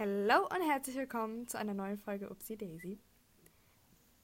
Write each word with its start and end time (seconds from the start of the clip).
Hallo 0.00 0.46
und 0.46 0.62
herzlich 0.66 0.96
willkommen 0.96 1.46
zu 1.46 1.58
einer 1.58 1.74
neuen 1.74 1.98
Folge 1.98 2.30
Upsi 2.30 2.56
Daisy. 2.56 2.98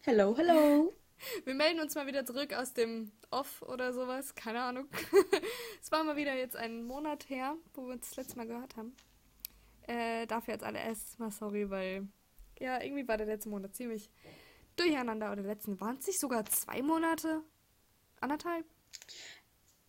Hello, 0.00 0.34
hello. 0.34 0.90
Wir 1.44 1.52
melden 1.52 1.80
uns 1.80 1.94
mal 1.94 2.06
wieder 2.06 2.24
zurück 2.24 2.54
aus 2.54 2.72
dem 2.72 3.12
Off 3.30 3.60
oder 3.60 3.92
sowas, 3.92 4.34
keine 4.34 4.62
Ahnung. 4.62 4.88
es 5.82 5.92
war 5.92 6.02
mal 6.02 6.16
wieder 6.16 6.34
jetzt 6.34 6.56
einen 6.56 6.86
Monat 6.86 7.28
her, 7.28 7.56
wo 7.74 7.88
wir 7.88 7.92
uns 7.92 8.08
das 8.08 8.16
letzte 8.16 8.38
Mal 8.38 8.46
gehört 8.46 8.74
haben. 8.76 8.96
Äh, 9.82 10.26
dafür 10.26 10.54
jetzt 10.54 10.64
alle 10.64 10.78
erstmal 10.78 11.30
sorry, 11.30 11.68
weil 11.68 12.08
ja, 12.58 12.82
irgendwie 12.82 13.06
war 13.06 13.18
der 13.18 13.26
letzte 13.26 13.50
Monat 13.50 13.74
ziemlich 13.74 14.08
durcheinander. 14.76 15.30
Oder 15.30 15.42
letzten 15.42 15.78
waren 15.78 15.98
es 15.98 16.06
nicht 16.06 16.20
sogar 16.20 16.46
zwei 16.46 16.80
Monate? 16.80 17.42
Anderthalb? 18.22 18.64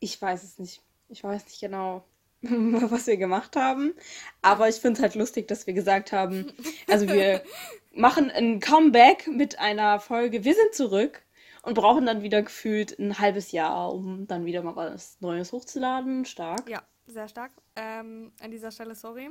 Ich 0.02 0.22
weiß 0.22 0.44
es 0.44 0.60
nicht. 0.60 0.84
Ich 1.08 1.24
weiß 1.24 1.46
nicht 1.46 1.62
genau, 1.62 2.04
was 2.42 3.08
wir 3.08 3.18
gemacht 3.18 3.56
haben. 3.56 3.94
Aber 4.42 4.70
ich 4.70 4.76
finde 4.76 4.98
es 4.98 5.02
halt 5.02 5.16
lustig, 5.16 5.48
dass 5.48 5.68
wir 5.68 5.74
gesagt 5.74 6.12
haben, 6.12 6.52
also 6.88 7.08
wir 7.08 7.42
machen 7.94 8.30
ein 8.30 8.60
Comeback 8.60 9.28
mit 9.28 9.60
einer 9.60 10.00
Folge. 10.00 10.44
Wir 10.44 10.54
sind 10.54 10.74
zurück 10.74 11.24
und 11.64 11.74
brauchen 11.74 12.06
dann 12.06 12.22
wieder 12.22 12.44
gefühlt 12.44 12.98
ein 13.00 13.20
halbes 13.20 13.52
Jahr, 13.52 13.92
um 13.94 14.28
dann 14.28 14.46
wieder 14.46 14.64
mal 14.64 14.76
was 14.76 15.20
Neues 15.20 15.52
hochzuladen. 15.52 16.26
Stark. 16.26 16.70
Ja, 16.70 16.84
sehr 17.08 17.28
stark. 17.28 17.52
Ähm, 17.76 18.32
an 18.40 18.52
dieser 18.52 18.72
Stelle 18.72 18.96
sorry. 18.96 19.30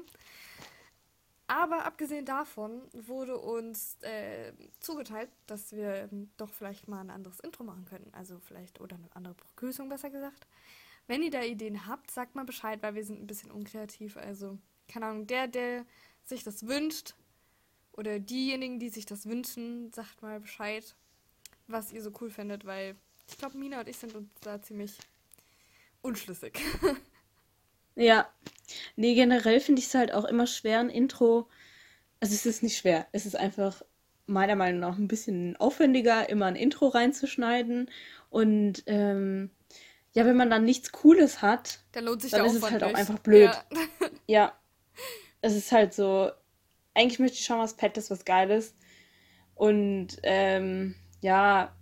Aber 1.48 1.84
abgesehen 1.84 2.25
davon 2.25 2.83
wurde 2.92 3.38
uns 3.38 3.98
äh, 4.00 4.52
zugeteilt, 4.80 5.30
dass 5.47 5.73
wir 5.73 6.09
doch 6.36 6.52
vielleicht 6.52 6.88
mal 6.88 7.00
ein 7.00 7.11
anderes 7.11 7.38
Intro 7.38 7.62
machen 7.62 7.84
können. 7.84 8.11
Also 8.12 8.41
vielleicht, 8.41 8.80
oder 8.80 8.97
eine 8.97 9.09
andere 9.14 9.34
Begrüßung 9.34 9.88
besser 9.88 10.11
gesagt. 10.11 10.48
Wenn 11.06 11.23
ihr 11.23 11.30
da 11.30 11.42
Ideen 11.42 11.87
habt, 11.87 12.10
sagt 12.10 12.34
mal 12.34 12.45
Bescheid, 12.45 12.83
weil 12.83 12.95
wir 12.95 13.05
sind 13.05 13.20
ein 13.20 13.27
bisschen 13.27 13.51
unkreativ. 13.51 14.16
Also, 14.16 14.59
keine 14.88 15.06
Ahnung, 15.06 15.27
der, 15.27 15.48
der 15.48 15.84
sich 16.24 16.42
das 16.42 16.66
wünscht, 16.66 17.14
oder 17.97 18.19
diejenigen, 18.19 18.78
die 18.78 18.91
sich 18.91 19.06
das 19.06 19.27
wünschen, 19.27 19.91
sagt 19.92 20.22
mal 20.22 20.41
Bescheid, 20.41 20.94
was 21.66 21.92
ihr 21.92 22.03
so 22.03 22.12
cool 22.20 22.31
findet, 22.31 22.64
weil 22.64 22.94
ich 23.28 23.39
glaube, 23.39 23.58
Mina 23.58 23.81
und 23.81 23.89
ich 23.89 23.97
sind 23.97 24.14
uns 24.14 24.28
da 24.42 24.61
ziemlich 24.62 24.97
unschlüssig. 26.03 26.61
Ja. 27.98 28.28
Nee, 28.97 29.14
generell 29.14 29.59
finde 29.59 29.81
ich 29.81 29.86
es 29.86 29.94
halt 29.94 30.12
auch 30.12 30.27
immer 30.27 30.47
schwer, 30.47 30.81
ein 30.81 30.91
Intro. 30.91 31.48
Also 32.20 32.34
es 32.34 32.44
ist 32.44 32.62
nicht 32.62 32.77
schwer. 32.77 33.06
Es 33.12 33.25
ist 33.25 33.36
einfach 33.36 33.81
meiner 34.27 34.55
Meinung 34.55 34.81
nach 34.81 34.98
ein 34.98 35.09
bisschen 35.09 35.56
aufwendiger, 35.56 36.28
immer 36.28 36.44
ein 36.44 36.56
Intro 36.56 36.88
reinzuschneiden. 36.88 37.91
Und 38.28 38.83
ähm, 38.84 39.50
ja, 40.17 40.25
wenn 40.25 40.36
man 40.36 40.48
dann 40.48 40.64
nichts 40.64 40.92
Cooles 40.92 41.42
hat, 41.42 41.81
dann 41.92 42.06
lohnt 42.06 42.22
sich 42.22 42.31
dann 42.31 42.41
der 42.41 42.50
ist 42.50 42.56
es 42.56 42.62
halt 42.62 42.72
nicht. 42.72 42.84
auch 42.84 42.95
einfach 42.95 43.19
blöd. 43.19 43.50
Ja. 43.50 43.78
ja. 44.27 44.53
Es 45.42 45.55
ist 45.55 45.70
halt 45.72 45.92
so, 45.92 46.31
eigentlich 46.95 47.19
möchte 47.19 47.36
ich 47.36 47.45
schon 47.45 47.59
was 47.59 47.75
Pettes, 47.75 48.11
was 48.11 48.25
Geiles. 48.25 48.75
Und 49.55 50.17
ähm, 50.22 50.94
ja, 51.20 51.77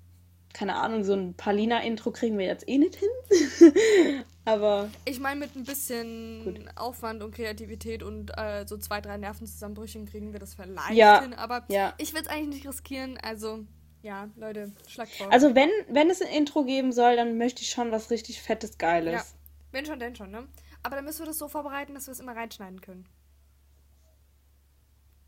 keine 0.53 0.75
Ahnung, 0.75 1.05
so 1.05 1.15
ein 1.15 1.35
Palina-Intro 1.35 2.11
kriegen 2.11 2.37
wir 2.37 2.47
jetzt 2.47 2.69
eh 2.69 2.79
nicht 2.79 2.97
hin. 2.97 4.25
Aber. 4.45 4.91
Ich 5.05 5.21
meine, 5.21 5.39
mit 5.39 5.55
ein 5.55 5.63
bisschen 5.63 6.45
gut. 6.45 6.61
Aufwand 6.75 7.23
und 7.23 7.33
Kreativität 7.37 8.03
und 8.03 8.37
äh, 8.37 8.67
so 8.67 8.77
zwei, 8.79 9.01
drei 9.01 9.17
Nervenzusammenbrüchen 9.17 10.07
kriegen 10.07 10.33
wir 10.33 10.41
das 10.41 10.55
vielleicht 10.55 10.91
ja, 10.91 11.23
hin. 11.23 11.35
Aber 11.35 11.65
ja. 11.69 11.95
ich 11.99 12.13
will 12.13 12.23
es 12.23 12.29
eigentlich 12.29 12.57
nicht 12.57 12.69
riskieren. 12.69 13.17
Also, 13.23 13.65
ja, 14.05 14.29
Leute, 14.37 14.71
schlag 14.87 15.09
vor. 15.09 15.33
Also, 15.33 15.55
wenn, 15.55 15.71
wenn 15.89 16.11
es 16.11 16.21
ein 16.21 16.29
Intro 16.29 16.65
geben 16.65 16.93
soll, 16.93 17.17
dann 17.17 17.39
möchte 17.39 17.63
ich 17.63 17.71
schon 17.71 17.91
was 17.91 18.11
richtig 18.11 18.43
Fettes, 18.43 18.77
Geiles. 18.77 19.15
Ja, 19.15 19.25
wenn 19.73 19.87
schon, 19.87 19.99
denn 19.99 20.15
schon, 20.15 20.31
ne? 20.31 20.47
Aber 20.83 20.97
dann 20.97 21.07
müssen 21.07 21.21
wir 21.21 21.27
das 21.27 21.39
so 21.39 21.49
vorbereiten, 21.49 21.95
dass 21.95 22.07
wir 22.07 22.13
es 22.13 22.21
immer 22.21 22.37
reinschneiden 22.37 22.83
können. 22.83 23.07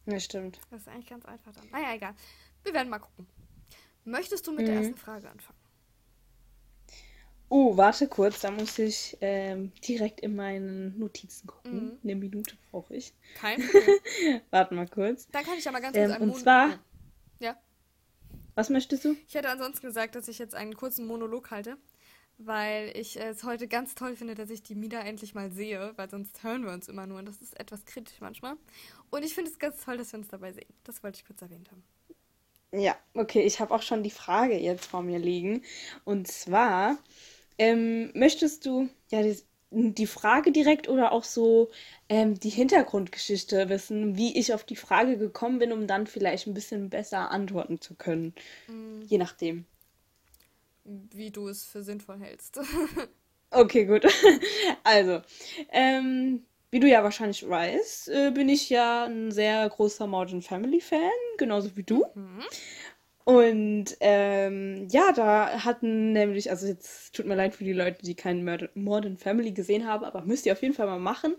Ja, 0.04 0.20
stimmt. 0.20 0.60
Das 0.70 0.82
ist 0.82 0.88
eigentlich 0.88 1.08
ganz 1.08 1.24
einfach 1.24 1.52
dann. 1.52 1.68
Naja, 1.70 1.94
egal. 1.94 2.14
Wir 2.64 2.74
werden 2.74 2.90
mal 2.90 2.98
gucken. 2.98 3.26
Möchtest 4.04 4.46
du 4.46 4.52
mit 4.52 4.60
mhm. 4.60 4.66
der 4.66 4.74
ersten 4.76 4.96
Frage 4.96 5.30
anfangen? 5.30 5.58
Oh, 7.48 7.76
warte 7.78 8.08
kurz, 8.08 8.40
da 8.40 8.50
muss 8.50 8.78
ich 8.78 9.16
ähm, 9.22 9.72
direkt 9.88 10.20
in 10.20 10.36
meinen 10.36 10.98
Notizen 10.98 11.46
gucken. 11.46 11.84
Mhm. 11.86 11.98
Eine 12.04 12.16
Minute 12.16 12.56
brauche 12.70 12.94
ich. 12.94 13.14
Kein 13.36 13.60
Problem. 13.66 14.40
warte 14.50 14.74
mal 14.74 14.86
kurz. 14.86 15.28
Dann 15.32 15.44
kann 15.44 15.56
ich 15.56 15.64
ja 15.64 15.72
mal 15.72 15.80
ganz 15.80 15.96
kurz 15.96 16.14
ähm, 16.14 16.22
Und 16.22 16.36
zwar. 16.36 16.68
Ja. 16.68 16.78
Was 18.56 18.70
möchtest 18.70 19.04
du? 19.04 19.16
Ich 19.28 19.34
hätte 19.34 19.50
ansonsten 19.50 19.86
gesagt, 19.86 20.14
dass 20.14 20.28
ich 20.28 20.38
jetzt 20.38 20.54
einen 20.54 20.74
kurzen 20.74 21.06
Monolog 21.06 21.50
halte, 21.50 21.76
weil 22.38 22.90
ich 22.96 23.20
es 23.20 23.44
heute 23.44 23.68
ganz 23.68 23.94
toll 23.94 24.16
finde, 24.16 24.34
dass 24.34 24.48
ich 24.48 24.62
die 24.62 24.74
Mida 24.74 24.98
endlich 25.00 25.34
mal 25.34 25.52
sehe, 25.52 25.92
weil 25.96 26.08
sonst 26.08 26.42
hören 26.42 26.64
wir 26.64 26.72
uns 26.72 26.88
immer 26.88 27.06
nur 27.06 27.18
und 27.18 27.26
das 27.26 27.42
ist 27.42 27.60
etwas 27.60 27.84
kritisch 27.84 28.20
manchmal. 28.20 28.56
Und 29.10 29.24
ich 29.24 29.34
finde 29.34 29.50
es 29.50 29.58
ganz 29.58 29.84
toll, 29.84 29.98
dass 29.98 30.12
wir 30.12 30.18
uns 30.18 30.28
dabei 30.28 30.52
sehen. 30.52 30.72
Das 30.84 31.02
wollte 31.02 31.18
ich 31.18 31.26
kurz 31.26 31.42
erwähnt 31.42 31.70
haben. 31.70 31.84
Ja, 32.72 32.96
okay, 33.12 33.42
ich 33.42 33.60
habe 33.60 33.74
auch 33.74 33.82
schon 33.82 34.02
die 34.02 34.10
Frage 34.10 34.58
jetzt 34.58 34.86
vor 34.86 35.02
mir 35.02 35.18
liegen. 35.18 35.62
Und 36.04 36.26
zwar, 36.26 36.98
ähm, 37.58 38.10
möchtest 38.14 38.64
du 38.64 38.88
ja 39.10 39.22
die, 39.22 39.36
die, 39.70 40.06
Frage 40.06 40.52
direkt 40.52 40.88
oder 40.88 41.12
auch 41.12 41.24
so 41.24 41.70
ähm, 42.08 42.38
die 42.38 42.50
Hintergrundgeschichte 42.50 43.68
wissen, 43.68 44.16
wie 44.16 44.38
ich 44.38 44.54
auf 44.54 44.64
die 44.64 44.76
Frage 44.76 45.18
gekommen 45.18 45.58
bin, 45.58 45.72
um 45.72 45.86
dann 45.86 46.06
vielleicht 46.06 46.46
ein 46.46 46.54
bisschen 46.54 46.90
besser 46.90 47.30
antworten 47.30 47.80
zu 47.80 47.94
können? 47.94 48.34
Mhm. 48.68 49.02
Je 49.06 49.18
nachdem. 49.18 49.66
Wie 50.84 51.30
du 51.30 51.48
es 51.48 51.64
für 51.64 51.82
sinnvoll 51.82 52.20
hältst. 52.20 52.60
okay, 53.50 53.84
gut. 53.84 54.06
also, 54.84 55.20
ähm, 55.70 56.44
wie 56.70 56.80
du 56.80 56.88
ja 56.88 57.02
wahrscheinlich 57.02 57.48
weißt, 57.48 58.08
äh, 58.08 58.30
bin 58.30 58.48
ich 58.48 58.70
ja 58.70 59.04
ein 59.04 59.32
sehr 59.32 59.68
großer 59.68 60.06
Modern 60.06 60.42
Family 60.42 60.80
Fan, 60.80 61.10
genauso 61.38 61.76
wie 61.76 61.82
du. 61.82 62.04
Mhm. 62.14 62.44
Und 63.26 63.96
ähm, 63.98 64.86
ja, 64.88 65.10
da 65.10 65.64
hatten 65.64 66.12
nämlich, 66.12 66.48
also 66.48 66.68
jetzt 66.68 67.12
tut 67.12 67.26
mir 67.26 67.34
leid 67.34 67.56
für 67.56 67.64
die 67.64 67.72
Leute, 67.72 68.04
die 68.04 68.14
keinen 68.14 68.44
Modern 68.74 69.18
Family 69.18 69.50
gesehen 69.50 69.84
haben, 69.84 70.04
aber 70.04 70.22
müsst 70.22 70.46
ihr 70.46 70.52
auf 70.52 70.62
jeden 70.62 70.74
Fall 70.74 70.86
mal 70.86 71.00
machen, 71.00 71.34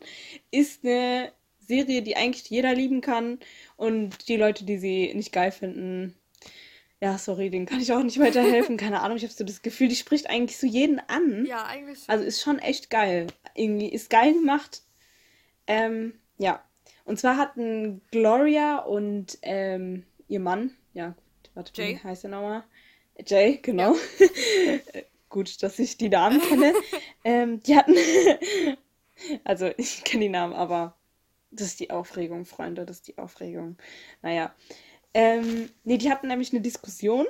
ist 0.51 0.83
eine 0.83 1.31
Serie, 1.61 2.01
die 2.01 2.17
eigentlich 2.17 2.49
jeder 2.49 2.75
lieben 2.75 2.99
kann 2.99 3.39
und 3.77 4.27
die 4.27 4.35
Leute, 4.35 4.65
die 4.65 4.79
sie 4.79 5.13
nicht 5.13 5.31
geil 5.31 5.53
finden, 5.53 6.13
ja, 6.99 7.17
sorry, 7.17 7.49
denen 7.49 7.65
kann 7.65 7.79
ich 7.79 7.93
auch 7.93 8.03
nicht 8.03 8.19
weiterhelfen. 8.19 8.75
Keine 8.77 8.99
Ahnung, 8.99 9.15
ich 9.15 9.23
habe 9.23 9.33
so 9.33 9.45
das 9.45 9.61
Gefühl, 9.61 9.87
die 9.87 9.95
spricht 9.95 10.29
eigentlich 10.29 10.57
so 10.57 10.67
jeden 10.67 10.99
an. 11.07 11.45
Ja, 11.45 11.67
eigentlich. 11.67 11.99
Also 12.07 12.25
ist 12.25 12.41
schon 12.41 12.59
echt 12.59 12.89
geil. 12.89 13.27
Irgendwie 13.55 13.87
ist 13.87 14.09
geil 14.09 14.33
gemacht. 14.33 14.81
Ähm, 15.67 16.19
ja. 16.37 16.61
Und 17.05 17.17
zwar 17.17 17.37
hatten 17.37 18.01
Gloria 18.11 18.79
und 18.79 19.37
ähm, 19.41 20.03
ihr 20.27 20.41
Mann, 20.41 20.75
ja, 20.93 21.15
Warte, 21.57 21.71
Jay. 21.73 21.95
wie 21.95 22.03
heißt 22.03 22.23
er 22.23 22.29
nochmal? 22.29 22.63
Jay, 23.25 23.57
genau. 23.59 23.95
Ja. 23.95 24.77
Gut, 25.29 25.63
dass 25.63 25.79
ich 25.79 25.97
die 25.97 26.07
Namen 26.07 26.39
kenne. 26.39 26.71
ähm, 27.23 27.61
die 27.63 27.75
hatten. 27.75 27.95
also, 29.43 29.71
ich 29.75 30.03
kenne 30.03 30.25
die 30.25 30.29
Namen, 30.29 30.53
aber 30.53 30.95
das 31.49 31.69
ist 31.69 31.79
die 31.79 31.89
Aufregung, 31.89 32.45
Freunde, 32.45 32.85
das 32.85 32.97
ist 32.97 33.07
die 33.07 33.17
Aufregung. 33.17 33.75
Naja. 34.21 34.53
Ähm, 35.15 35.71
nee, 35.83 35.97
die 35.97 36.11
hatten 36.11 36.27
nämlich 36.27 36.53
eine 36.53 36.61
Diskussion, 36.61 37.25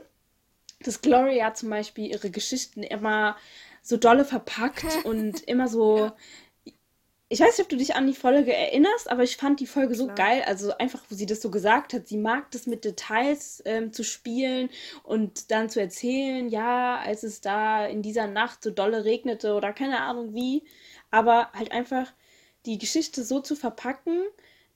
dass 0.81 0.99
Gloria 0.99 1.53
zum 1.53 1.69
Beispiel 1.69 2.07
ihre 2.07 2.29
Geschichten 2.29 2.83
immer 2.83 3.37
so 3.81 3.95
dolle 3.95 4.25
verpackt 4.25 4.83
und 5.05 5.41
immer 5.43 5.69
so 5.69 5.99
ja 5.99 6.15
ich 7.29 7.41
weiß 7.41 7.57
nicht, 7.57 7.65
ob 7.65 7.69
du 7.69 7.75
dich 7.75 7.95
an 7.95 8.07
die 8.07 8.13
Folge 8.13 8.53
erinnerst, 8.53 9.11
aber 9.11 9.23
ich 9.23 9.35
fand 9.35 9.59
die 9.59 9.67
Folge 9.67 9.95
so 9.95 10.07
geil. 10.07 10.43
Also 10.45 10.77
einfach, 10.77 11.03
wo 11.09 11.15
sie 11.15 11.25
das 11.25 11.41
so 11.41 11.51
gesagt 11.51 11.93
hat. 11.93 12.07
Sie 12.07 12.17
mag 12.17 12.49
das 12.51 12.67
mit 12.67 12.85
Details 12.85 13.61
ähm, 13.65 13.91
zu 13.91 14.03
spielen 14.03 14.69
und 15.03 15.51
dann 15.51 15.69
zu 15.69 15.81
erzählen, 15.81 16.47
ja, 16.47 16.97
als 16.99 17.23
es 17.23 17.41
da 17.41 17.85
in 17.85 18.01
dieser 18.01 18.27
Nacht 18.27 18.63
so 18.63 18.71
dolle 18.71 19.03
regnete 19.03 19.55
oder 19.55 19.73
keine 19.73 20.01
Ahnung 20.01 20.33
wie. 20.33 20.63
Aber 21.11 21.51
halt 21.51 21.73
einfach 21.73 22.13
die 22.65 22.77
Geschichte 22.77 23.23
so 23.23 23.41
zu 23.41 23.55
verpacken, 23.55 24.23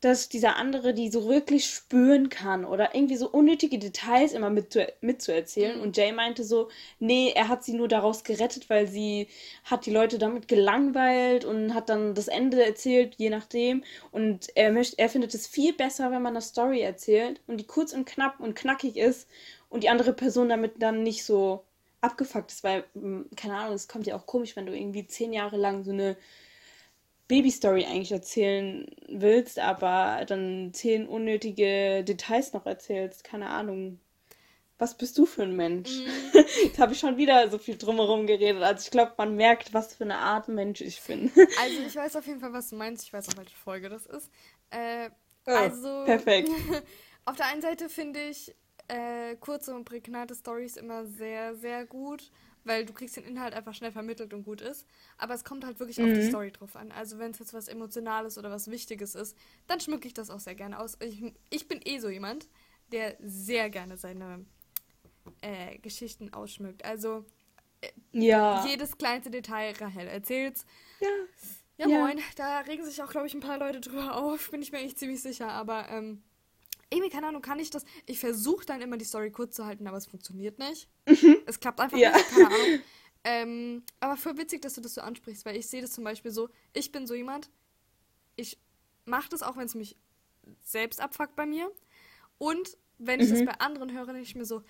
dass 0.01 0.29
dieser 0.29 0.56
andere 0.56 0.95
die 0.95 1.09
so 1.09 1.29
wirklich 1.29 1.66
spüren 1.66 2.29
kann 2.29 2.66
oder 2.66 2.96
irgendwie 2.96 3.16
so 3.16 3.29
unnötige 3.29 3.78
Details 3.78 4.34
immer 4.34 4.49
mit, 4.49 4.78
mitzuerzählen. 5.02 5.78
Mhm. 5.78 5.84
Und 5.84 5.97
Jay 5.97 6.11
meinte 6.11 6.43
so, 6.43 6.70
nee, 6.99 7.31
er 7.35 7.47
hat 7.47 7.64
sie 7.64 7.73
nur 7.73 7.87
daraus 7.87 8.23
gerettet, 8.23 8.70
weil 8.70 8.87
sie 8.87 9.28
hat 9.64 9.85
die 9.85 9.91
Leute 9.91 10.17
damit 10.17 10.47
gelangweilt 10.47 11.46
und 11.46 11.75
hat 11.75 11.90
dann 11.90 12.16
das 12.16 12.28
Ende 12.28 12.66
erzählt, 12.66 13.14
je 13.17 13.29
nachdem. 13.29 13.84
Und 14.11 14.49
er 14.55 14.72
möchte, 14.72 14.97
er 14.97 15.09
findet 15.09 15.35
es 15.35 15.46
viel 15.47 15.73
besser, 15.73 16.11
wenn 16.11 16.23
man 16.23 16.34
eine 16.34 16.41
Story 16.41 16.81
erzählt 16.81 17.40
und 17.46 17.58
die 17.58 17.67
kurz 17.67 17.93
und 17.93 18.05
knapp 18.05 18.40
und 18.40 18.55
knackig 18.55 18.97
ist 18.97 19.29
und 19.70 19.84
die 19.84 19.90
andere 19.90 20.14
Person 20.14 20.49
damit 20.49 20.81
dann 20.81 21.03
nicht 21.03 21.23
so 21.23 21.64
abgefuckt 22.02 22.52
ist, 22.52 22.64
weil, 22.64 22.84
hm, 22.93 23.29
keine 23.35 23.55
Ahnung, 23.55 23.75
es 23.75 23.87
kommt 23.87 24.08
ja 24.08 24.16
auch 24.16 24.25
komisch, 24.25 24.55
wenn 24.55 24.66
du 24.66 24.75
irgendwie 24.75 25.05
zehn 25.05 25.31
Jahre 25.31 25.58
lang 25.58 25.84
so 25.84 25.91
eine 25.91 26.17
Babystory 27.31 27.85
eigentlich 27.85 28.11
erzählen 28.11 28.85
willst, 29.07 29.57
aber 29.59 30.25
dann 30.25 30.72
zehn 30.73 31.07
unnötige 31.07 32.03
Details 32.03 32.53
noch 32.53 32.66
erzählst. 32.66 33.23
Keine 33.23 33.49
Ahnung. 33.49 33.99
Was 34.78 34.97
bist 34.97 35.17
du 35.17 35.25
für 35.25 35.43
ein 35.43 35.55
Mensch? 35.55 35.89
Mm. 35.91 36.37
Jetzt 36.63 36.79
habe 36.79 36.93
ich 36.93 36.99
schon 36.99 37.17
wieder 37.17 37.49
so 37.49 37.57
viel 37.57 37.78
drumherum 37.78 38.28
geredet. 38.28 38.63
Also 38.63 38.83
ich 38.85 38.91
glaube, 38.91 39.13
man 39.17 39.35
merkt, 39.35 39.73
was 39.73 39.95
für 39.95 40.03
eine 40.03 40.17
Art 40.17 40.47
Mensch 40.47 40.81
ich 40.81 41.01
bin. 41.03 41.31
Also 41.61 41.81
ich 41.85 41.95
weiß 41.95 42.16
auf 42.16 42.25
jeden 42.28 42.39
Fall, 42.39 42.53
was 42.53 42.69
du 42.69 42.75
meinst. 42.75 43.03
Ich 43.03 43.13
weiß 43.13 43.29
auch, 43.29 43.37
welche 43.37 43.55
Folge 43.55 43.89
das 43.89 44.05
ist. 44.07 44.29
Äh, 44.72 45.09
Oh, 45.45 45.51
also, 45.51 46.03
perfekt. 46.05 46.49
auf 47.25 47.35
der 47.35 47.47
einen 47.47 47.61
Seite 47.61 47.89
finde 47.89 48.22
ich 48.22 48.55
äh, 48.87 49.35
kurze 49.37 49.73
und 49.73 49.85
prägnante 49.85 50.35
Stories 50.35 50.77
immer 50.77 51.05
sehr, 51.05 51.55
sehr 51.55 51.85
gut, 51.85 52.31
weil 52.63 52.85
du 52.85 52.93
kriegst 52.93 53.17
den 53.17 53.23
Inhalt 53.23 53.53
einfach 53.53 53.73
schnell 53.73 53.91
vermittelt 53.91 54.34
und 54.34 54.43
gut 54.43 54.61
ist. 54.61 54.85
Aber 55.17 55.34
es 55.34 55.43
kommt 55.43 55.66
halt 55.66 55.79
wirklich 55.79 55.97
mhm. 55.97 56.05
auf 56.05 56.13
die 56.13 56.23
mhm. 56.25 56.29
Story 56.29 56.52
drauf 56.52 56.75
an. 56.75 56.91
Also 56.91 57.19
wenn 57.19 57.31
es 57.31 57.40
jetzt 57.40 57.53
was 57.53 57.67
Emotionales 57.67 58.37
oder 58.37 58.52
was 58.52 58.69
Wichtiges 58.69 59.16
ist, 59.16 59.37
dann 59.67 59.79
schmücke 59.79 60.08
ich 60.08 60.13
das 60.13 60.29
auch 60.29 60.40
sehr 60.40 60.55
gerne 60.55 60.79
aus. 60.79 60.97
Ich, 61.02 61.34
ich 61.49 61.67
bin 61.67 61.79
eh 61.84 61.99
so 61.99 62.09
jemand, 62.09 62.47
der 62.91 63.16
sehr 63.19 63.69
gerne 63.69 63.97
seine 63.97 64.46
äh, 65.41 65.78
Geschichten 65.79 66.34
ausschmückt. 66.34 66.85
Also 66.85 67.25
äh, 67.81 67.90
ja. 68.11 68.66
jedes 68.66 68.97
kleinste 68.97 69.31
Detail, 69.31 69.73
Rahel 69.79 70.08
erzählt's. 70.08 70.66
Ja. 70.99 71.08
Ja, 71.78 71.87
ja. 71.87 71.99
moin. 71.99 72.19
Da 72.35 72.59
regen 72.59 72.85
sich 72.85 73.02
auch, 73.02 73.09
glaube 73.09 73.25
ich, 73.25 73.34
ein 73.34 73.40
paar 73.40 73.58
Leute 73.58 73.81
drüber 73.81 74.16
auf. 74.16 74.52
Bin 74.52 74.61
ich 74.61 74.72
mir 74.72 74.78
eigentlich 74.78 74.97
ziemlich 74.97 75.22
sicher. 75.22 75.52
Aber 75.52 75.90
ähm, 75.90 76.22
irgendwie, 76.91 77.09
keine 77.09 77.28
Ahnung, 77.28 77.41
kann 77.41 77.59
ich 77.59 77.70
das. 77.70 77.85
Ich 78.05 78.20
versuche 78.20 78.66
dann 78.66 78.82
immer 78.82 78.97
die 78.97 79.05
Story 79.05 79.32
kurz 79.32 79.55
zu 79.55 79.66
halten, 79.66 79.88
aber 79.88 79.97
es 79.97 80.08
funktioniert 80.08 80.59
nicht. 80.59 80.90
Mhm. 81.08 81.38
Es 81.46 81.59
klappt 81.59 81.79
einfach 81.79 81.97
ja. 81.97 82.11
nicht, 82.11 82.29
keine 82.29 82.47
Ahnung. 82.47 82.79
Ähm, 83.23 83.84
aber 83.99 84.17
voll 84.17 84.35
witzig, 84.40 84.64
dass 84.64 84.73
du 84.73 84.82
das 84.82 84.96
so 84.96 85.02
ansprichst, 85.02 85.46
weil 85.46 85.55
ich 85.55 85.67
sehe 85.67 85.79
das 85.79 85.91
zum 85.91 86.03
Beispiel 86.03 86.32
so, 86.32 86.49
ich 86.73 86.91
bin 86.91 87.05
so 87.05 87.14
jemand, 87.14 87.52
ich 88.35 88.59
mache 89.05 89.29
das 89.29 89.43
auch, 89.43 89.58
wenn 89.58 89.67
es 89.67 89.76
mich 89.76 89.96
selbst 90.64 90.99
abfuckt 90.99 91.35
bei 91.35 91.46
mir. 91.46 91.72
Und 92.40 92.79
wenn 92.97 93.20
ich 93.20 93.29
mhm. 93.29 93.34
das 93.34 93.46
bei 93.46 93.59
anderen 93.59 93.91
höre, 93.91 94.08
denke 94.08 94.22
ich 94.22 94.35
mir 94.35 94.46
so, 94.46 94.64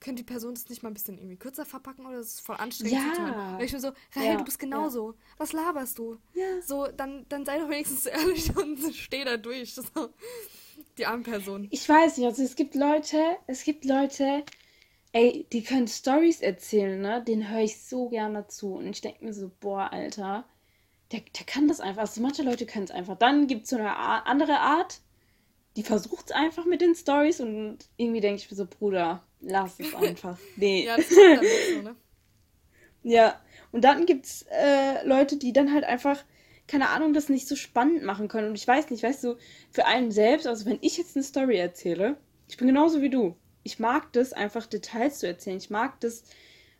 könnte 0.00 0.22
die 0.22 0.26
Person 0.26 0.54
das 0.54 0.68
nicht 0.68 0.82
mal 0.82 0.90
ein 0.90 0.94
bisschen 0.94 1.16
irgendwie 1.16 1.38
kürzer 1.38 1.64
verpacken 1.64 2.04
oder 2.04 2.18
das 2.18 2.34
ist 2.34 2.40
voll 2.40 2.56
anstrengend 2.56 2.92
ja. 2.92 3.12
zu 3.14 3.20
tun. 3.22 3.34
Weil 3.56 3.64
ich 3.64 3.72
mir 3.72 3.80
so, 3.80 3.92
Rahel, 4.12 4.26
ja. 4.26 4.36
du 4.36 4.44
bist 4.44 4.58
genauso. 4.58 5.12
Ja. 5.12 5.18
Was 5.38 5.52
laberst 5.52 5.98
du? 5.98 6.18
Ja. 6.34 6.60
So, 6.60 6.86
dann, 6.88 7.26
dann 7.28 7.46
sei 7.46 7.58
doch 7.58 7.70
wenigstens 7.70 8.04
ehrlich 8.06 8.54
und 8.54 8.78
steh 8.94 9.24
da 9.24 9.38
durch. 9.38 9.74
So. 9.74 9.82
Die 10.98 11.06
arme 11.06 11.22
Person. 11.22 11.68
Ich 11.70 11.88
weiß 11.88 12.16
nicht, 12.16 12.26
also 12.26 12.42
es 12.42 12.56
gibt 12.56 12.74
Leute, 12.74 13.18
es 13.46 13.64
gibt 13.64 13.84
Leute, 13.84 14.44
ey, 15.12 15.46
die 15.52 15.62
können 15.62 15.88
Stories 15.88 16.40
erzählen, 16.40 17.00
ne? 17.00 17.22
Den 17.26 17.50
höre 17.50 17.62
ich 17.62 17.82
so 17.82 18.08
gerne 18.08 18.46
zu. 18.48 18.74
Und 18.74 18.88
ich 18.88 19.00
denke 19.00 19.24
mir 19.24 19.34
so, 19.34 19.50
boah, 19.60 19.92
Alter, 19.92 20.44
der, 21.12 21.20
der 21.20 21.46
kann 21.46 21.68
das 21.68 21.80
einfach. 21.80 22.02
Also 22.02 22.20
manche 22.20 22.42
Leute 22.42 22.66
können 22.66 22.84
es 22.84 22.90
einfach. 22.90 23.16
Dann 23.16 23.46
gibt 23.46 23.64
es 23.64 23.70
so 23.70 23.76
eine 23.76 23.96
andere 23.96 24.58
Art, 24.58 25.00
die 25.76 25.82
versucht 25.82 26.26
es 26.26 26.32
einfach 26.32 26.64
mit 26.64 26.80
den 26.80 26.94
Stories 26.94 27.40
und 27.40 27.78
irgendwie 27.96 28.20
denke 28.20 28.40
ich 28.40 28.50
mir 28.50 28.56
so, 28.56 28.66
Bruder, 28.66 29.22
lass 29.40 29.78
es 29.78 29.94
einfach. 29.94 30.38
Nee. 30.56 30.86
ja, 30.86 30.96
das 30.96 31.10
ist 31.10 31.18
dann 31.18 31.44
so, 31.74 31.82
ne? 31.82 31.96
Ja, 33.02 33.40
und 33.70 33.84
dann 33.84 34.04
gibt 34.04 34.26
es 34.26 34.46
äh, 34.50 35.06
Leute, 35.06 35.36
die 35.36 35.52
dann 35.52 35.72
halt 35.72 35.84
einfach 35.84 36.24
keine 36.66 36.90
Ahnung, 36.90 37.12
das 37.12 37.28
nicht 37.28 37.48
so 37.48 37.56
spannend 37.56 38.02
machen 38.02 38.28
können. 38.28 38.48
Und 38.48 38.54
ich 38.54 38.66
weiß 38.66 38.90
nicht, 38.90 39.02
weißt 39.02 39.24
du, 39.24 39.36
für 39.70 39.86
einen 39.86 40.10
selbst, 40.10 40.46
also 40.46 40.66
wenn 40.66 40.78
ich 40.80 40.96
jetzt 40.96 41.16
eine 41.16 41.22
Story 41.22 41.56
erzähle, 41.56 42.16
ich 42.48 42.56
bin 42.56 42.66
genauso 42.66 43.02
wie 43.02 43.10
du. 43.10 43.36
Ich 43.62 43.78
mag 43.78 44.12
das 44.12 44.32
einfach 44.32 44.66
Details 44.66 45.18
zu 45.18 45.26
erzählen. 45.26 45.58
Ich 45.58 45.70
mag 45.70 46.00
das 46.00 46.24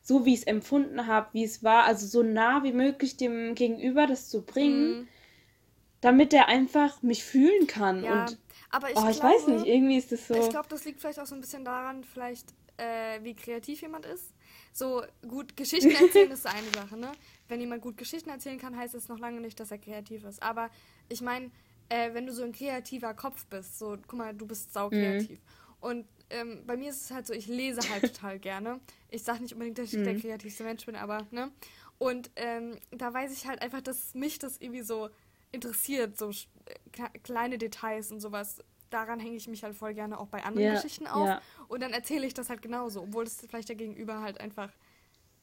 so, 0.03 0.25
wie 0.25 0.35
ich 0.35 0.41
es 0.41 0.47
empfunden 0.47 1.07
habe, 1.09 1.29
wie 1.33 1.43
es 1.43 1.65
war, 1.65 1.85
also 1.85 2.07
so 2.07 2.23
nah 2.23 2.63
wie 2.63 2.73
möglich 2.73 3.17
dem 3.17 3.57
Gegenüber 3.57 4.07
das 4.07 4.29
zu 4.29 4.43
bringen, 4.43 5.01
mhm. 5.01 5.09
damit 6.01 6.33
er 6.33 6.47
einfach 6.47 7.03
mich 7.03 7.25
fühlen 7.25 7.67
kann. 7.67 8.05
Ja, 8.05 8.23
und, 8.23 8.39
aber 8.71 8.91
ich, 8.91 8.97
oh, 8.97 9.09
ich 9.09 9.19
glaube, 9.19 9.35
weiß 9.35 9.47
nicht, 9.49 9.67
irgendwie 9.67 9.97
ist 9.97 10.13
das 10.13 10.29
so. 10.29 10.35
Ich 10.35 10.49
glaube, 10.49 10.69
das 10.69 10.85
liegt 10.85 11.01
vielleicht 11.01 11.19
auch 11.19 11.27
so 11.27 11.35
ein 11.35 11.41
bisschen 11.41 11.65
daran, 11.65 12.05
vielleicht, 12.05 12.55
äh, 12.77 13.19
wie 13.23 13.35
kreativ 13.35 13.83
jemand 13.83 14.07
ist. 14.07 14.33
So, 14.73 15.03
gut, 15.27 15.57
Geschichten 15.57 15.91
erzählen 15.91 16.31
ist 16.33 16.47
eine 16.47 16.69
Sache, 16.73 16.97
ne? 16.97 17.11
Wenn 17.49 17.61
jemand 17.61 17.83
gut 17.83 17.97
Geschichten 17.97 18.31
erzählen 18.31 18.59
kann, 18.59 18.77
heißt 18.77 18.95
es 18.95 19.09
noch 19.09 19.19
lange 19.19 19.41
nicht, 19.41 19.59
dass 19.61 19.71
er 19.71 19.79
kreativ 19.79 20.25
ist. 20.25 20.43
Aber 20.43 20.71
ich 21.09 21.21
meine, 21.21 21.51
äh, 21.89 22.13
wenn 22.15 22.27
du 22.27 22.33
so 22.33 22.43
ein 22.43 22.53
kreativer 22.53 23.15
Kopf 23.15 23.47
bist, 23.47 23.79
so, 23.79 23.97
guck 24.07 24.19
mal, 24.19 24.35
du 24.35 24.47
bist 24.47 24.73
saukreativ. 24.73 25.39
Mhm. 25.39 25.45
Und 25.81 26.07
ähm, 26.31 26.63
bei 26.67 26.77
mir 26.77 26.91
ist 26.91 27.03
es 27.03 27.11
halt 27.11 27.27
so, 27.27 27.33
ich 27.33 27.47
lese 27.47 27.89
halt 27.89 28.03
total 28.15 28.39
gerne. 28.39 28.81
Ich 29.09 29.23
sage 29.23 29.43
nicht 29.43 29.53
unbedingt, 29.53 29.79
dass 29.79 29.93
ich 29.93 29.99
mhm. 29.99 30.05
der 30.05 30.19
kreativste 30.19 30.65
Mensch 30.65 30.85
bin, 30.87 30.97
aber, 30.97 31.27
ne? 31.31 31.51
Und 31.99 32.31
ähm, 32.37 32.77
da 32.91 33.13
weiß 33.15 33.33
ich 33.33 33.47
halt 33.47 33.63
einfach, 33.63 33.81
dass 33.81 34.15
mich 34.15 34.39
das 34.39 34.59
irgendwie 34.59 34.83
so 34.83 35.09
interessiert, 35.53 36.19
so 36.19 36.31
kleine 37.23 37.57
Details 37.57 38.13
und 38.13 38.21
sowas. 38.21 38.63
Daran 38.91 39.19
hänge 39.19 39.37
ich 39.37 39.49
mich 39.49 39.65
halt 39.65 39.75
voll 39.75 39.95
gerne 39.95 40.19
auch 40.19 40.29
bei 40.29 40.45
anderen 40.45 40.67
yeah, 40.67 40.75
Geschichten 40.75 41.07
auf. 41.07 41.27
Yeah. 41.27 41.43
Und 41.69 41.81
dann 41.83 41.93
erzähle 41.93 42.27
ich 42.27 42.35
das 42.35 42.51
halt 42.51 42.63
genauso, 42.63 43.03
obwohl 43.03 43.25
es 43.25 43.41
vielleicht 43.49 43.69
der 43.69 43.77
Gegenüber 43.77 44.21
halt 44.21 44.41
einfach 44.41 44.71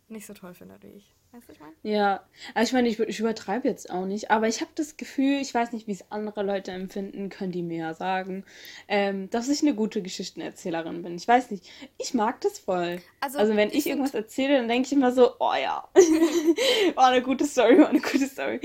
nicht 0.07 0.25
so 0.25 0.33
toll 0.33 0.53
findet 0.53 0.83
wie 0.83 0.89
ich. 0.89 1.13
Weißt 1.33 1.49
du, 1.49 1.53
ich 1.53 1.59
meine? 1.59 1.73
Ja, 1.81 2.23
also 2.53 2.69
ich 2.69 2.73
meine, 2.73 2.87
ich, 2.87 2.99
ich 2.99 3.19
übertreibe 3.19 3.67
jetzt 3.67 3.89
auch 3.89 4.05
nicht, 4.05 4.29
aber 4.29 4.47
ich 4.47 4.61
habe 4.61 4.69
das 4.75 4.97
Gefühl, 4.97 5.41
ich 5.41 5.51
weiß 5.51 5.71
nicht, 5.71 5.87
wie 5.87 5.93
es 5.93 6.11
andere 6.11 6.43
Leute 6.43 6.69
empfinden, 6.69 7.29
können 7.29 7.51
die 7.51 7.63
mir 7.63 7.79
ja 7.79 7.93
sagen, 7.95 8.45
ähm, 8.87 9.31
dass 9.31 9.49
ich 9.49 9.63
eine 9.63 9.73
gute 9.73 10.03
Geschichtenerzählerin 10.03 11.01
bin. 11.01 11.15
Ich 11.15 11.27
weiß 11.27 11.49
nicht, 11.49 11.67
ich 11.97 12.13
mag 12.13 12.39
das 12.41 12.59
voll. 12.59 13.01
Also, 13.19 13.39
also 13.39 13.55
wenn 13.55 13.71
ich, 13.71 13.87
irgendwas 13.87 14.13
erzähle, 14.13 14.57
dann 14.57 14.67
denke 14.67 14.85
ich 14.85 14.93
immer 14.93 15.11
so, 15.11 15.33
oh 15.39 15.55
ja, 15.59 15.89
war 16.93 17.07
eine 17.07 17.23
gute 17.23 17.45
Story, 17.47 17.79
war 17.79 17.89
eine 17.89 18.01
gute 18.01 18.27
Story. 18.27 18.59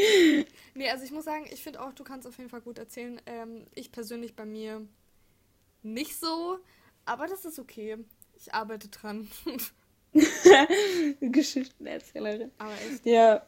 Nee, 0.74 0.90
also 0.90 1.04
ich 1.04 1.10
muss 1.10 1.24
sagen, 1.24 1.46
ich 1.50 1.62
finde 1.62 1.80
auch, 1.80 1.94
du 1.94 2.04
kannst 2.04 2.28
auf 2.28 2.36
jeden 2.36 2.50
Fall 2.50 2.60
gut 2.60 2.76
erzählen. 2.76 3.18
Ähm, 3.24 3.64
ich 3.74 3.92
persönlich 3.92 4.36
bei 4.36 4.44
mir 4.44 4.86
nicht 5.82 6.18
so, 6.20 6.58
aber 7.06 7.28
das 7.28 7.46
ist 7.46 7.58
okay. 7.58 7.96
Ich 8.36 8.52
arbeite 8.52 8.88
dran. 8.88 9.26
Geschichtenerzählerin. 11.20 12.50
Aber 12.58 12.72
echt? 12.72 13.04
Ja. 13.06 13.42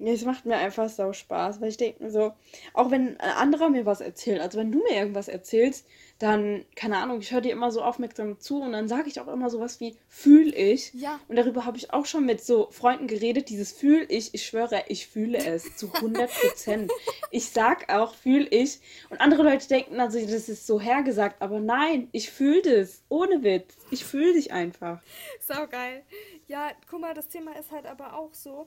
Es 0.00 0.24
macht 0.24 0.46
mir 0.46 0.56
einfach 0.56 0.88
so 0.88 1.12
Spaß, 1.12 1.60
weil 1.60 1.70
ich 1.70 1.76
denke 1.76 2.04
mir 2.04 2.10
so, 2.10 2.32
auch 2.72 2.90
wenn 2.90 3.18
ein 3.20 3.30
anderer 3.32 3.68
mir 3.68 3.84
was 3.84 4.00
erzählt, 4.00 4.40
also 4.40 4.58
wenn 4.58 4.70
du 4.70 4.78
mir 4.78 4.96
irgendwas 4.96 5.28
erzählst, 5.28 5.86
dann, 6.18 6.64
keine 6.74 6.98
Ahnung, 6.98 7.20
ich 7.20 7.32
höre 7.32 7.40
dir 7.40 7.52
immer 7.52 7.70
so 7.70 7.82
aufmerksam 7.82 8.40
zu 8.40 8.60
und 8.60 8.72
dann 8.72 8.88
sage 8.88 9.08
ich 9.08 9.20
auch 9.20 9.28
immer 9.28 9.50
sowas 9.50 9.78
wie, 9.78 9.96
fühl 10.08 10.52
ich. 10.52 10.92
Ja. 10.94 11.20
Und 11.28 11.36
darüber 11.36 11.64
habe 11.64 11.76
ich 11.76 11.92
auch 11.92 12.06
schon 12.06 12.26
mit 12.26 12.42
so 12.42 12.68
Freunden 12.72 13.06
geredet, 13.06 13.48
dieses 13.48 13.72
fühl 13.72 14.04
ich, 14.08 14.34
ich 14.34 14.44
schwöre, 14.44 14.84
ich 14.88 15.06
fühle 15.06 15.38
es 15.38 15.76
zu 15.76 15.92
100 15.92 16.28
Prozent. 16.28 16.92
ich 17.30 17.50
sag 17.50 17.92
auch, 17.92 18.14
fühl 18.14 18.48
ich. 18.50 18.80
Und 19.10 19.20
andere 19.20 19.44
Leute 19.44 19.68
denken 19.68 20.00
also, 20.00 20.20
das 20.20 20.48
ist 20.48 20.66
so 20.66 20.80
hergesagt, 20.80 21.40
aber 21.40 21.60
nein, 21.60 22.08
ich 22.10 22.30
fühle 22.30 22.62
das, 22.62 23.02
ohne 23.08 23.44
Witz. 23.44 23.76
Ich 23.90 24.04
fühle 24.04 24.34
dich 24.34 24.52
einfach. 24.52 25.00
Sau 25.40 25.68
geil. 25.68 26.02
Ja, 26.48 26.72
guck 26.90 27.00
mal, 27.00 27.14
das 27.14 27.28
Thema 27.28 27.56
ist 27.56 27.70
halt 27.70 27.86
aber 27.86 28.18
auch 28.18 28.34
so, 28.34 28.66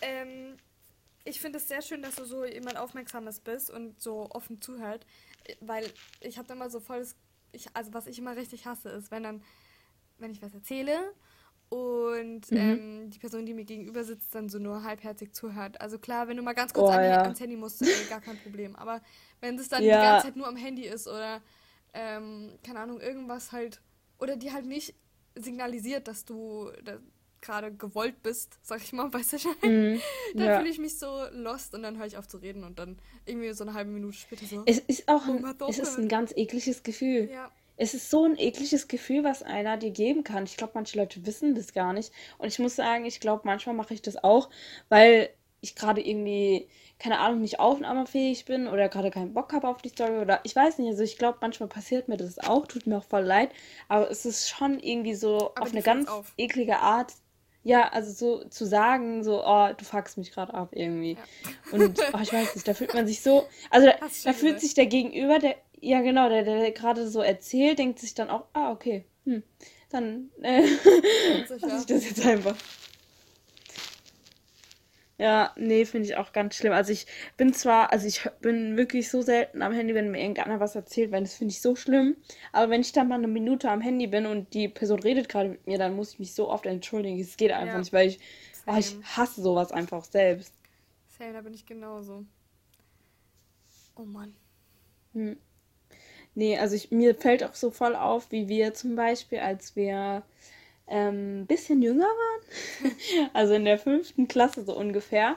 ähm, 0.00 0.56
ich 1.28 1.40
finde 1.40 1.58
es 1.58 1.68
sehr 1.68 1.82
schön, 1.82 2.02
dass 2.02 2.16
du 2.16 2.24
so 2.24 2.44
jemand 2.44 2.78
Aufmerksames 2.78 3.40
bist 3.40 3.70
und 3.70 4.00
so 4.00 4.28
offen 4.30 4.60
zuhört, 4.60 5.06
weil 5.60 5.84
ich 6.20 6.38
habe 6.38 6.52
immer 6.52 6.70
so 6.70 6.80
volles, 6.80 7.16
ich, 7.52 7.68
also 7.74 7.92
was 7.92 8.06
ich 8.06 8.18
immer 8.18 8.36
richtig 8.36 8.66
hasse, 8.66 8.88
ist, 8.90 9.10
wenn 9.10 9.22
dann, 9.22 9.42
wenn 10.18 10.30
ich 10.30 10.42
was 10.42 10.54
erzähle 10.54 10.96
und 11.68 12.50
mhm. 12.50 12.56
ähm, 12.56 13.10
die 13.10 13.18
Person, 13.18 13.44
die 13.44 13.52
mir 13.52 13.64
gegenüber 13.64 14.04
sitzt, 14.04 14.34
dann 14.34 14.48
so 14.48 14.58
nur 14.58 14.82
halbherzig 14.84 15.34
zuhört. 15.34 15.80
Also 15.80 15.98
klar, 15.98 16.28
wenn 16.28 16.36
du 16.36 16.42
mal 16.42 16.54
ganz 16.54 16.72
kurz 16.72 16.88
oh, 16.88 16.92
an, 16.92 17.04
ja. 17.04 17.22
ans 17.22 17.40
Handy 17.40 17.56
musst, 17.56 17.82
ey, 17.82 17.88
gar 18.08 18.22
kein 18.22 18.38
Problem. 18.38 18.74
Aber 18.76 19.02
wenn 19.40 19.58
es 19.58 19.68
dann 19.68 19.82
ja. 19.82 19.96
die 20.00 20.06
ganze 20.06 20.26
Zeit 20.28 20.36
nur 20.36 20.48
am 20.48 20.56
Handy 20.56 20.86
ist 20.86 21.06
oder, 21.06 21.42
ähm, 21.92 22.58
keine 22.64 22.80
Ahnung, 22.80 23.00
irgendwas 23.00 23.52
halt, 23.52 23.82
oder 24.18 24.36
die 24.36 24.50
halt 24.52 24.64
nicht 24.64 24.94
signalisiert, 25.34 26.08
dass 26.08 26.24
du, 26.24 26.72
gerade 27.40 27.72
gewollt 27.72 28.22
bist, 28.22 28.58
sag 28.62 28.82
ich 28.82 28.92
mal, 28.92 29.12
weißt 29.12 29.34
du 29.34 29.38
schon? 29.38 29.52
Mm, 29.62 30.00
dann 30.34 30.46
ja. 30.46 30.58
fühle 30.58 30.70
ich 30.70 30.78
mich 30.78 30.98
so 30.98 31.06
lost 31.32 31.74
und 31.74 31.82
dann 31.82 31.98
höre 31.98 32.06
ich 32.06 32.16
auf 32.16 32.28
zu 32.28 32.38
reden 32.38 32.64
und 32.64 32.78
dann 32.78 32.98
irgendwie 33.26 33.52
so 33.52 33.64
eine 33.64 33.74
halbe 33.74 33.90
Minute 33.90 34.16
später 34.16 34.46
so. 34.46 34.62
Es 34.66 34.78
ist 34.78 35.08
auch 35.08 35.26
ein, 35.26 35.44
es 35.68 35.78
ist 35.78 35.98
ein 35.98 36.08
ganz 36.08 36.32
ekliges 36.36 36.82
Gefühl. 36.82 37.30
Ja. 37.30 37.50
Es 37.80 37.94
ist 37.94 38.10
so 38.10 38.24
ein 38.24 38.36
ekliges 38.36 38.88
Gefühl, 38.88 39.22
was 39.22 39.44
einer 39.44 39.76
dir 39.76 39.90
geben 39.90 40.24
kann. 40.24 40.44
Ich 40.44 40.56
glaube, 40.56 40.72
manche 40.74 40.98
Leute 40.98 41.24
wissen 41.24 41.54
das 41.54 41.72
gar 41.72 41.92
nicht. 41.92 42.12
Und 42.38 42.48
ich 42.48 42.58
muss 42.58 42.74
sagen, 42.74 43.04
ich 43.04 43.20
glaube, 43.20 43.42
manchmal 43.44 43.76
mache 43.76 43.94
ich 43.94 44.02
das 44.02 44.22
auch, 44.22 44.50
weil 44.88 45.30
ich 45.60 45.74
gerade 45.74 46.00
irgendwie, 46.00 46.68
keine 46.98 47.18
Ahnung, 47.20 47.40
nicht 47.40 47.60
aufnahmefähig 47.60 48.44
bin 48.44 48.66
oder 48.68 48.88
gerade 48.88 49.10
keinen 49.10 49.34
Bock 49.34 49.52
habe 49.52 49.68
auf 49.68 49.82
die 49.82 49.88
Story 49.88 50.18
oder 50.18 50.40
ich 50.44 50.54
weiß 50.54 50.78
nicht. 50.78 50.88
Also 50.88 51.02
ich 51.02 51.18
glaube, 51.18 51.38
manchmal 51.40 51.68
passiert 51.68 52.08
mir 52.08 52.16
das 52.16 52.38
auch, 52.38 52.66
tut 52.66 52.86
mir 52.86 52.98
auch 52.98 53.04
voll 53.04 53.24
leid. 53.24 53.50
Aber 53.88 54.10
es 54.10 54.26
ist 54.26 54.48
schon 54.48 54.78
irgendwie 54.80 55.14
so 55.14 55.52
aber 55.54 55.62
auf 55.62 55.72
eine 55.72 55.82
ganz 55.82 56.08
auf. 56.08 56.32
eklige 56.36 56.78
Art 56.78 57.12
ja, 57.68 57.86
also 57.90 58.10
so 58.12 58.48
zu 58.48 58.64
sagen, 58.64 59.22
so, 59.22 59.44
oh, 59.44 59.68
du 59.76 59.84
fuckst 59.84 60.16
mich 60.16 60.32
gerade 60.32 60.54
ab 60.54 60.70
irgendwie. 60.72 61.12
Ja. 61.12 61.72
Und 61.72 62.00
oh, 62.14 62.18
ich 62.22 62.32
weiß 62.32 62.54
nicht, 62.54 62.66
da 62.66 62.72
fühlt 62.72 62.94
man 62.94 63.06
sich 63.06 63.20
so, 63.20 63.46
also 63.68 63.88
da, 63.88 63.94
da 64.24 64.32
fühlt 64.32 64.58
sich 64.58 64.72
der 64.72 64.86
Gegenüber, 64.86 65.38
der, 65.38 65.56
ja 65.78 66.00
genau, 66.00 66.30
der, 66.30 66.44
der 66.44 66.72
gerade 66.72 67.06
so 67.06 67.20
erzählt, 67.20 67.78
denkt 67.78 67.98
sich 67.98 68.14
dann 68.14 68.30
auch, 68.30 68.44
ah, 68.54 68.72
okay, 68.72 69.04
hm, 69.26 69.42
dann 69.90 70.30
äh, 70.40 70.62
lass 71.60 71.80
ich 71.80 71.86
das 71.86 72.08
jetzt 72.08 72.24
einfach. 72.24 72.56
Ja, 75.18 75.52
nee, 75.56 75.84
finde 75.84 76.06
ich 76.06 76.16
auch 76.16 76.32
ganz 76.32 76.54
schlimm. 76.54 76.72
Also 76.72 76.92
ich 76.92 77.06
bin 77.36 77.52
zwar, 77.52 77.92
also 77.92 78.06
ich 78.06 78.22
bin 78.40 78.76
wirklich 78.76 79.10
so 79.10 79.20
selten 79.20 79.62
am 79.62 79.72
Handy, 79.72 79.92
wenn 79.92 80.12
mir 80.12 80.20
irgendeiner 80.20 80.60
was 80.60 80.76
erzählt, 80.76 81.10
weil 81.10 81.22
das 81.22 81.34
finde 81.34 81.50
ich 81.50 81.60
so 81.60 81.74
schlimm. 81.74 82.16
Aber 82.52 82.70
wenn 82.70 82.82
ich 82.82 82.92
dann 82.92 83.08
mal 83.08 83.16
eine 83.16 83.26
Minute 83.26 83.68
am 83.68 83.80
Handy 83.80 84.06
bin 84.06 84.26
und 84.26 84.54
die 84.54 84.68
Person 84.68 85.00
redet 85.00 85.28
gerade 85.28 85.50
mit 85.50 85.66
mir, 85.66 85.76
dann 85.76 85.96
muss 85.96 86.12
ich 86.12 86.18
mich 86.20 86.34
so 86.34 86.48
oft 86.48 86.66
entschuldigen. 86.66 87.18
Es 87.18 87.36
geht 87.36 87.50
einfach 87.50 87.74
ja. 87.74 87.78
nicht, 87.80 87.92
weil 87.92 88.08
ich, 88.08 88.20
oh, 88.68 88.76
ich 88.78 88.96
hasse 89.16 89.42
sowas 89.42 89.72
einfach 89.72 90.04
selbst. 90.04 90.54
Same, 91.18 91.32
da 91.32 91.40
bin 91.40 91.52
ich 91.52 91.66
genauso. 91.66 92.24
Oh 93.96 94.04
Mann. 94.04 94.36
Hm. 95.14 95.36
Nee, 96.36 96.56
also 96.58 96.76
ich, 96.76 96.92
mir 96.92 97.16
fällt 97.16 97.42
auch 97.42 97.54
so 97.54 97.72
voll 97.72 97.96
auf, 97.96 98.30
wie 98.30 98.48
wir 98.48 98.72
zum 98.72 98.94
Beispiel, 98.94 99.40
als 99.40 99.74
wir 99.74 100.22
ähm, 100.88 101.46
bisschen 101.46 101.82
jünger 101.82 102.06
waren, 102.06 102.92
also 103.32 103.54
in 103.54 103.64
der 103.64 103.78
fünften 103.78 104.28
Klasse 104.28 104.64
so 104.64 104.76
ungefähr, 104.76 105.36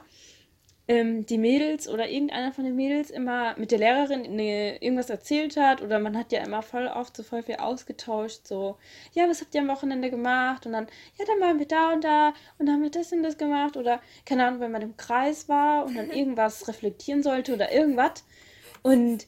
ähm, 0.88 1.26
die 1.26 1.38
Mädels 1.38 1.88
oder 1.88 2.10
irgendeiner 2.10 2.52
von 2.52 2.66
den 2.66 2.76
Mädels 2.76 3.12
immer 3.12 3.56
mit 3.58 3.72
der 3.72 3.80
Lehrerin 3.80 4.26
eine, 4.26 4.82
irgendwas 4.82 5.10
erzählt 5.10 5.56
hat 5.56 5.82
oder 5.82 6.00
man 6.00 6.18
hat 6.18 6.32
ja 6.32 6.44
immer 6.44 6.62
voll 6.64 6.88
oft 6.88 7.16
so 7.16 7.24
voll 7.24 7.44
viel 7.44 7.56
ausgetauscht, 7.56 8.48
so, 8.48 8.78
ja, 9.14 9.30
was 9.30 9.42
habt 9.42 9.54
ihr 9.56 9.62
am 9.62 9.68
Wochenende 9.68 10.10
gemacht? 10.10 10.66
Und 10.66 10.74
dann, 10.74 10.88
ja, 11.18 11.26
dann 11.26 11.40
waren 11.40 11.60
wir 11.60 11.68
da 11.68 11.94
und 11.94 12.04
da 12.04 12.34
und 12.58 12.66
dann 12.66 12.76
haben 12.76 12.84
wir 12.84 12.92
das 12.92 13.14
und 13.14 13.24
das 13.24 13.38
gemacht 13.38 13.78
oder, 13.78 14.02
keine 14.26 14.46
Ahnung, 14.46 14.60
wenn 14.60 14.72
man 14.72 14.82
im 14.82 14.98
Kreis 14.98 15.48
war 15.48 15.86
und 15.86 15.96
dann 15.96 16.10
irgendwas 16.12 16.68
reflektieren 16.68 17.24
sollte 17.24 17.54
oder 17.54 17.72
irgendwas. 17.72 18.26
Und 18.82 19.28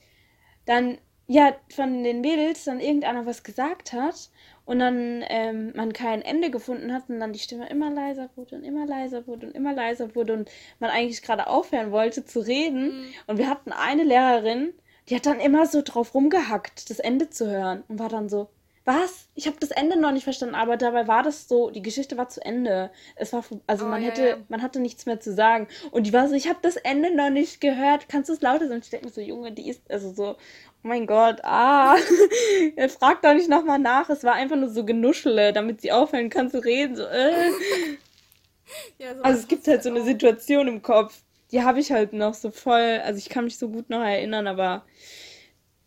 dann, 0.66 0.98
ja, 1.28 1.56
von 1.74 2.04
den 2.04 2.22
Mädels 2.22 2.66
dann 2.66 2.80
irgendeiner 2.80 3.26
was 3.26 3.44
gesagt 3.44 3.94
hat 3.94 4.30
und 4.66 4.80
dann 4.80 5.24
ähm, 5.28 5.74
man 5.76 5.94
kein 5.94 6.22
Ende 6.22 6.50
gefunden 6.50 6.94
hat 6.94 7.10
und 7.10 7.20
dann 7.20 7.34
die 7.34 7.40
Stimme 7.40 7.70
immer 7.70 7.92
leiser 7.92 8.30
wurde 8.36 8.56
und 8.56 8.64
immer 8.64 8.86
leiser 8.86 9.28
wurde 9.28 9.48
und 9.48 9.56
immer 9.56 9.74
leiser 9.74 10.16
wurde 10.16 10.34
und 10.34 10.52
man 10.80 10.90
eigentlich 10.90 11.22
gerade 11.22 11.48
aufhören 11.48 11.92
wollte 11.92 12.26
zu 12.26 12.40
reden. 12.40 13.02
Mhm. 13.02 13.06
Und 13.28 13.38
wir 13.38 13.50
hatten 13.50 13.72
eine 13.72 14.04
Lehrerin, 14.04 14.74
die 15.10 15.16
hat 15.16 15.26
dann 15.26 15.40
immer 15.40 15.66
so 15.66 15.82
drauf 15.82 16.14
rumgehackt, 16.14 16.90
das 16.90 17.00
Ende 17.00 17.30
zu 17.30 17.50
hören 17.50 17.84
und 17.88 18.00
war 18.00 18.10
dann 18.10 18.30
so, 18.30 18.50
was? 18.86 19.30
Ich 19.34 19.48
habe 19.48 19.58
das 19.60 19.72
Ende 19.72 19.98
noch 19.98 20.12
nicht 20.12 20.26
verstanden, 20.26 20.56
aber 20.56 20.76
dabei 20.76 21.08
war 21.08 21.24
das 21.24 21.48
so, 21.48 21.70
die 21.70 21.82
Geschichte 21.82 22.18
war 22.18 22.28
zu 22.28 22.44
Ende. 22.44 22.92
Es 23.16 23.32
war 23.32 23.44
also 23.66 23.86
oh, 23.86 23.88
man 23.88 24.02
hätte 24.02 24.22
yeah. 24.22 24.38
man 24.50 24.62
hatte 24.62 24.82
nichts 24.82 25.06
mehr 25.06 25.22
zu 25.22 25.34
sagen 25.34 25.68
und 25.92 26.06
die 26.06 26.12
war 26.12 26.28
so, 26.28 26.36
ich 26.36 26.50
habe 26.50 26.60
das 26.62 26.76
Ende 26.76 27.16
noch 27.16 27.30
nicht 27.30 27.62
gehört. 27.62 28.10
Kannst 28.10 28.30
du 28.30 28.34
es 28.34 28.42
lauter 28.42 28.66
sagen? 28.66 28.76
Und 28.76 28.84
ich 28.84 28.90
denke 28.90 29.06
mir 29.06 29.12
so, 29.14 29.22
Junge, 29.22 29.54
die 29.54 29.70
ist 29.70 29.90
also 29.90 30.12
so 30.12 30.36
Oh 30.84 30.90
mein 30.90 31.08
Gott, 31.08 31.40
ah, 31.44 31.96
er 32.76 32.90
fragt 32.90 33.24
doch 33.24 33.34
nicht 33.34 33.50
nochmal 33.50 33.80
nach. 33.80 34.10
Es 34.10 34.24
war 34.24 34.34
einfach 34.34 34.58
nur 34.58 34.70
so 34.70 34.84
Genuschele, 34.84 35.54
damit 35.54 35.80
sie 35.80 35.94
aufhören 35.94 36.30
kann 36.30 36.52
zu 36.52 36.64
reden. 36.64 36.98
So, 36.98 37.04
äh. 37.04 37.52
ja, 38.98 39.16
so 39.16 39.22
also 39.22 39.40
es 39.40 39.48
gibt 39.48 39.66
halt 39.68 39.82
so 39.82 39.90
eine 39.90 40.04
Situation 40.04 40.68
im 40.68 40.82
Kopf, 40.82 41.22
die 41.52 41.62
habe 41.62 41.80
ich 41.80 41.92
halt 41.92 42.12
noch 42.12 42.34
so 42.34 42.52
voll. 42.52 43.00
Also 43.04 43.18
ich 43.18 43.30
kann 43.30 43.46
mich 43.46 43.58
so 43.58 43.70
gut 43.70 43.90
noch 43.90 44.02
erinnern, 44.02 44.46
aber 44.46 44.86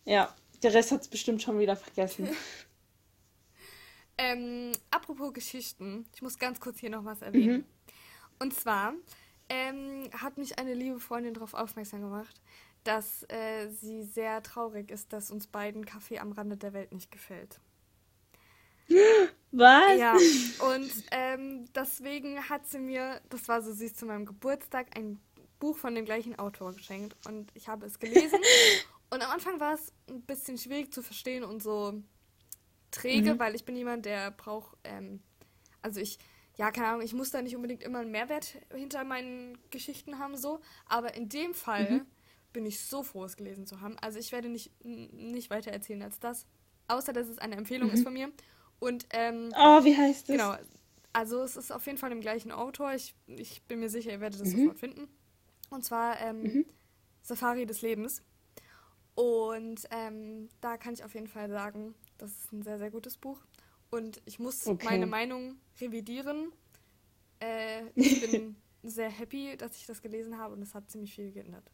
ja, 0.07 0.35
der 0.63 0.73
Rest 0.73 0.93
hat 0.93 1.03
es 1.03 1.09
bestimmt 1.09 1.43
schon 1.43 1.59
wieder 1.59 1.77
vergessen. 1.77 2.29
ähm, 4.19 4.73
apropos 4.91 5.35
Geschichten, 5.35 6.07
ich 6.15 6.23
muss 6.23 6.39
ganz 6.39 6.59
kurz 6.59 6.81
hier 6.81 6.91
noch 6.91 7.05
was 7.05 7.21
erwähnen. 7.21 7.59
Mhm. 7.59 7.65
Und 8.39 8.55
zwar 8.55 8.95
ähm, 9.49 10.09
hat 10.13 10.39
mich 10.39 10.59
eine 10.59 10.75
liebe 10.75 11.01
Freundin 11.01 11.35
darauf 11.35 11.55
aufmerksam 11.55 12.01
gemacht, 12.01 12.41
dass 12.87 13.25
äh, 13.29 13.69
sie 13.69 14.03
sehr 14.03 14.43
traurig 14.43 14.91
ist, 14.91 15.13
dass 15.13 15.31
uns 15.31 15.47
beiden 15.47 15.85
Kaffee 15.85 16.19
am 16.19 16.33
Rande 16.33 16.57
der 16.57 16.73
Welt 16.73 16.93
nicht 16.93 17.11
gefällt. 17.11 17.61
Was? 19.53 19.99
Ja, 19.99 20.13
und 20.73 20.91
ähm, 21.11 21.65
deswegen 21.75 22.49
hat 22.49 22.67
sie 22.67 22.79
mir, 22.79 23.21
das 23.31 23.49
war 23.49 23.63
so 23.63 23.73
süß 23.73 23.95
zu 23.95 24.07
meinem 24.07 24.27
Geburtstag, 24.27 24.97
ein 24.97 25.21
Buch 25.59 25.77
von 25.77 25.95
dem 25.95 26.05
gleichen 26.05 26.39
Autor 26.39 26.75
geschenkt. 26.75 27.17
Und 27.27 27.51
ich 27.55 27.69
habe 27.69 27.87
es 27.87 27.99
gelesen. 27.99 28.39
und 29.11 29.23
am 29.23 29.31
Anfang 29.31 29.59
war 29.59 29.75
es 29.75 29.93
ein 30.09 30.23
bisschen 30.23 30.59
schwierig 30.59 30.93
zu 30.93 31.03
verstehen 31.03 31.43
und 31.43 31.63
so 31.63 32.03
träge, 32.91 33.35
mhm. 33.35 33.39
weil 33.39 33.55
ich 33.55 33.65
bin 33.65 33.77
jemand, 33.77 34.05
der 34.05 34.31
braucht, 34.31 34.77
ähm, 34.85 35.21
also 35.83 36.01
ich, 36.01 36.19
ja, 36.57 36.71
keine 36.71 36.89
Ahnung, 36.89 37.03
ich 37.03 37.15
muss 37.15 37.31
da 37.31 37.43
nicht 37.43 37.57
unbedingt 37.57 37.83
immer 37.83 38.01
einen 38.01 38.11
Mehrwert 38.11 38.57
hinter 38.75 39.05
meinen 39.05 39.59
Geschichten 39.71 40.19
haben, 40.19 40.37
so. 40.37 40.61
Aber 40.87 41.15
in 41.15 41.29
dem 41.29 41.55
Fall 41.55 41.91
mhm 41.91 42.07
bin 42.53 42.67
ich 42.67 42.81
so 42.81 43.03
froh, 43.03 43.25
es 43.25 43.37
gelesen 43.37 43.67
zu 43.67 43.81
haben. 43.81 43.97
Also 44.01 44.19
ich 44.19 44.33
werde 44.33 44.49
nicht, 44.49 44.73
nicht 44.85 45.51
weiter 45.51 45.71
erzählen 45.73 46.03
als 46.03 46.19
das. 46.19 46.47
Außer, 46.89 47.13
dass 47.13 47.29
es 47.29 47.39
eine 47.39 47.57
Empfehlung 47.57 47.89
mhm. 47.89 47.95
ist 47.95 48.03
von 48.03 48.13
mir. 48.13 48.31
Und, 48.79 49.07
ähm, 49.11 49.53
Oh, 49.57 49.85
wie 49.85 49.97
heißt 49.97 50.29
es? 50.29 50.37
Genau. 50.37 50.55
Also 51.13 51.43
es 51.43 51.57
ist 51.57 51.73
auf 51.73 51.87
jeden 51.87 51.99
Fall 51.99 52.13
im 52.13 52.21
gleichen 52.21 52.53
Autor. 52.53 52.93
Ich, 52.95 53.15
ich 53.27 53.63
bin 53.65 53.81
mir 53.81 53.89
sicher, 53.89 54.11
ihr 54.11 54.21
werdet 54.21 54.41
es 54.41 54.53
mhm. 54.53 54.59
sofort 54.59 54.79
finden. 54.79 55.09
Und 55.71 55.85
zwar 55.85 56.21
ähm, 56.21 56.43
mhm. 56.43 56.67
Safari 57.23 57.67
des 57.67 57.83
Lebens. 57.83 58.23
Und 59.15 59.89
ähm, 59.91 60.51
da 60.61 60.77
kann 60.77 60.93
ich 60.93 61.03
auf 61.05 61.15
jeden 61.15 61.27
Fall 61.27 61.49
sagen, 61.49 61.95
das 62.19 62.31
ist 62.33 62.53
ein 62.53 62.63
sehr, 62.63 62.79
sehr 62.79 62.91
gutes 62.91 63.17
Buch. 63.17 63.39
Und 63.91 64.21
ich 64.27 64.39
muss 64.39 64.67
okay. 64.67 64.85
meine 64.85 65.07
Meinung 65.07 65.57
revidieren. 65.81 66.53
Äh, 67.41 67.87
ich 67.95 68.21
bin 68.21 68.57
sehr 68.83 69.09
happy, 69.09 69.57
dass 69.57 69.77
ich 69.77 69.87
das 69.87 70.03
gelesen 70.03 70.39
habe 70.39 70.55
und 70.55 70.63
es 70.63 70.75
hat 70.75 70.91
ziemlich 70.91 71.15
viel 71.15 71.33
geändert. 71.33 71.65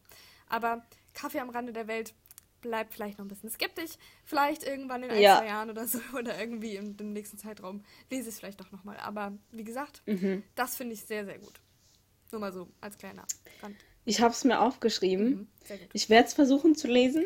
Aber 0.47 0.85
Kaffee 1.13 1.39
am 1.39 1.49
Rande 1.49 1.73
der 1.73 1.87
Welt 1.87 2.13
bleibt 2.61 2.93
vielleicht 2.93 3.17
noch 3.19 3.25
ein 3.25 3.29
bisschen 3.29 3.49
skeptisch. 3.49 3.91
Vielleicht 4.23 4.63
irgendwann 4.63 5.03
in 5.03 5.11
ein, 5.11 5.21
ja. 5.21 5.37
zwei 5.37 5.47
Jahren 5.47 5.69
oder 5.69 5.87
so 5.87 5.99
oder 6.17 6.39
irgendwie 6.39 6.75
im, 6.75 6.95
im 6.99 7.13
nächsten 7.13 7.37
Zeitraum 7.37 7.83
lese 8.09 8.29
ich 8.29 8.35
es 8.35 8.39
vielleicht 8.39 8.59
doch 8.59 8.71
nochmal. 8.71 8.97
Aber 8.97 9.33
wie 9.51 9.63
gesagt, 9.63 10.01
mhm. 10.05 10.43
das 10.55 10.75
finde 10.75 10.93
ich 10.93 11.03
sehr, 11.03 11.25
sehr 11.25 11.37
gut. 11.37 11.59
Nur 12.31 12.41
mal 12.41 12.53
so 12.53 12.67
als 12.81 12.97
kleiner 12.97 13.25
Rand. 13.61 13.75
Ich 14.05 14.21
habe 14.21 14.33
es 14.33 14.43
mir 14.43 14.59
aufgeschrieben. 14.59 15.29
Mhm, 15.29 15.47
ich 15.93 16.09
werde 16.09 16.27
es 16.27 16.33
versuchen 16.33 16.75
zu 16.75 16.87
lesen. 16.87 17.25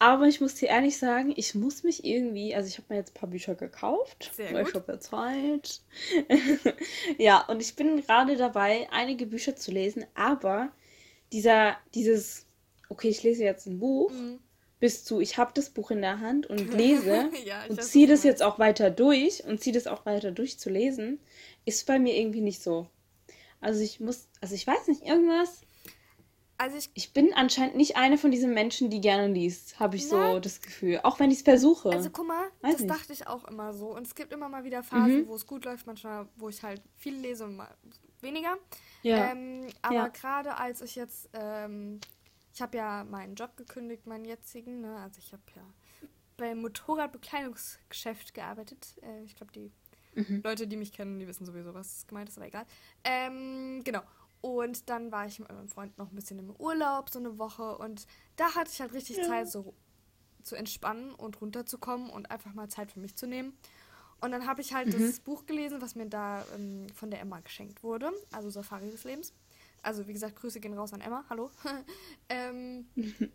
Aber 0.00 0.26
ich 0.26 0.40
muss 0.40 0.54
dir 0.54 0.68
ehrlich 0.68 0.96
sagen, 0.96 1.32
ich 1.34 1.56
muss 1.56 1.82
mich 1.82 2.04
irgendwie, 2.04 2.54
also 2.54 2.68
ich 2.68 2.78
habe 2.78 2.86
mir 2.90 3.00
jetzt 3.00 3.10
ein 3.10 3.20
paar 3.20 3.28
Bücher 3.28 3.56
gekauft, 3.56 4.30
Sehr 4.32 4.52
weil 4.52 4.62
gut. 4.62 4.68
ich 4.68 4.74
habe 4.76 4.92
ja 4.92 5.00
Zeit. 5.00 5.80
ja, 7.18 7.44
und 7.46 7.60
ich 7.60 7.74
bin 7.74 8.00
gerade 8.02 8.36
dabei, 8.36 8.86
einige 8.92 9.26
Bücher 9.26 9.56
zu 9.56 9.72
lesen, 9.72 10.06
aber 10.14 10.70
dieser, 11.32 11.76
dieses, 11.94 12.46
okay, 12.88 13.08
ich 13.08 13.22
lese 13.22 13.44
jetzt 13.44 13.66
ein 13.66 13.78
Buch, 13.78 14.10
mhm. 14.10 14.38
bis 14.80 15.04
zu, 15.04 15.20
ich 15.20 15.38
habe 15.38 15.52
das 15.54 15.70
Buch 15.70 15.90
in 15.90 16.00
der 16.00 16.20
Hand 16.20 16.46
und 16.46 16.72
lese 16.74 17.30
ja, 17.44 17.64
und 17.68 17.82
ziehe 17.82 18.06
das 18.06 18.24
jetzt 18.24 18.42
auch 18.42 18.58
weiter 18.58 18.90
durch 18.90 19.44
und 19.44 19.60
ziehe 19.60 19.74
das 19.74 19.86
auch 19.86 20.06
weiter 20.06 20.30
durch 20.30 20.58
zu 20.58 20.70
lesen, 20.70 21.20
ist 21.64 21.86
bei 21.86 21.98
mir 21.98 22.16
irgendwie 22.16 22.40
nicht 22.40 22.62
so. 22.62 22.86
Also 23.60 23.80
ich 23.80 24.00
muss, 24.00 24.28
also 24.40 24.54
ich 24.54 24.66
weiß 24.66 24.88
nicht, 24.88 25.02
irgendwas. 25.02 25.62
Also 26.60 26.76
ich, 26.76 26.90
ich 26.94 27.12
bin 27.12 27.32
anscheinend 27.34 27.76
nicht 27.76 27.96
eine 27.96 28.18
von 28.18 28.32
diesen 28.32 28.52
Menschen, 28.52 28.90
die 28.90 29.00
gerne 29.00 29.32
liest, 29.32 29.78
habe 29.78 29.96
ich 29.96 30.06
na, 30.10 30.32
so 30.32 30.40
das 30.40 30.60
Gefühl. 30.60 31.00
Auch 31.04 31.20
wenn 31.20 31.30
ich 31.30 31.38
es 31.38 31.42
versuche. 31.44 31.90
Also 31.90 32.10
guck 32.10 32.26
mal, 32.26 32.48
weiß 32.62 32.72
das 32.72 32.80
nicht. 32.80 32.90
dachte 32.90 33.12
ich 33.12 33.26
auch 33.28 33.44
immer 33.44 33.72
so. 33.72 33.94
Und 33.94 34.06
es 34.06 34.14
gibt 34.16 34.32
immer 34.32 34.48
mal 34.48 34.64
wieder 34.64 34.82
Phasen, 34.82 35.22
mhm. 35.22 35.28
wo 35.28 35.36
es 35.36 35.46
gut 35.46 35.64
läuft, 35.64 35.86
manchmal, 35.86 36.28
wo 36.36 36.48
ich 36.48 36.62
halt 36.62 36.82
viel 36.96 37.14
lese 37.14 37.44
und 37.44 37.56
mal 37.56 37.68
weniger. 38.22 38.56
Ja. 39.02 39.32
Ähm, 39.32 39.66
aber 39.82 39.94
ja. 39.94 40.08
gerade 40.08 40.56
als 40.56 40.80
ich 40.82 40.96
jetzt, 40.96 41.28
ähm, 41.32 42.00
ich 42.52 42.62
habe 42.62 42.76
ja 42.76 43.04
meinen 43.04 43.34
Job 43.34 43.56
gekündigt, 43.56 44.06
meinen 44.06 44.24
jetzigen, 44.24 44.80
ne? 44.80 44.96
also 44.98 45.18
ich 45.18 45.32
habe 45.32 45.42
ja 45.54 45.62
beim 46.36 46.60
Motorradbekleidungsgeschäft 46.62 48.32
gearbeitet. 48.32 48.96
Äh, 49.02 49.24
ich 49.24 49.36
glaube, 49.36 49.52
die 49.52 49.72
mhm. 50.14 50.42
Leute, 50.42 50.66
die 50.66 50.76
mich 50.76 50.92
kennen, 50.92 51.18
die 51.18 51.26
wissen 51.26 51.44
sowieso, 51.44 51.74
was 51.74 52.06
gemeint 52.06 52.28
ist, 52.28 52.38
aber 52.38 52.46
egal. 52.46 52.66
Ähm, 53.04 53.82
genau. 53.84 54.02
Und 54.40 54.88
dann 54.88 55.10
war 55.10 55.26
ich 55.26 55.40
mit 55.40 55.48
meinem 55.48 55.68
Freund 55.68 55.98
noch 55.98 56.10
ein 56.10 56.14
bisschen 56.14 56.38
im 56.38 56.54
Urlaub, 56.56 57.10
so 57.10 57.18
eine 57.18 57.38
Woche. 57.38 57.76
Und 57.76 58.06
da 58.36 58.54
hatte 58.54 58.70
ich 58.72 58.80
halt 58.80 58.92
richtig 58.92 59.16
ja. 59.16 59.24
Zeit, 59.24 59.50
so 59.50 59.74
zu 60.42 60.54
entspannen 60.56 61.12
und 61.12 61.40
runterzukommen 61.40 62.08
und 62.08 62.30
einfach 62.30 62.54
mal 62.54 62.68
Zeit 62.68 62.92
für 62.92 63.00
mich 63.00 63.16
zu 63.16 63.26
nehmen. 63.26 63.58
Und 64.20 64.32
dann 64.32 64.46
habe 64.46 64.60
ich 64.60 64.74
halt 64.74 64.88
mhm. 64.88 65.00
das 65.00 65.20
Buch 65.20 65.46
gelesen, 65.46 65.80
was 65.80 65.94
mir 65.94 66.06
da 66.06 66.44
ähm, 66.54 66.86
von 66.94 67.10
der 67.10 67.20
Emma 67.20 67.40
geschenkt 67.40 67.82
wurde. 67.82 68.10
Also 68.32 68.50
Safari 68.50 68.90
des 68.90 69.04
Lebens. 69.04 69.32
Also 69.82 70.08
wie 70.08 70.12
gesagt, 70.12 70.36
Grüße 70.36 70.60
gehen 70.60 70.74
raus 70.74 70.92
an 70.92 71.00
Emma. 71.00 71.24
Hallo. 71.30 71.50
ähm, 72.28 72.86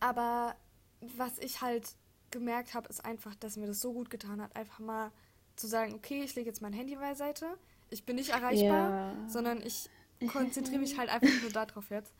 aber 0.00 0.56
was 1.00 1.38
ich 1.38 1.60
halt 1.60 1.94
gemerkt 2.30 2.74
habe, 2.74 2.88
ist 2.88 3.04
einfach, 3.04 3.34
dass 3.36 3.56
mir 3.56 3.66
das 3.66 3.80
so 3.80 3.92
gut 3.92 4.10
getan 4.10 4.40
hat, 4.40 4.54
einfach 4.56 4.78
mal 4.78 5.12
zu 5.56 5.66
sagen, 5.66 5.94
okay, 5.94 6.22
ich 6.22 6.34
lege 6.34 6.48
jetzt 6.48 6.62
mein 6.62 6.72
Handy 6.72 6.96
beiseite. 6.96 7.46
Ich 7.90 8.04
bin 8.04 8.16
nicht 8.16 8.30
erreichbar, 8.30 8.90
ja. 8.90 9.28
sondern 9.28 9.62
ich 9.62 9.90
konzentriere 10.28 10.80
mich 10.80 10.98
halt 10.98 11.10
einfach 11.10 11.42
nur 11.42 11.50
darauf 11.50 11.90
jetzt. 11.90 12.12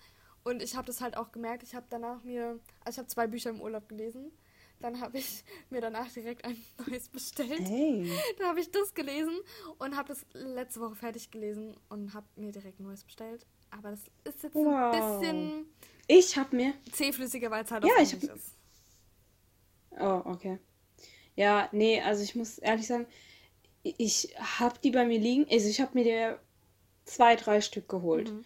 Und 0.43 0.63
ich 0.63 0.77
habe 0.77 0.87
das 0.87 1.01
halt 1.01 1.17
auch 1.17 1.33
gemerkt. 1.33 1.63
Ich 1.63 1.75
habe 1.75 1.87
danach 1.91 2.23
mir, 2.23 2.59
also 2.85 2.91
ich 2.91 2.99
habe 2.99 3.09
zwei 3.09 3.27
Bücher 3.27 3.51
im 3.51 3.61
Urlaub 3.61 3.89
gelesen. 3.89 4.33
Dann 4.81 5.01
habe 5.01 5.19
ich 5.19 5.45
mir 5.69 5.81
danach 5.81 6.11
direkt 6.11 6.45
ein 6.45 6.57
neues 6.87 7.09
bestellt. 7.09 7.69
Hey. 7.69 8.11
Dann 8.39 8.49
habe 8.49 8.61
ich 8.61 8.71
das 8.71 8.95
gelesen 8.95 9.39
und 9.79 9.97
habe 9.97 10.09
das 10.09 10.25
letzte 10.33 10.81
Woche 10.81 10.97
fertig 10.97 11.31
gelesen 11.31 11.77
und 11.89 12.15
habe 12.15 12.27
mir 12.37 12.53
direkt 12.53 12.81
ein 12.81 12.85
neues 12.85 13.05
bestellt. 13.05 13.47
Aber 13.71 13.91
das 13.91 14.01
ist 14.25 14.43
jetzt 14.43 14.55
wow. 14.55 14.95
ein 14.95 15.21
bisschen. 15.21 15.67
Ich 16.07 16.37
habe 16.37 16.57
mir. 16.57 16.75
Zähflüssiger, 16.93 17.51
weil 17.51 17.65
es 17.65 17.71
halt 17.71 17.85
ja, 17.85 17.95
auch 17.95 18.01
ich 18.01 18.13
hab... 18.15 18.23
ist. 18.23 18.57
Oh, 19.99 20.23
okay. 20.25 20.59
Ja, 21.37 21.69
nee, 21.73 22.01
also 22.01 22.23
ich 22.23 22.35
muss 22.35 22.59
ehrlich 22.59 22.87
sagen, 22.87 23.07
ich 23.83 24.35
habe 24.37 24.79
die 24.83 24.91
bei 24.91 25.05
mir 25.05 25.19
liegen. 25.19 25.47
Also 25.51 25.69
ich 25.69 25.81
habe 25.81 25.93
mir 25.95 26.05
der 26.05 26.41
zwei, 27.05 27.37
drei 27.37 27.61
Stück 27.61 27.89
geholt. 27.89 28.31
Mhm. 28.31 28.45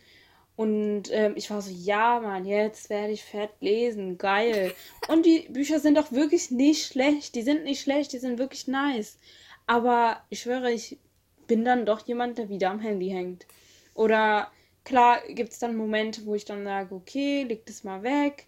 Und 0.57 1.05
ähm, 1.11 1.35
ich 1.37 1.51
war 1.51 1.61
so, 1.61 1.71
ja, 1.71 2.21
Mann, 2.21 2.45
jetzt 2.45 2.89
werde 2.89 3.13
ich 3.13 3.25
fett 3.25 3.51
lesen, 3.61 4.19
geil. 4.19 4.73
Und 5.09 5.27
die 5.27 5.49
Bücher 5.51 5.81
sind 5.81 5.97
doch 5.97 6.13
wirklich 6.13 6.51
nicht 6.51 6.87
schlecht. 6.87 7.35
Die 7.35 7.43
sind 7.43 7.65
nicht 7.65 7.81
schlecht, 7.81 8.13
die 8.13 8.19
sind 8.19 8.39
wirklich 8.39 8.69
nice. 8.69 9.19
Aber 9.67 10.23
ich 10.31 10.43
schwöre, 10.43 10.71
ich 10.71 10.99
bin 11.47 11.65
dann 11.65 11.87
doch 11.87 12.07
jemand, 12.07 12.39
der 12.39 12.49
wieder 12.49 12.71
am 12.71 12.81
Handy 12.81 13.09
hängt. 13.09 13.47
Oder 13.95 14.51
klar 14.85 15.21
gibt 15.29 15.53
es 15.53 15.59
dann 15.59 15.77
Momente, 15.77 16.25
wo 16.25 16.35
ich 16.35 16.45
dann 16.45 16.65
sage, 16.65 16.95
okay, 16.95 17.43
leg 17.43 17.67
das 17.67 17.83
mal 17.83 18.03
weg. 18.03 18.47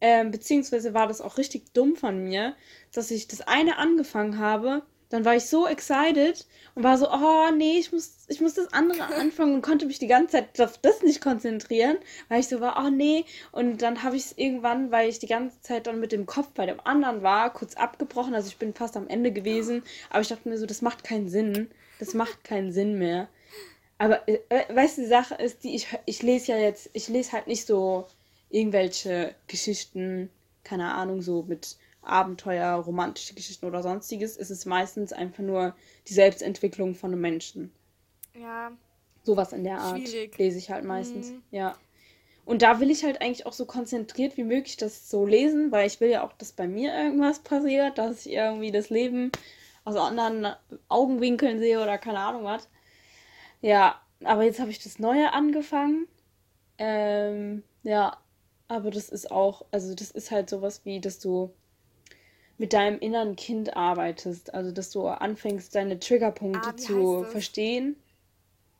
Ähm, 0.00 0.30
beziehungsweise 0.30 0.94
war 0.94 1.08
das 1.08 1.20
auch 1.20 1.38
richtig 1.38 1.72
dumm 1.72 1.96
von 1.96 2.22
mir, 2.22 2.54
dass 2.92 3.10
ich 3.10 3.26
das 3.26 3.40
eine 3.40 3.78
angefangen 3.78 4.38
habe 4.38 4.82
dann 5.10 5.24
war 5.24 5.36
ich 5.36 5.46
so 5.46 5.66
excited 5.66 6.46
und 6.74 6.84
war 6.84 6.98
so, 6.98 7.10
oh 7.10 7.50
nee, 7.56 7.78
ich 7.78 7.92
muss, 7.92 8.26
ich 8.28 8.40
muss 8.40 8.54
das 8.54 8.72
andere 8.72 9.04
anfangen 9.16 9.54
und 9.54 9.62
konnte 9.62 9.86
mich 9.86 9.98
die 9.98 10.06
ganze 10.06 10.32
Zeit 10.32 10.60
auf 10.60 10.78
das 10.78 11.02
nicht 11.02 11.20
konzentrieren, 11.20 11.98
weil 12.28 12.40
ich 12.40 12.48
so 12.48 12.60
war, 12.60 12.84
oh 12.84 12.90
nee. 12.90 13.24
Und 13.52 13.82
dann 13.82 14.02
habe 14.02 14.16
ich 14.16 14.26
es 14.26 14.38
irgendwann, 14.38 14.90
weil 14.90 15.08
ich 15.08 15.18
die 15.18 15.26
ganze 15.26 15.60
Zeit 15.62 15.86
dann 15.86 16.00
mit 16.00 16.12
dem 16.12 16.26
Kopf 16.26 16.48
bei 16.54 16.66
dem 16.66 16.80
anderen 16.84 17.22
war, 17.22 17.52
kurz 17.52 17.74
abgebrochen. 17.74 18.34
Also 18.34 18.48
ich 18.48 18.58
bin 18.58 18.74
fast 18.74 18.96
am 18.96 19.08
Ende 19.08 19.32
gewesen, 19.32 19.82
aber 20.10 20.20
ich 20.20 20.28
dachte 20.28 20.48
mir 20.48 20.58
so, 20.58 20.66
das 20.66 20.82
macht 20.82 21.04
keinen 21.04 21.28
Sinn. 21.28 21.70
Das 21.98 22.14
macht 22.14 22.44
keinen 22.44 22.70
Sinn 22.72 22.98
mehr. 22.98 23.28
Aber 23.96 24.28
äh, 24.28 24.38
äh 24.50 24.74
weißt 24.74 24.98
du, 24.98 25.02
die 25.02 25.08
Sache 25.08 25.34
ist, 25.34 25.64
die 25.64 25.74
ich, 25.74 25.88
ich 26.04 26.22
lese 26.22 26.52
ja 26.52 26.58
jetzt, 26.58 26.90
ich 26.92 27.08
lese 27.08 27.32
halt 27.32 27.46
nicht 27.46 27.66
so 27.66 28.06
irgendwelche 28.50 29.34
Geschichten, 29.46 30.30
keine 30.64 30.94
Ahnung, 30.94 31.22
so 31.22 31.42
mit 31.42 31.76
Abenteuer, 32.02 32.74
romantische 32.76 33.34
Geschichten 33.34 33.66
oder 33.66 33.82
sonstiges, 33.82 34.36
ist 34.36 34.50
es 34.50 34.66
meistens 34.66 35.12
einfach 35.12 35.42
nur 35.42 35.74
die 36.06 36.14
Selbstentwicklung 36.14 36.94
von 36.94 37.12
einem 37.12 37.20
Menschen. 37.20 37.72
Ja. 38.34 38.72
Sowas 39.22 39.52
in 39.52 39.64
der 39.64 39.78
Art 39.78 40.08
schwierig. 40.08 40.38
lese 40.38 40.58
ich 40.58 40.70
halt 40.70 40.84
meistens. 40.84 41.30
Mhm. 41.30 41.42
Ja. 41.50 41.76
Und 42.44 42.62
da 42.62 42.80
will 42.80 42.90
ich 42.90 43.04
halt 43.04 43.20
eigentlich 43.20 43.44
auch 43.44 43.52
so 43.52 43.66
konzentriert 43.66 44.38
wie 44.38 44.44
möglich 44.44 44.78
das 44.78 45.10
so 45.10 45.26
lesen, 45.26 45.70
weil 45.70 45.86
ich 45.86 46.00
will 46.00 46.08
ja 46.08 46.24
auch, 46.24 46.32
dass 46.32 46.52
bei 46.52 46.66
mir 46.66 46.94
irgendwas 46.94 47.40
passiert, 47.40 47.98
dass 47.98 48.24
ich 48.24 48.32
irgendwie 48.32 48.70
das 48.70 48.88
Leben 48.88 49.30
aus 49.84 49.96
anderen 49.96 50.54
Augenwinkeln 50.88 51.58
sehe 51.58 51.82
oder 51.82 51.98
keine 51.98 52.20
Ahnung 52.20 52.44
was. 52.44 52.68
Ja, 53.60 54.00
aber 54.24 54.44
jetzt 54.44 54.60
habe 54.60 54.70
ich 54.70 54.82
das 54.82 54.98
Neue 54.98 55.32
angefangen. 55.32 56.06
Ähm, 56.78 57.64
ja, 57.82 58.16
aber 58.68 58.90
das 58.90 59.08
ist 59.08 59.30
auch, 59.30 59.64
also 59.70 59.94
das 59.94 60.10
ist 60.10 60.30
halt 60.30 60.48
sowas 60.48 60.82
wie, 60.84 61.00
dass 61.00 61.18
du 61.18 61.52
mit 62.58 62.72
deinem 62.72 62.98
inneren 62.98 63.36
Kind 63.36 63.76
arbeitest. 63.76 64.52
Also, 64.52 64.72
dass 64.72 64.90
du 64.90 65.06
anfängst, 65.06 65.74
deine 65.74 65.98
Triggerpunkte 65.98 66.70
ah, 66.70 66.76
zu 66.76 67.24
verstehen. 67.24 67.96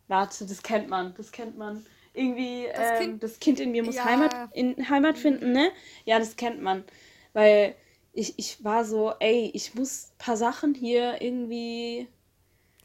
Warte, 0.09 0.47
das 0.47 0.63
kennt 0.63 0.89
man, 0.89 1.15
das 1.17 1.33
kennt 1.33 1.57
man. 1.57 1.85
Irgendwie, 2.15 2.67
das, 2.75 2.91
ähm, 2.91 2.99
kind, 3.01 3.23
das 3.23 3.39
kind 3.39 3.61
in 3.61 3.71
mir 3.71 3.85
muss 3.85 3.97
ja. 3.97 4.05
Heimat, 4.05 4.35
in, 4.53 4.89
Heimat 4.89 5.17
mhm. 5.17 5.21
finden, 5.21 5.53
ne? 5.53 5.71
Ja, 6.05 6.19
das 6.19 6.37
kennt 6.37 6.61
man. 6.61 6.85
Weil 7.33 7.75
ich, 8.13 8.35
ich 8.39 8.65
war 8.65 8.85
so, 8.85 9.13
ey, 9.21 9.51
ich 9.55 9.75
muss 9.75 10.11
ein 10.11 10.19
paar 10.19 10.37
Sachen 10.37 10.75
hier 10.75 11.23
irgendwie 11.23 12.09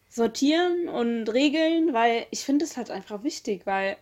sortieren 0.10 0.90
und 0.90 1.28
regeln, 1.30 1.94
weil 1.94 2.28
ich 2.30 2.42
finde 2.42 2.66
es 2.66 2.78
halt 2.78 2.92
einfach 2.92 3.24
wichtig, 3.24 3.66
weil 3.66 3.98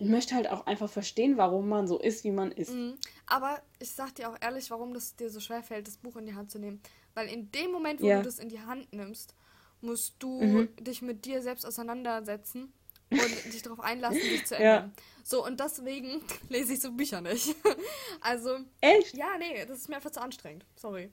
ich 0.00 0.08
möchte 0.08 0.34
halt 0.34 0.48
auch 0.48 0.66
einfach 0.66 0.88
verstehen, 0.88 1.36
warum 1.36 1.68
man 1.68 1.86
so 1.86 1.98
ist, 1.98 2.24
wie 2.24 2.30
man 2.30 2.52
ist. 2.52 2.72
Mhm. 2.72 2.94
Aber 3.26 3.60
ich 3.78 3.90
sag 3.90 4.14
dir 4.14 4.30
auch 4.30 4.36
ehrlich, 4.40 4.70
warum 4.70 4.94
das 4.94 5.14
dir 5.14 5.28
so 5.28 5.40
schwer 5.40 5.62
fällt, 5.62 5.86
das 5.86 5.98
Buch 5.98 6.16
in 6.16 6.24
die 6.24 6.34
Hand 6.34 6.50
zu 6.50 6.58
nehmen. 6.58 6.80
Weil 7.12 7.28
in 7.28 7.52
dem 7.52 7.70
Moment, 7.70 8.00
wo 8.00 8.06
ja. 8.06 8.16
du 8.16 8.22
das 8.22 8.38
in 8.38 8.48
die 8.48 8.60
Hand 8.60 8.90
nimmst, 8.94 9.34
musst 9.82 10.14
du 10.18 10.40
mhm. 10.40 10.68
dich 10.80 11.02
mit 11.02 11.26
dir 11.26 11.42
selbst 11.42 11.66
auseinandersetzen 11.66 12.72
und 13.10 13.52
dich 13.52 13.60
darauf 13.60 13.80
einlassen, 13.80 14.20
dich 14.20 14.46
zu 14.46 14.56
ändern. 14.56 14.92
Ja. 14.96 15.02
So, 15.22 15.44
und 15.44 15.60
deswegen 15.60 16.22
lese 16.48 16.72
ich 16.72 16.80
so 16.80 16.92
Bücher 16.92 17.20
nicht. 17.20 17.54
also. 18.22 18.56
Echt? 18.80 19.14
Ja, 19.14 19.36
nee, 19.38 19.66
das 19.66 19.80
ist 19.80 19.90
mir 19.90 19.96
einfach 19.96 20.10
zu 20.10 20.22
anstrengend. 20.22 20.64
Sorry. 20.76 21.12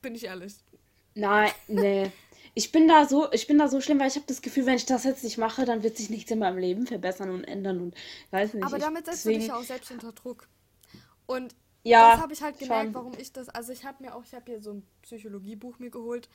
Bin 0.00 0.14
ich 0.14 0.26
ehrlich. 0.26 0.54
Nein, 1.14 1.50
nee 1.66 2.12
ich 2.54 2.72
bin 2.72 2.86
da 2.86 3.06
so, 3.06 3.32
ich 3.32 3.46
bin 3.46 3.58
da 3.58 3.68
so 3.68 3.80
schlimm, 3.80 3.98
weil 3.98 4.08
ich 4.08 4.16
habe 4.16 4.26
das 4.26 4.42
Gefühl, 4.42 4.66
wenn 4.66 4.76
ich 4.76 4.86
das 4.86 5.04
jetzt 5.04 5.24
nicht 5.24 5.38
mache, 5.38 5.64
dann 5.64 5.82
wird 5.82 5.96
sich 5.96 6.10
nichts 6.10 6.30
in 6.30 6.38
meinem 6.38 6.58
Leben 6.58 6.86
verbessern 6.86 7.30
und 7.30 7.44
ändern 7.44 7.80
und 7.80 7.94
weiß 8.30 8.54
nicht. 8.54 8.64
Aber 8.64 8.78
damit 8.78 9.06
setzt 9.06 9.24
deswegen... 9.24 9.40
du 9.40 9.46
dich 9.46 9.52
auch 9.52 9.62
selbst 9.62 9.90
unter 9.90 10.12
Druck. 10.12 10.48
Und 11.26 11.54
ja, 11.82 12.12
das 12.12 12.20
habe 12.20 12.32
ich 12.32 12.42
halt 12.42 12.58
gemerkt, 12.58 12.86
schon. 12.86 12.94
warum 12.94 13.12
ich 13.18 13.32
das. 13.32 13.48
Also 13.48 13.72
ich 13.72 13.84
habe 13.84 14.02
mir 14.02 14.14
auch, 14.14 14.24
ich 14.24 14.34
habe 14.34 14.44
hier 14.46 14.62
so 14.62 14.72
ein 14.72 14.86
Psychologiebuch 15.02 15.78
mir 15.78 15.90
geholt. 15.90 16.28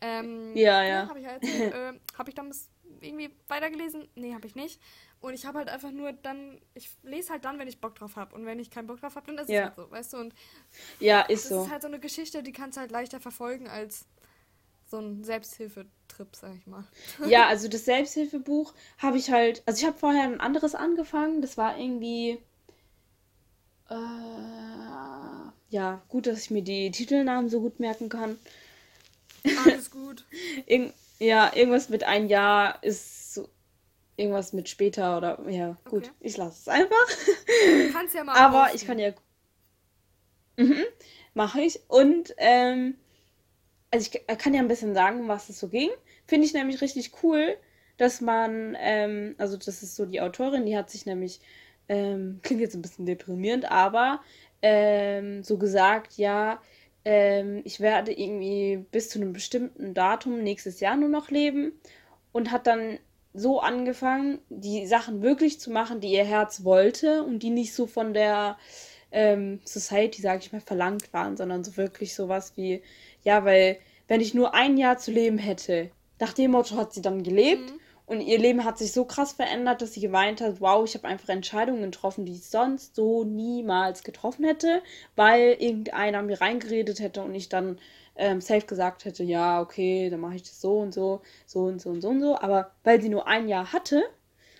Ähm, 0.00 0.56
ja, 0.56 0.82
ja. 0.82 1.08
habe 1.08 1.20
ich 1.20 1.26
halt, 1.26 1.44
äh, 1.44 1.92
habe 2.18 2.28
ich 2.28 2.34
damals 2.34 2.68
irgendwie 3.00 3.30
weitergelesen? 3.48 4.08
Nee, 4.14 4.34
habe 4.34 4.46
ich 4.46 4.54
nicht. 4.54 4.80
Und 5.20 5.34
ich 5.34 5.46
habe 5.46 5.58
halt 5.58 5.68
einfach 5.68 5.90
nur 5.90 6.12
dann, 6.12 6.60
ich 6.74 6.90
lese 7.02 7.32
halt 7.32 7.44
dann, 7.44 7.58
wenn 7.58 7.68
ich 7.68 7.80
Bock 7.80 7.94
drauf 7.94 8.16
habe. 8.16 8.34
Und 8.34 8.44
wenn 8.46 8.58
ich 8.58 8.70
keinen 8.70 8.86
Bock 8.86 9.00
drauf 9.00 9.16
habe, 9.16 9.26
dann 9.26 9.38
ist 9.38 9.48
ja. 9.48 9.60
es 9.60 9.64
halt 9.64 9.76
so, 9.76 9.90
weißt 9.90 10.12
du? 10.12 10.16
Und 10.18 10.34
ja, 11.00 11.22
ist 11.22 11.44
das 11.44 11.48
so. 11.48 11.56
Das 11.56 11.66
ist 11.66 11.72
halt 11.72 11.82
so 11.82 11.88
eine 11.88 12.00
Geschichte, 12.00 12.42
die 12.42 12.52
kannst 12.52 12.76
du 12.76 12.80
halt 12.80 12.90
leichter 12.90 13.20
verfolgen 13.20 13.68
als 13.68 14.06
so 14.86 14.98
ein 14.98 15.24
Selbsthilfetrip, 15.24 16.34
sag 16.34 16.54
ich 16.56 16.66
mal. 16.66 16.84
Ja, 17.26 17.46
also 17.48 17.68
das 17.68 17.84
Selbsthilfebuch 17.84 18.74
habe 18.98 19.18
ich 19.18 19.30
halt, 19.30 19.62
also 19.66 19.80
ich 19.80 19.86
habe 19.86 19.98
vorher 19.98 20.24
ein 20.24 20.40
anderes 20.40 20.74
angefangen, 20.74 21.42
das 21.42 21.56
war 21.56 21.78
irgendwie 21.78 22.38
äh, 23.90 23.94
ja, 25.74 26.02
gut, 26.08 26.26
dass 26.26 26.38
ich 26.44 26.50
mir 26.50 26.62
die 26.62 26.90
Titelnamen 26.90 27.50
so 27.50 27.60
gut 27.60 27.80
merken 27.80 28.08
kann. 28.08 28.38
Alles 29.64 29.90
gut. 29.90 30.24
Irg 30.66 30.92
ja, 31.20 31.54
irgendwas 31.54 31.88
mit 31.88 32.02
ein 32.02 32.28
Jahr 32.28 32.82
ist 32.82 33.34
so, 33.34 33.48
irgendwas 34.16 34.52
mit 34.52 34.68
später 34.68 35.16
oder 35.16 35.48
ja, 35.48 35.76
gut, 35.84 36.04
okay. 36.04 36.14
ich 36.20 36.36
lasse 36.36 36.58
es 36.60 36.68
einfach. 36.68 37.08
Du 37.46 37.92
kannst 37.92 38.14
ja 38.14 38.24
mal 38.24 38.36
Aber 38.36 38.74
ich 38.74 38.84
kann 38.84 38.98
ja 38.98 39.12
mhm, 40.56 40.82
mache 41.32 41.60
ich 41.60 41.80
und 41.88 42.34
ähm, 42.38 42.96
also 43.94 44.10
ich 44.12 44.38
kann 44.38 44.54
ja 44.54 44.60
ein 44.60 44.68
bisschen 44.68 44.92
sagen, 44.92 45.28
was 45.28 45.48
es 45.48 45.60
so 45.60 45.68
ging. 45.68 45.90
Finde 46.26 46.46
ich 46.46 46.52
nämlich 46.52 46.80
richtig 46.80 47.12
cool, 47.22 47.56
dass 47.96 48.20
man, 48.20 48.76
ähm, 48.80 49.36
also 49.38 49.56
das 49.56 49.84
ist 49.84 49.94
so 49.94 50.04
die 50.04 50.20
Autorin, 50.20 50.66
die 50.66 50.76
hat 50.76 50.90
sich 50.90 51.06
nämlich, 51.06 51.40
ähm, 51.88 52.40
klingt 52.42 52.60
jetzt 52.60 52.74
ein 52.74 52.82
bisschen 52.82 53.06
deprimierend, 53.06 53.70
aber 53.70 54.20
ähm, 54.62 55.44
so 55.44 55.58
gesagt, 55.58 56.14
ja, 56.16 56.60
ähm, 57.04 57.62
ich 57.64 57.78
werde 57.78 58.12
irgendwie 58.12 58.84
bis 58.90 59.10
zu 59.10 59.20
einem 59.20 59.32
bestimmten 59.32 59.94
Datum 59.94 60.42
nächstes 60.42 60.80
Jahr 60.80 60.96
nur 60.96 61.08
noch 61.08 61.30
leben 61.30 61.72
und 62.32 62.50
hat 62.50 62.66
dann 62.66 62.98
so 63.32 63.60
angefangen, 63.60 64.40
die 64.48 64.86
Sachen 64.88 65.22
wirklich 65.22 65.60
zu 65.60 65.70
machen, 65.70 66.00
die 66.00 66.12
ihr 66.12 66.24
Herz 66.24 66.64
wollte 66.64 67.22
und 67.22 67.44
die 67.44 67.50
nicht 67.50 67.74
so 67.74 67.86
von 67.86 68.12
der 68.12 68.58
ähm, 69.12 69.60
Society, 69.64 70.20
sage 70.20 70.40
ich 70.40 70.52
mal, 70.52 70.60
verlangt 70.60 71.12
waren, 71.12 71.36
sondern 71.36 71.62
so 71.62 71.76
wirklich 71.76 72.14
sowas 72.14 72.54
wie, 72.56 72.82
ja, 73.24 73.44
weil 73.44 73.78
wenn 74.08 74.20
ich 74.20 74.34
nur 74.34 74.54
ein 74.54 74.76
Jahr 74.76 74.98
zu 74.98 75.10
leben 75.10 75.38
hätte, 75.38 75.90
nach 76.20 76.32
dem 76.32 76.52
Motto 76.52 76.76
hat 76.76 76.92
sie 76.92 77.02
dann 77.02 77.22
gelebt 77.22 77.70
mhm. 77.70 77.80
und 78.06 78.20
ihr 78.20 78.38
Leben 78.38 78.64
hat 78.64 78.78
sich 78.78 78.92
so 78.92 79.04
krass 79.04 79.32
verändert, 79.32 79.82
dass 79.82 79.94
sie 79.94 80.00
geweint 80.00 80.40
hat, 80.40 80.60
wow, 80.60 80.84
ich 80.84 80.94
habe 80.94 81.08
einfach 81.08 81.28
Entscheidungen 81.28 81.82
getroffen, 81.82 82.24
die 82.24 82.32
ich 82.32 82.44
sonst 82.44 82.94
so 82.94 83.24
niemals 83.24 84.04
getroffen 84.04 84.44
hätte, 84.44 84.82
weil 85.16 85.56
irgendeiner 85.58 86.22
mir 86.22 86.40
reingeredet 86.40 87.00
hätte 87.00 87.22
und 87.22 87.34
ich 87.34 87.48
dann 87.48 87.78
ähm, 88.16 88.40
safe 88.40 88.66
gesagt 88.66 89.04
hätte, 89.04 89.24
ja, 89.24 89.60
okay, 89.60 90.08
dann 90.10 90.20
mache 90.20 90.36
ich 90.36 90.42
das 90.42 90.60
so 90.60 90.78
und 90.78 90.94
so, 90.94 91.20
so 91.46 91.64
und 91.64 91.80
so 91.80 91.90
und 91.90 92.00
so 92.00 92.08
und 92.10 92.20
so. 92.20 92.38
Aber 92.38 92.70
weil 92.84 93.00
sie 93.00 93.08
nur 93.08 93.26
ein 93.26 93.48
Jahr 93.48 93.72
hatte, 93.72 94.04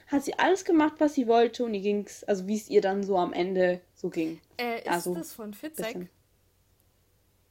hat 0.08 0.24
sie 0.24 0.38
alles 0.38 0.64
gemacht, 0.64 0.94
was 0.98 1.14
sie 1.14 1.28
wollte 1.28 1.64
und 1.64 1.74
ihr 1.74 1.80
ging's, 1.80 2.24
also 2.24 2.46
wie 2.46 2.56
es 2.56 2.68
ihr 2.68 2.80
dann 2.80 3.04
so 3.04 3.16
am 3.16 3.32
Ende 3.32 3.80
so 3.94 4.10
ging. 4.10 4.40
Äh, 4.56 4.80
ist 4.80 4.88
also, 4.88 5.14
das 5.14 5.32
von 5.32 5.54
Fitzek? 5.54 6.08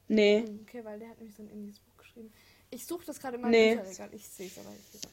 Nee. 0.08 0.44
Hm, 0.46 0.60
okay, 0.62 0.84
weil 0.84 0.98
der 0.98 1.08
hat 1.08 1.18
nämlich 1.18 1.36
so 1.36 1.42
ein 1.42 1.48
indisches 1.48 1.80
Buch 1.80 1.96
geschrieben. 1.98 2.32
Ich 2.70 2.86
suche 2.86 3.06
das 3.06 3.20
gerade 3.20 3.36
in 3.36 3.42
meinem 3.42 3.50
nee. 3.52 3.74
Bücherregal. 3.76 4.08
Ich 4.12 4.28
sehe 4.28 4.46
es 4.46 4.58
aber 4.58 4.70
ich 4.70 4.94
nicht. 4.94 5.08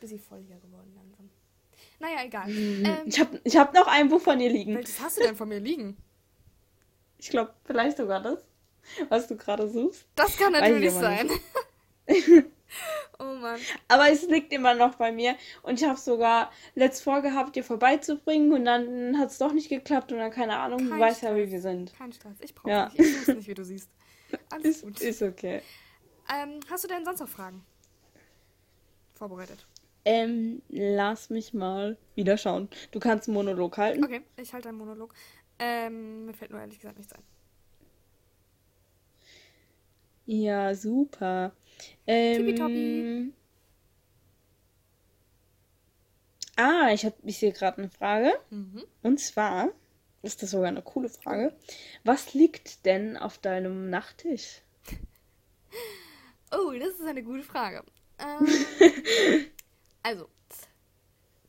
Bisschen 0.00 0.20
voll 0.20 0.42
hier 0.46 0.56
geworden 0.56 0.92
langsam. 0.94 1.30
Naja, 1.98 2.24
egal. 2.24 2.48
Mhm. 2.48 2.84
Ähm, 2.84 2.98
ich 3.06 3.20
habe 3.20 3.40
ich 3.44 3.56
hab 3.56 3.72
noch 3.74 3.86
ein 3.86 4.08
Buch 4.08 4.20
von 4.20 4.40
ihr 4.40 4.50
liegen. 4.50 4.74
Welches 4.74 5.00
hast 5.00 5.18
du 5.18 5.22
denn 5.22 5.36
von 5.36 5.48
mir 5.48 5.60
liegen? 5.60 5.96
Ich 7.18 7.30
glaube, 7.30 7.54
vielleicht 7.64 7.96
sogar 7.96 8.20
das, 8.20 8.44
was 9.08 9.28
du 9.28 9.36
gerade 9.36 9.68
suchst. 9.68 10.04
Das 10.16 10.36
kann 10.36 10.52
natürlich 10.52 10.92
sein. 10.92 11.30
oh 13.20 13.24
Mann. 13.24 13.60
Aber 13.86 14.10
es 14.10 14.22
liegt 14.22 14.52
immer 14.52 14.74
noch 14.74 14.96
bei 14.96 15.12
mir. 15.12 15.36
Und 15.62 15.80
ich 15.80 15.88
habe 15.88 15.98
sogar 15.98 16.50
letzt 16.74 17.04
vorgehabt, 17.04 17.54
dir 17.54 17.62
vorbeizubringen 17.62 18.52
und 18.52 18.64
dann 18.64 19.18
hat 19.18 19.30
es 19.30 19.38
doch 19.38 19.52
nicht 19.52 19.68
geklappt 19.68 20.10
und 20.10 20.18
dann 20.18 20.32
keine 20.32 20.58
Ahnung, 20.58 20.80
Kein 20.80 20.90
du 20.90 20.98
weißt 20.98 21.22
ja, 21.22 21.36
wie 21.36 21.50
wir 21.50 21.60
sind. 21.60 21.94
Kein 21.96 22.12
Stress. 22.12 22.36
Ich 22.40 22.54
brauche 22.54 22.70
ja. 22.70 22.88
nicht. 22.88 22.98
Ich 22.98 23.28
weiß 23.28 23.36
nicht, 23.36 23.48
wie 23.48 23.54
du 23.54 23.64
siehst. 23.64 23.88
Alles 24.50 24.66
ist, 24.66 24.82
gut. 24.82 25.00
Ist 25.00 25.22
okay. 25.22 25.62
Ähm, 26.32 26.60
hast 26.70 26.84
du 26.84 26.88
denn 26.88 27.04
sonst 27.04 27.20
noch 27.20 27.28
Fragen 27.28 27.64
vorbereitet? 29.14 29.66
Ähm, 30.04 30.62
lass 30.68 31.30
mich 31.30 31.54
mal 31.54 31.96
wieder 32.14 32.36
schauen. 32.36 32.68
Du 32.90 32.98
kannst 32.98 33.28
einen 33.28 33.34
Monolog 33.34 33.78
halten. 33.78 34.04
Okay, 34.04 34.22
ich 34.36 34.52
halte 34.52 34.68
einen 34.68 34.78
Monolog. 34.78 35.14
Ähm, 35.58 36.26
mir 36.26 36.34
fällt 36.34 36.50
nur 36.50 36.60
ehrlich 36.60 36.80
gesagt 36.80 36.98
nichts 36.98 37.12
ein. 37.12 37.22
Ja, 40.26 40.74
super. 40.74 41.52
Ähm, 42.06 43.32
Ah, 46.56 46.90
ich 46.92 47.04
habe 47.04 47.16
ich 47.24 47.38
sehe 47.38 47.52
gerade 47.52 47.78
eine 47.78 47.90
Frage. 47.90 48.32
Mhm. 48.50 48.84
Und 49.02 49.18
zwar 49.20 49.68
ist 50.22 50.42
das 50.42 50.50
sogar 50.50 50.68
eine 50.68 50.82
coole 50.82 51.08
Frage. 51.08 51.54
Was 52.04 52.34
liegt 52.34 52.84
denn 52.86 53.16
auf 53.16 53.38
deinem 53.38 53.90
Nachttisch? 53.90 54.62
Oh, 56.50 56.72
das 56.78 56.90
ist 56.90 57.06
eine 57.06 57.22
gute 57.22 57.42
Frage. 57.42 57.82
Ähm, 58.18 58.46
also, 60.02 60.28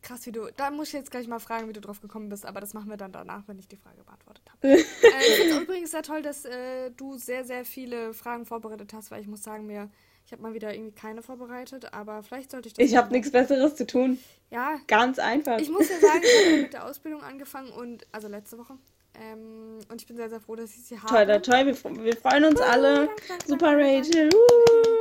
Krass, 0.03 0.25
wie 0.25 0.33
du. 0.33 0.49
Da 0.57 0.69
muss 0.69 0.89
ich 0.89 0.93
jetzt 0.93 1.11
gleich 1.11 1.27
mal 1.29 1.39
fragen, 1.39 1.69
wie 1.69 1.73
du 1.73 1.79
drauf 1.79 2.01
gekommen 2.01 2.27
bist, 2.27 2.45
aber 2.45 2.59
das 2.59 2.73
machen 2.73 2.89
wir 2.89 2.97
dann 2.97 3.13
danach, 3.13 3.47
wenn 3.47 3.57
ich 3.57 3.69
die 3.69 3.77
Frage 3.77 4.03
beantwortet 4.03 4.43
habe. 4.51 4.67
äh, 4.73 4.77
ich 4.77 5.35
finde 5.37 5.55
es 5.55 5.61
übrigens 5.61 5.91
sehr 5.91 6.03
toll, 6.03 6.21
dass 6.21 6.43
äh, 6.43 6.91
du 6.91 7.17
sehr, 7.17 7.45
sehr 7.45 7.63
viele 7.63 8.13
Fragen 8.13 8.45
vorbereitet 8.45 8.91
hast, 8.93 9.11
weil 9.11 9.21
ich 9.21 9.27
muss 9.27 9.43
sagen, 9.43 9.65
mir 9.65 9.89
ich 10.25 10.31
habe 10.31 10.41
mal 10.41 10.53
wieder 10.53 10.73
irgendwie 10.73 10.93
keine 10.93 11.21
vorbereitet, 11.21 11.93
aber 11.93 12.23
vielleicht 12.23 12.51
sollte 12.51 12.67
ich 12.67 12.73
das. 12.73 12.85
Ich 12.85 12.95
habe 12.95 13.11
nichts 13.11 13.31
Besseres 13.31 13.75
zu 13.75 13.85
tun. 13.85 14.19
Ja. 14.51 14.79
Ganz 14.87 15.19
einfach. 15.19 15.59
Ich 15.59 15.69
muss 15.69 15.89
ja 15.89 15.99
sagen, 15.99 16.21
ich 16.23 16.45
habe 16.45 16.61
mit 16.61 16.73
der 16.73 16.85
Ausbildung 16.89 17.21
angefangen 17.23 17.71
und, 17.71 18.05
also 18.11 18.27
letzte 18.27 18.57
Woche. 18.57 18.75
Ähm, 19.15 19.79
und 19.89 20.01
ich 20.01 20.07
bin 20.07 20.15
sehr, 20.15 20.29
sehr 20.29 20.39
froh, 20.39 20.55
dass 20.55 20.71
ich 20.71 20.83
sie 20.85 20.99
habe. 20.99 21.25
Toll, 21.25 21.41
toll, 21.41 21.65
wir, 21.67 22.03
wir 22.03 22.17
freuen 22.17 22.45
uns 22.45 22.59
uh, 22.59 22.63
alle. 22.63 22.95
Danke, 23.07 23.23
danke, 23.27 23.47
Super 23.47 23.77
Rachel. 23.77 24.29
Uh. 24.33 24.92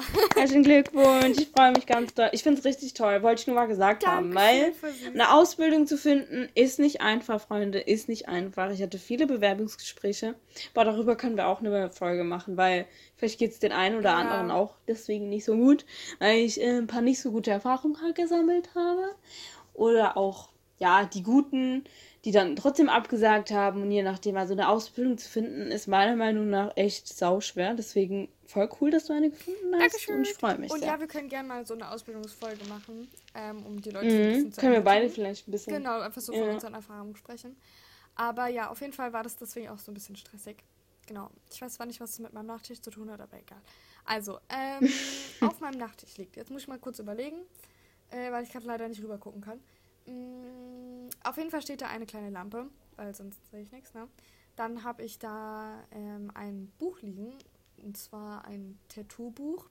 Super. 0.00 0.40
Herzlichen 0.40 0.62
Glückwunsch. 0.62 1.38
Ich 1.38 1.48
freue 1.48 1.72
mich 1.72 1.86
ganz 1.86 2.14
doll. 2.14 2.28
Ich 2.32 2.42
finde 2.42 2.58
es 2.58 2.64
richtig 2.64 2.94
toll. 2.94 3.22
Wollte 3.22 3.40
ich 3.40 3.46
nur 3.46 3.56
mal 3.56 3.66
gesagt 3.66 4.02
Danke 4.02 4.16
haben. 4.16 4.34
Weil 4.34 4.72
eine 5.06 5.32
Ausbildung 5.32 5.86
zu 5.86 5.96
finden 5.96 6.48
ist 6.54 6.78
nicht 6.78 7.00
einfach, 7.00 7.40
Freunde. 7.40 7.78
Ist 7.80 8.08
nicht 8.08 8.28
einfach. 8.28 8.70
Ich 8.70 8.82
hatte 8.82 8.98
viele 8.98 9.26
Bewerbungsgespräche. 9.26 10.34
Aber 10.74 10.84
darüber 10.84 11.16
können 11.16 11.36
wir 11.36 11.48
auch 11.48 11.60
eine 11.60 11.90
Folge 11.90 12.24
machen, 12.24 12.56
weil 12.56 12.86
vielleicht 13.16 13.38
geht 13.38 13.52
es 13.52 13.58
den 13.58 13.72
einen 13.72 13.98
oder 13.98 14.10
ja. 14.10 14.16
anderen 14.16 14.50
auch 14.50 14.74
deswegen 14.86 15.28
nicht 15.28 15.44
so 15.44 15.56
gut. 15.56 15.84
Weil 16.18 16.38
ich 16.38 16.60
äh, 16.60 16.78
ein 16.78 16.86
paar 16.86 17.02
nicht 17.02 17.20
so 17.20 17.30
gute 17.30 17.50
Erfahrungen 17.50 18.00
halt 18.02 18.16
gesammelt 18.16 18.70
habe. 18.74 19.14
Oder 19.74 20.16
auch, 20.16 20.50
ja, 20.78 21.04
die 21.04 21.22
guten 21.22 21.84
die 22.24 22.32
dann 22.32 22.56
trotzdem 22.56 22.88
abgesagt 22.88 23.50
haben 23.50 23.82
und 23.82 23.90
je 23.90 24.02
nachdem, 24.02 24.36
also 24.36 24.52
eine 24.52 24.68
Ausbildung 24.68 25.18
zu 25.18 25.28
finden, 25.28 25.70
ist 25.70 25.86
meiner 25.86 26.16
Meinung 26.16 26.50
nach 26.50 26.76
echt 26.76 27.06
sauschwer. 27.06 27.74
Deswegen 27.74 28.28
voll 28.44 28.68
cool, 28.80 28.90
dass 28.90 29.06
du 29.06 29.12
eine 29.12 29.30
gefunden 29.30 29.72
hast 29.74 29.80
Dankeschön. 29.80 30.16
und 30.16 30.26
ich 30.26 30.34
freue 30.34 30.58
mich 30.58 30.70
Und 30.72 30.80
sehr. 30.80 30.88
ja, 30.88 31.00
wir 31.00 31.06
können 31.06 31.28
gerne 31.28 31.48
mal 31.48 31.66
so 31.66 31.74
eine 31.74 31.90
Ausbildungsfolge 31.90 32.64
machen, 32.68 33.08
ähm, 33.34 33.64
um 33.64 33.80
die 33.80 33.90
Leute 33.90 34.06
mhm. 34.06 34.12
ein 34.12 34.32
bisschen 34.32 34.52
zu 34.52 34.60
Können 34.60 34.72
wir 34.72 34.80
beide 34.80 35.08
vielleicht 35.08 35.46
ein 35.46 35.52
bisschen. 35.52 35.72
Genau, 35.72 36.00
einfach 36.00 36.20
so 36.20 36.32
ja. 36.32 36.40
von 36.40 36.50
unseren 36.50 36.74
Erfahrungen 36.74 37.14
sprechen. 37.14 37.56
Aber 38.16 38.48
ja, 38.48 38.68
auf 38.68 38.80
jeden 38.80 38.92
Fall 38.92 39.12
war 39.12 39.22
das 39.22 39.36
deswegen 39.36 39.68
auch 39.68 39.78
so 39.78 39.92
ein 39.92 39.94
bisschen 39.94 40.16
stressig. 40.16 40.56
Genau. 41.06 41.30
Ich 41.50 41.62
weiß 41.62 41.74
zwar 41.74 41.86
nicht, 41.86 42.00
was 42.00 42.10
es 42.10 42.18
mit 42.18 42.32
meinem 42.32 42.46
Nachttisch 42.46 42.80
zu 42.82 42.90
tun 42.90 43.10
hat, 43.10 43.20
aber 43.20 43.38
egal. 43.38 43.60
Also, 44.04 44.40
ähm, 44.48 44.88
auf 45.40 45.60
meinem 45.60 45.78
Nachttisch 45.78 46.16
liegt. 46.16 46.36
Jetzt 46.36 46.50
muss 46.50 46.62
ich 46.62 46.68
mal 46.68 46.78
kurz 46.78 46.98
überlegen, 46.98 47.36
äh, 48.10 48.32
weil 48.32 48.42
ich 48.42 48.50
gerade 48.50 48.66
leider 48.66 48.88
nicht 48.88 49.02
rüber 49.02 49.18
gucken 49.18 49.40
kann. 49.40 49.60
Mm, 50.06 50.67
auf 51.28 51.36
jeden 51.36 51.50
Fall 51.50 51.62
steht 51.62 51.82
da 51.82 51.88
eine 51.88 52.06
kleine 52.06 52.30
Lampe, 52.30 52.68
weil 52.96 53.14
sonst 53.14 53.38
sehe 53.50 53.62
ich 53.62 53.72
nichts, 53.72 53.94
ne? 53.94 54.08
Dann 54.56 54.82
habe 54.82 55.04
ich 55.04 55.18
da 55.18 55.84
ähm, 55.92 56.30
ein 56.34 56.72
Buch 56.78 57.00
liegen, 57.00 57.32
und 57.82 57.96
zwar 57.96 58.44
ein 58.44 58.78
Tattoo-Buch 58.88 59.68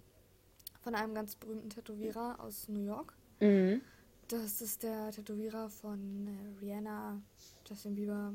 von 0.79 0.95
einem 0.95 1.13
ganz 1.13 1.35
berühmten 1.35 1.69
Tätowierer 1.69 2.39
aus 2.39 2.69
New 2.69 2.85
York. 2.85 3.13
Mhm. 3.41 3.81
Das 4.29 4.61
ist 4.61 4.83
der 4.83 5.11
Tätowierer 5.11 5.69
von 5.69 6.27
äh, 6.27 6.59
Rihanna, 6.61 7.21
Justin 7.67 7.95
Bieber. 7.95 8.33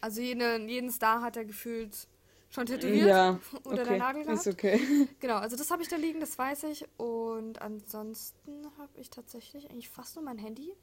Also 0.00 0.20
jeden, 0.20 0.68
jeden 0.68 0.90
Star 0.90 1.22
hat 1.22 1.36
er 1.36 1.44
gefühlt 1.44 2.08
schon 2.50 2.66
tätowiert 2.66 3.08
ja, 3.08 3.40
oder 3.64 3.82
okay. 3.82 3.84
der 3.84 3.98
Nagel 3.98 4.24
gehabt. 4.24 4.46
Ist 4.46 4.52
okay. 4.52 5.08
Genau, 5.20 5.36
also 5.36 5.56
das 5.56 5.70
habe 5.70 5.82
ich 5.82 5.88
da 5.88 5.96
liegen, 5.96 6.20
das 6.20 6.38
weiß 6.38 6.64
ich. 6.64 6.86
Und 6.98 7.62
ansonsten 7.62 8.66
habe 8.78 8.92
ich 9.00 9.10
tatsächlich 9.10 9.70
eigentlich 9.70 9.88
fast 9.88 10.16
nur 10.16 10.24
mein 10.24 10.38
Handy 10.38 10.74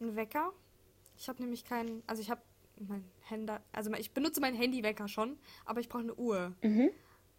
einen 0.00 0.16
Wecker. 0.16 0.52
Ich 1.20 1.28
habe 1.28 1.42
nämlich 1.42 1.64
keinen, 1.64 2.02
also 2.06 2.22
ich 2.22 2.30
habe 2.30 2.40
mein 2.78 3.04
Handy, 3.28 3.52
also 3.72 3.92
ich 3.92 4.12
benutze 4.12 4.40
meinen 4.40 4.56
Handywecker 4.56 5.06
schon, 5.06 5.38
aber 5.66 5.80
ich 5.80 5.90
brauche 5.90 6.02
eine 6.02 6.14
Uhr. 6.14 6.54
Mhm. 6.62 6.90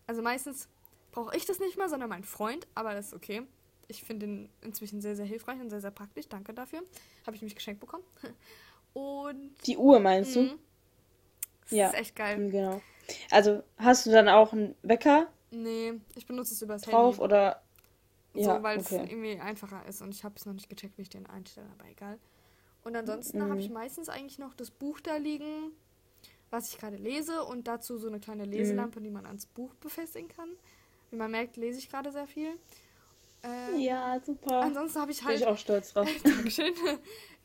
Also 0.05 0.21
meistens 0.21 0.69
brauche 1.11 1.35
ich 1.35 1.47
das 1.47 1.59
nicht 1.59 1.77
mehr, 1.77 1.89
sondern 1.89 2.07
mein 2.07 2.23
Freund, 2.23 2.67
aber 2.75 2.93
das 2.93 3.07
ist 3.07 3.13
okay. 3.15 3.41
Ich 3.87 4.03
finde 4.03 4.27
ihn 4.27 4.49
inzwischen 4.61 5.01
sehr, 5.01 5.15
sehr 5.15 5.25
hilfreich 5.25 5.59
und 5.59 5.71
sehr, 5.71 5.81
sehr 5.81 5.89
praktisch. 5.89 6.29
Danke 6.29 6.53
dafür. 6.53 6.83
Habe 7.25 7.35
ich 7.35 7.41
mich 7.41 7.55
geschenkt 7.55 7.81
bekommen. 7.81 8.03
Und. 8.93 9.55
Die 9.65 9.77
Uhr 9.77 9.99
meinst 9.99 10.35
du? 10.35 10.59
Das 11.61 11.71
ja. 11.71 11.87
ist 11.87 11.95
echt 11.95 12.15
geil. 12.15 12.51
Genau. 12.51 12.81
Also 13.31 13.63
hast 13.77 14.05
du 14.05 14.11
dann 14.11 14.29
auch 14.29 14.53
einen 14.53 14.75
Wecker? 14.83 15.27
Nee, 15.49 15.93
ich 16.15 16.27
benutze 16.27 16.53
es 16.53 16.61
übers 16.61 16.83
drauf 16.83 17.15
Handy. 17.15 17.23
oder. 17.23 17.63
Ja, 18.33 18.57
so, 18.57 18.63
weil 18.63 18.79
okay. 18.79 18.95
es 18.95 19.11
irgendwie 19.11 19.39
einfacher 19.39 19.85
ist 19.87 20.01
und 20.01 20.13
ich 20.13 20.23
habe 20.23 20.35
es 20.37 20.45
noch 20.45 20.53
nicht 20.53 20.69
gecheckt, 20.69 20.97
wie 20.97 21.01
ich 21.01 21.09
den 21.09 21.25
einstelle, 21.25 21.67
aber 21.77 21.89
egal. 21.89 22.19
Und 22.83 22.95
ansonsten 22.95 23.39
mhm. 23.39 23.49
habe 23.49 23.59
ich 23.59 23.69
meistens 23.69 24.09
eigentlich 24.09 24.39
noch 24.39 24.53
das 24.53 24.71
Buch 24.71 24.99
da 24.99 25.17
liegen, 25.17 25.71
was 26.49 26.73
ich 26.73 26.79
gerade 26.79 26.97
lese 26.97 27.43
und 27.43 27.67
dazu 27.67 27.97
so 27.97 28.07
eine 28.07 28.19
kleine 28.19 28.45
Leselampe, 28.45 28.99
mhm. 28.99 29.03
die 29.03 29.09
man 29.11 29.25
ans 29.25 29.45
Buch 29.45 29.73
befestigen 29.75 30.29
kann. 30.29 30.49
Wie 31.09 31.15
man 31.15 31.31
merkt, 31.31 31.57
lese 31.57 31.79
ich 31.79 31.89
gerade 31.89 32.11
sehr 32.11 32.27
viel. 32.27 32.57
Ähm, 33.43 33.79
ja, 33.79 34.19
super. 34.23 34.61
Ansonsten 34.61 34.99
habe 34.99 35.11
ich 35.11 35.23
halt. 35.23 35.39
Bin 35.39 35.43
ich 35.43 35.47
auch 35.47 35.57
stolz 35.57 35.93
drauf. 35.93 36.09
Dankeschön. 36.23 36.73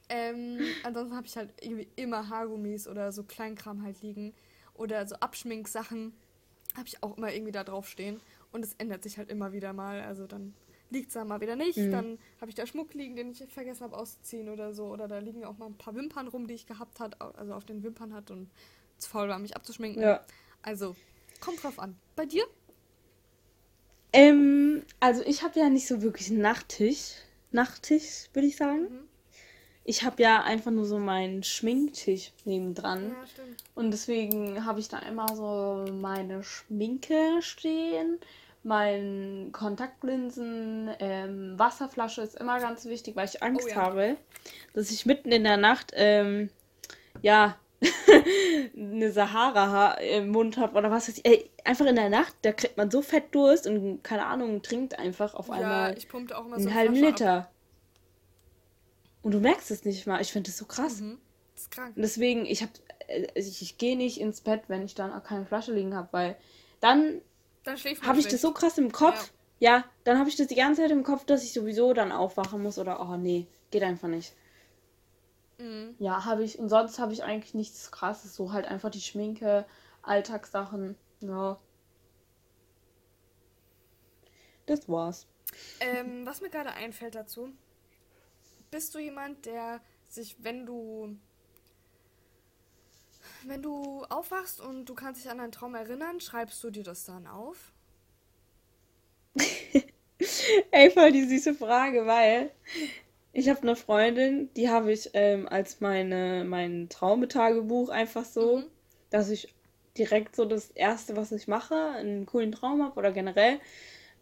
ähm, 0.09 0.59
ansonsten 0.83 1.17
habe 1.17 1.27
ich 1.27 1.37
halt 1.37 1.51
irgendwie 1.61 1.89
immer 1.97 2.29
Haargummis 2.29 2.87
oder 2.87 3.13
so 3.13 3.23
Kleinkram 3.25 3.83
halt 3.83 4.03
liegen. 4.03 4.35
Oder 4.75 5.07
so 5.07 5.17
Abschminksachen 5.17 6.13
habe 6.77 6.87
ich 6.87 7.03
auch 7.03 7.17
immer 7.17 7.33
irgendwie 7.33 7.53
da 7.53 7.65
drauf 7.65 7.89
stehen. 7.89 8.21
Und 8.53 8.65
es 8.65 8.75
ändert 8.75 9.03
sich 9.03 9.19
halt 9.19 9.31
immer 9.31 9.53
wieder 9.53 9.73
mal. 9.73 10.03
Also 10.03 10.27
dann 10.27 10.55
liegt 10.91 11.09
es 11.09 11.15
da 11.15 11.25
mal 11.25 11.41
wieder 11.41 11.57
nicht. 11.57 11.77
Mhm. 11.79 11.91
Dann 11.91 12.19
habe 12.41 12.51
ich 12.51 12.55
da 12.55 12.67
Schmuck 12.67 12.95
liegen, 12.95 13.17
den 13.17 13.33
ich 13.33 13.45
vergessen 13.49 13.85
habe 13.85 13.97
auszuziehen 13.97 14.49
oder 14.49 14.73
so. 14.73 14.87
Oder 14.87 15.09
da 15.09 15.19
liegen 15.19 15.45
auch 15.45 15.59
mal 15.59 15.67
ein 15.67 15.79
paar 15.79 15.95
Wimpern 15.95 16.29
rum, 16.29 16.47
die 16.47 16.55
ich 16.55 16.67
gehabt 16.67 17.01
hat, 17.01 17.21
also 17.21 17.55
auf 17.55 17.65
den 17.65 17.83
Wimpern 17.83 18.13
hat 18.15 18.31
und 18.31 18.51
zu 18.99 19.11
faul 19.11 19.29
war, 19.29 19.39
mich 19.39 19.57
abzuschminken. 19.57 20.03
Ja. 20.03 20.25
Also, 20.63 20.97
kommt 21.41 21.63
drauf 21.63 21.79
an. 21.79 21.97
Bei 22.15 22.27
dir? 22.27 22.45
Ähm, 24.13 24.83
also 25.01 25.23
ich 25.23 25.43
habe 25.43 25.59
ja 25.59 25.69
nicht 25.69 25.87
so 25.87 26.03
wirklich 26.03 26.31
einen 26.31 26.41
Nachttisch. 26.41 27.17
Nachttisch, 27.51 28.29
würde 28.33 28.49
ich 28.49 28.57
sagen. 28.57 28.83
Mhm. 28.83 29.09
Ich 29.85 30.03
habe 30.03 30.21
ja 30.21 30.43
einfach 30.43 30.73
nur 30.73 30.85
so 30.85 30.99
meinen 30.99 31.45
Schminktisch 31.45 32.33
nebendran. 32.45 33.11
Ja, 33.11 33.27
stimmt. 33.27 33.63
Und 33.75 33.93
deswegen 33.93 34.65
habe 34.65 34.81
ich 34.81 34.89
da 34.89 34.99
immer 34.99 35.29
so 35.37 35.85
meine 35.93 36.43
Schminke 36.43 37.41
stehen 37.41 38.19
mein 38.67 39.51
Kontaktlinsen, 39.53 40.91
ähm, 40.99 41.59
Wasserflasche 41.59 42.23
ist 42.23 42.37
immer 42.37 42.59
ganz 42.59 42.85
wichtig, 42.85 43.15
weil 43.15 43.27
ich 43.27 43.43
Angst 43.43 43.67
oh, 43.67 43.71
ja. 43.71 43.77
habe, 43.77 44.17
dass 44.75 44.91
ich 44.91 45.07
mitten 45.07 45.31
in 45.31 45.45
der 45.45 45.57
Nacht, 45.57 45.93
ähm, 45.95 46.51
ja, 47.23 47.57
eine 48.77 49.13
Sahara 49.13 49.93
im 49.95 50.31
Mund 50.31 50.57
habe 50.57 50.77
oder 50.77 50.91
was 50.91 51.09
weiß 51.09 51.19
ich. 51.19 51.27
Ey, 51.27 51.51
einfach 51.65 51.87
in 51.87 51.95
der 51.95 52.09
Nacht, 52.09 52.35
da 52.43 52.53
kriegt 52.53 52.77
man 52.77 52.91
so 52.91 53.03
fett 53.03 53.33
Durst 53.35 53.69
und 53.69 54.03
keine 54.03 54.27
Ahnung, 54.27 54.63
trinkt 54.63 54.99
einfach 54.99 55.35
auf 55.35 55.51
einmal 55.51 55.93
ja, 55.93 55.97
ich 55.97 56.09
pumpte 56.09 56.37
auch 56.37 56.47
immer 56.47 56.57
einen 56.57 56.65
so 56.65 56.75
halben 56.75 56.95
Liter. 56.95 57.35
Ab. 57.35 57.53
Und 59.23 59.33
du 59.33 59.41
merkst 59.41 59.71
es 59.71 59.85
nicht 59.85 60.07
mal. 60.07 60.21
Ich 60.21 60.33
finde 60.33 60.51
das 60.51 60.59
so 60.59 60.65
krass. 60.65 61.01
Mhm. 61.01 61.19
Das 61.55 61.63
ist 61.63 61.71
krank. 61.71 61.97
Und 61.97 62.03
deswegen, 62.03 62.47
ich 62.47 62.63
habe, 62.63 62.73
äh, 63.07 63.27
ich, 63.35 63.63
ich 63.63 63.79
gehe 63.79 63.97
nicht 63.97 64.21
ins 64.21 64.41
Bett, 64.41 64.63
wenn 64.69 64.85
ich 64.85 64.95
dann 64.95 65.13
auch 65.13 65.23
keine 65.23 65.47
Flasche 65.47 65.73
liegen 65.73 65.95
habe, 65.95 66.09
weil 66.11 66.37
dann 66.81 67.21
dann 67.67 67.79
schläft 67.79 68.03
man 68.03 68.11
Habe 68.11 68.21
ich 68.21 68.29
das 68.29 68.41
so 68.41 68.53
krass 68.53 68.79
im 68.79 68.93
Kopf? 68.93 69.33
Ja, 69.59 69.77
ja 69.77 69.85
dann 70.05 70.19
habe 70.19 70.29
ich 70.29 70.37
das 70.37 70.47
die 70.47 70.55
ganze 70.55 70.83
Zeit 70.83 70.91
im 70.91 71.03
Kopf, 71.03 71.25
dass 71.25 71.43
ich 71.43 71.53
sowieso 71.53 71.93
dann 71.93 72.13
aufwachen 72.13 72.63
muss 72.63 72.79
oder 72.79 73.01
oh 73.01 73.17
nee, 73.17 73.47
geht 73.71 73.83
einfach 73.83 74.09
nicht. 74.09 74.35
Mhm. 75.59 75.95
Ja, 75.99 76.25
habe 76.25 76.45
ich. 76.45 76.59
Und 76.59 76.69
sonst 76.69 76.99
habe 76.99 77.13
ich 77.13 77.23
eigentlich 77.25 77.55
nichts 77.55 77.91
krasses. 77.91 78.35
So 78.35 78.53
halt 78.53 78.67
einfach 78.67 78.91
die 78.91 79.01
Schminke, 79.01 79.67
Alltagssachen. 80.03 80.97
Ja. 81.21 81.59
Das 84.67 84.89
war's. 84.89 85.27
Ähm, 85.81 86.27
was 86.27 86.41
mir 86.41 86.51
gerade 86.51 86.73
einfällt 86.73 87.15
dazu. 87.15 87.51
Bist 88.71 88.95
du 88.95 88.99
jemand, 88.99 89.47
der 89.47 89.81
sich, 90.09 90.37
wenn 90.43 90.67
du 90.67 91.17
wenn 93.49 93.63
du 93.63 94.05
aufwachst 94.09 94.61
und 94.61 94.87
du 94.87 94.95
kannst 94.95 95.25
dich 95.25 95.31
an 95.31 95.41
einen 95.41 95.53
Traum 95.53 95.75
erinnern, 95.75 96.21
schreibst 96.21 96.63
du 96.65 96.71
dir 96.71 96.83
das 96.83 97.05
dann 97.05 97.27
auf? 97.27 97.73
Ey, 100.71 100.91
voll 100.91 101.13
die 101.13 101.25
süße 101.25 101.55
Frage, 101.55 102.07
weil 102.07 102.51
ich 103.33 103.49
habe 103.49 103.63
eine 103.63 103.77
Freundin, 103.77 104.51
die 104.55 104.71
habe 104.71 104.93
ich 104.93 105.11
ähm, 105.13 105.47
als 105.49 105.81
meine, 105.81 106.45
mein 106.45 106.89
Traumetagebuch 106.89 107.91
einfach 107.91 108.25
so, 108.25 108.59
mhm. 108.59 108.65
dass 109.11 109.29
ich 109.31 109.55
direkt 109.99 110.37
so 110.37 110.45
das 110.45 110.71
Erste, 110.71 111.17
was 111.17 111.33
ich 111.33 111.49
mache, 111.49 111.75
einen 111.75 112.27
coolen 112.27 112.53
Traum 112.53 112.83
habe 112.83 112.97
oder 112.97 113.13
generell, 113.13 113.61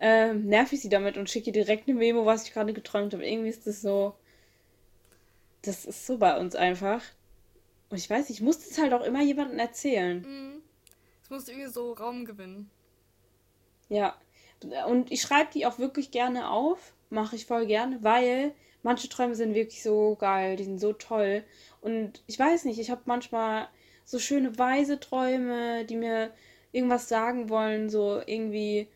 ähm, 0.00 0.46
nerv 0.46 0.72
ich 0.72 0.82
sie 0.82 0.88
damit 0.88 1.16
und 1.16 1.30
schicke 1.30 1.52
direkt 1.52 1.88
eine 1.88 1.98
Memo, 1.98 2.26
was 2.26 2.44
ich 2.44 2.52
gerade 2.52 2.72
geträumt 2.72 3.12
habe. 3.14 3.24
Irgendwie 3.24 3.50
ist 3.50 3.66
das 3.66 3.80
so, 3.80 4.14
das 5.62 5.84
ist 5.84 6.06
so 6.06 6.18
bei 6.18 6.38
uns 6.38 6.54
einfach. 6.56 7.02
Und 7.94 7.98
ich 7.98 8.10
weiß, 8.10 8.28
ich 8.30 8.40
musste 8.40 8.68
es 8.68 8.76
halt 8.76 8.92
auch 8.92 9.04
immer 9.04 9.22
jemandem 9.22 9.56
erzählen. 9.60 10.22
Mhm. 10.22 10.62
Es 11.22 11.30
musste 11.30 11.52
irgendwie 11.52 11.70
so 11.70 11.92
Raum 11.92 12.24
gewinnen. 12.24 12.68
Ja. 13.88 14.16
Und 14.88 15.12
ich 15.12 15.22
schreibe 15.22 15.52
die 15.54 15.64
auch 15.64 15.78
wirklich 15.78 16.10
gerne 16.10 16.50
auf. 16.50 16.92
Mache 17.08 17.36
ich 17.36 17.46
voll 17.46 17.66
gerne, 17.66 18.02
weil 18.02 18.52
manche 18.82 19.08
Träume 19.08 19.36
sind 19.36 19.54
wirklich 19.54 19.84
so 19.84 20.16
geil. 20.16 20.56
Die 20.56 20.64
sind 20.64 20.80
so 20.80 20.92
toll. 20.92 21.44
Und 21.82 22.24
ich 22.26 22.36
weiß 22.36 22.64
nicht, 22.64 22.80
ich 22.80 22.90
habe 22.90 23.02
manchmal 23.04 23.68
so 24.04 24.18
schöne 24.18 24.58
weise 24.58 24.98
Träume, 24.98 25.84
die 25.84 25.94
mir 25.94 26.32
irgendwas 26.72 27.08
sagen 27.08 27.48
wollen. 27.48 27.90
So 27.90 28.20
irgendwie, 28.26 28.88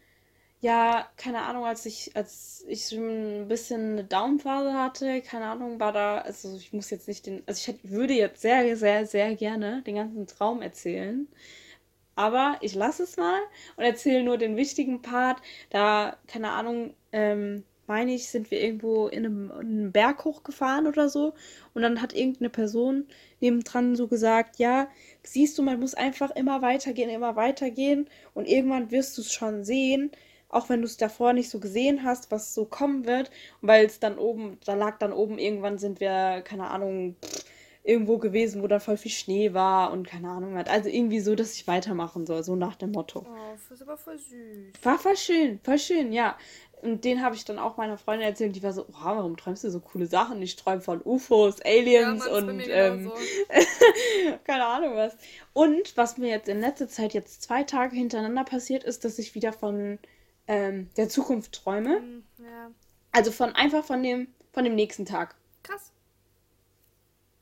ja, 0.61 1.09
keine 1.17 1.43
Ahnung, 1.43 1.65
als 1.65 1.87
ich, 1.87 2.17
als 2.17 2.65
ich 2.67 2.91
ein 2.93 3.47
bisschen 3.49 3.93
eine 3.93 4.05
Downphase 4.05 4.75
hatte, 4.75 5.23
keine 5.23 5.47
Ahnung, 5.47 5.79
war 5.79 5.93
da, 5.93 6.19
also 6.19 6.57
ich 6.57 6.73
muss 6.73 6.91
jetzt 6.91 7.07
nicht 7.07 7.27
den, 7.27 7.43
also 7.47 7.59
ich 7.61 7.69
hätte, 7.69 7.91
würde 7.91 8.15
jetzt 8.15 8.43
sehr, 8.43 8.77
sehr, 8.77 9.07
sehr 9.07 9.37
gerne 9.37 9.83
den 9.83 9.95
ganzen 9.97 10.27
Traum 10.27 10.61
erzählen. 10.63 11.29
Aber 12.17 12.59
ich 12.63 12.75
lasse 12.75 13.05
es 13.05 13.17
mal 13.17 13.41
und 13.77 13.85
erzähle 13.85 14.25
nur 14.25 14.39
den 14.39 14.57
wichtigen 14.57 15.03
Part. 15.03 15.41
Da, 15.71 16.17
keine 16.27 16.51
Ahnung, 16.51 16.95
ähm, 17.13 17.63
meine 17.87 18.13
ich, 18.15 18.29
sind 18.29 18.51
wir 18.51 18.61
irgendwo 18.61 19.07
in 19.07 19.25
einem, 19.27 19.51
in 19.53 19.57
einem 19.61 19.93
Berg 19.93 20.25
hochgefahren 20.25 20.89
oder 20.89 21.09
so. 21.09 21.35
Und 21.75 21.83
dann 21.83 22.03
hat 22.03 22.13
irgendeine 22.13 22.51
Person 22.51 23.07
nebendran 23.41 23.95
so 23.95 24.09
gesagt, 24.09 24.59
ja, 24.59 24.89
siehst 25.23 25.57
du, 25.59 25.63
man 25.63 25.79
muss 25.79 25.95
einfach 25.95 26.33
immer 26.33 26.63
weitergehen, 26.63 27.11
immer 27.11 27.37
weitergehen. 27.37 28.09
Und 28.35 28.49
irgendwann 28.49 28.91
wirst 28.91 29.17
du 29.17 29.23
es 29.23 29.33
schon 29.33 29.65
sehen 29.65 30.11
auch 30.49 30.69
wenn 30.69 30.81
du 30.81 30.87
es 30.87 30.97
davor 30.97 31.33
nicht 31.33 31.51
so 31.51 31.61
gesehen 31.61 32.05
hast, 32.05 32.31
was 32.31 32.55
so 32.55 32.65
kommen 32.65 33.07
wird, 33.07 33.31
weil 33.61 33.87
es 33.87 34.01
dann 34.01 34.19
oben, 34.19 34.59
da 34.65 34.75
lag 34.75 34.99
dann 34.99 35.13
oben, 35.13 35.39
irgendwann 35.39 35.79
sind 35.79 36.01
wir, 36.01 36.43
keine 36.43 36.71
Ahnung, 36.71 37.17
irgendwo 37.85 38.19
gewesen, 38.19 38.63
wo 38.63 38.67
da 38.67 38.81
voll 38.81 38.99
viel 38.99 39.11
Schnee 39.11 39.55
war 39.55 39.93
und 39.93 40.07
keine 40.07 40.29
Ahnung 40.29 40.57
hat. 40.57 40.69
Also 40.69 40.91
irgendwie 40.91 41.21
so, 41.21 41.35
dass 41.35 41.55
ich 41.55 41.67
weitermachen 41.67 42.27
soll, 42.27 42.43
so 42.43 42.55
nach 42.55 42.77
dem 42.77 42.93
Motto. 42.93 43.25
Oh, 43.27 43.53
das 43.53 43.71
ist 43.71 43.83
aber 43.83 43.97
voll 43.97 44.19
süß. 44.19 44.83
War 44.83 44.99
voll 44.99 45.17
schön, 45.17 45.59
voll 45.63 45.79
schön, 45.79 46.13
ja. 46.13 46.37
Und 46.83 47.05
den 47.05 47.23
habe 47.23 47.35
ich 47.35 47.45
dann 47.45 47.59
auch 47.59 47.77
meiner 47.77 47.99
Freundin 47.99 48.29
erzählt. 48.29 48.55
Die 48.55 48.63
war 48.63 48.73
so, 48.73 48.83
oh, 48.83 48.95
warum 49.05 49.37
träumst 49.37 49.65
du 49.65 49.71
so 49.71 49.81
coole 49.81 50.07
Sachen? 50.07 50.41
Ich 50.43 50.57
träume 50.57 50.81
von 50.81 51.01
UFOs, 51.03 51.61
Aliens 51.63 52.25
ja, 52.25 52.33
und 52.33 52.63
ähm, 52.69 53.11
keine 54.45 54.67
Ahnung 54.67 54.95
was. 54.95 55.17
Und 55.55 55.97
was 55.97 56.19
mir 56.19 56.29
jetzt 56.29 56.49
in 56.49 56.61
letzter 56.61 56.89
Zeit 56.89 57.15
jetzt 57.15 57.43
zwei 57.43 57.65
Tage 57.65 57.97
hintereinander 57.97 58.45
passiert 58.45 58.85
ist, 58.85 59.05
dass 59.05 59.19
ich 59.19 59.35
wieder 59.35 59.53
von 59.53 59.99
ähm, 60.49 60.89
der 60.97 61.09
Zukunft 61.09 61.53
träume. 61.53 62.01
Mhm, 62.01 62.25
ja. 62.39 62.71
Also 63.13 63.31
von 63.31 63.55
einfach 63.55 63.85
von 63.85 64.03
dem, 64.03 64.29
von 64.53 64.65
dem 64.65 64.75
nächsten 64.75 65.05
Tag. 65.05 65.37
Krass. 65.63 65.93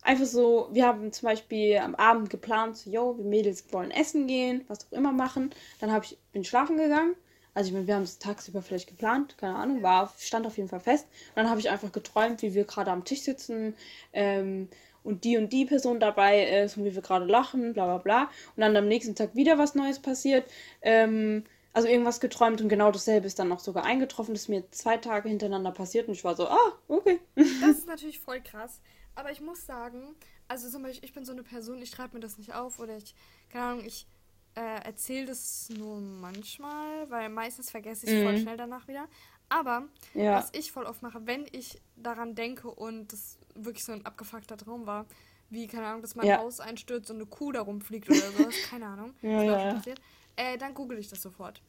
Einfach 0.03 0.27
so, 0.27 0.69
wir 0.73 0.87
haben 0.87 1.13
zum 1.13 1.27
Beispiel 1.27 1.79
am 1.79 1.95
Abend 1.95 2.31
geplant, 2.31 2.77
so, 2.77 2.91
yo, 2.91 3.17
wir 3.17 3.25
Mädels 3.25 3.73
wollen 3.73 3.91
essen 3.91 4.27
gehen, 4.27 4.65
was 4.69 4.87
auch 4.87 4.93
immer 4.93 5.13
machen. 5.13 5.51
Dann 5.81 5.91
habe 5.91 6.05
ich, 6.05 6.19
bin 6.33 6.45
schlafen 6.45 6.77
gegangen. 6.77 7.15
Also 7.55 7.69
ich 7.69 7.75
meine, 7.75 7.87
wir 7.87 7.95
haben 7.95 8.03
es 8.03 8.19
tagsüber 8.19 8.61
vielleicht 8.61 8.87
geplant, 8.87 9.39
keine 9.39 9.57
Ahnung, 9.57 9.83
war, 9.83 10.13
stand 10.19 10.47
auf 10.47 10.59
jeden 10.59 10.69
Fall 10.69 10.81
fest. 10.81 11.07
Und 11.31 11.37
dann 11.37 11.49
habe 11.49 11.59
ich 11.59 11.71
einfach 11.71 11.91
geträumt, 11.91 12.43
wie 12.43 12.55
wir 12.55 12.65
gerade 12.65 12.91
am 12.91 13.05
Tisch 13.05 13.23
sitzen 13.23 13.75
ähm, 14.13 14.69
und 15.03 15.25
die 15.25 15.39
und 15.39 15.53
die 15.55 15.65
Person 15.65 15.99
dabei 15.99 16.63
ist 16.63 16.77
und 16.77 16.85
wie 16.85 16.95
wir 16.95 17.01
gerade 17.01 17.25
lachen, 17.25 17.73
bla 17.73 17.87
bla 17.87 17.99
bla. 17.99 18.23
Und 18.57 18.61
dann 18.61 18.77
am 18.77 18.87
nächsten 18.89 19.15
Tag 19.15 19.35
wieder 19.35 19.57
was 19.57 19.75
Neues 19.75 20.01
passiert. 20.01 20.45
Ähm, 20.83 21.45
also 21.77 21.89
irgendwas 21.89 22.21
geträumt 22.21 22.63
und 22.63 22.71
genau 22.71 22.91
dasselbe 22.91 23.27
ist 23.27 23.39
dann 23.39 23.49
noch 23.49 23.61
sogar 23.61 23.85
eingetroffen. 23.85 24.33
Das 24.33 24.45
ist 24.45 24.49
mir 24.49 24.65
zwei 24.71 24.97
Tage 24.97 25.29
hintereinander 25.29 25.73
passiert 25.73 26.09
und 26.09 26.15
ich 26.15 26.25
war 26.25 26.35
so, 26.35 26.49
ah, 26.49 26.73
okay. 26.89 27.21
Das 27.35 27.77
ist 27.77 27.87
natürlich 27.87 28.19
voll 28.19 28.41
krass. 28.41 28.81
Aber 29.15 29.31
ich 29.31 29.43
muss 29.43 29.67
sagen, 29.67 30.17
also 30.49 30.71
zum 30.71 30.85
Beispiel, 30.85 31.05
ich 31.05 31.13
bin 31.13 31.27
so 31.27 31.33
eine 31.33 31.43
Person, 31.43 31.83
ich 31.83 31.91
schreibe 31.91 32.15
mir 32.15 32.21
das 32.21 32.39
nicht 32.39 32.55
auf 32.55 32.79
oder 32.79 32.97
ich, 32.97 33.15
keine 33.51 33.65
Ahnung, 33.67 33.85
ich 33.85 34.07
äh, 34.55 34.87
erzähle 34.87 35.27
das 35.27 35.69
nur 35.69 36.01
manchmal, 36.01 37.11
weil 37.11 37.29
meistens 37.29 37.71
vergesse 37.71 38.07
ich 38.07 38.13
es 38.13 38.21
mhm. 38.21 38.25
voll 38.25 38.39
schnell 38.39 38.57
danach 38.57 38.89
wieder. 38.89 39.07
Aber 39.51 39.83
ja. 40.15 40.33
was 40.33 40.49
ich 40.55 40.73
voll 40.73 40.87
oft 40.87 41.03
mache, 41.03 41.27
wenn 41.27 41.45
ich 41.53 41.79
daran 41.95 42.35
denke 42.35 42.71
und 42.71 43.13
das 43.13 43.37
wirklich 43.55 43.85
so 43.85 43.93
ein 43.93 44.07
abgefuckter 44.07 44.57
Traum 44.57 44.87
war, 44.87 45.05
wie, 45.51 45.67
keine 45.67 45.89
Ahnung, 45.89 46.01
dass 46.01 46.15
mein 46.15 46.27
ja. 46.27 46.39
Haus 46.39 46.59
einstürzt 46.59 47.11
und 47.11 47.17
eine 47.17 47.27
Kuh 47.27 47.53
da 47.53 47.61
rumfliegt 47.61 48.09
oder 48.09 48.33
sowas, 48.33 48.55
keine 48.71 48.87
Ahnung, 48.87 49.13
ja, 49.21 49.37
was 49.37 49.45
ja. 49.45 49.75
passiert 49.75 50.01
äh, 50.37 50.57
dann 50.59 50.75
google 50.75 50.99
ich 50.99 51.09
das 51.09 51.23
sofort. 51.23 51.61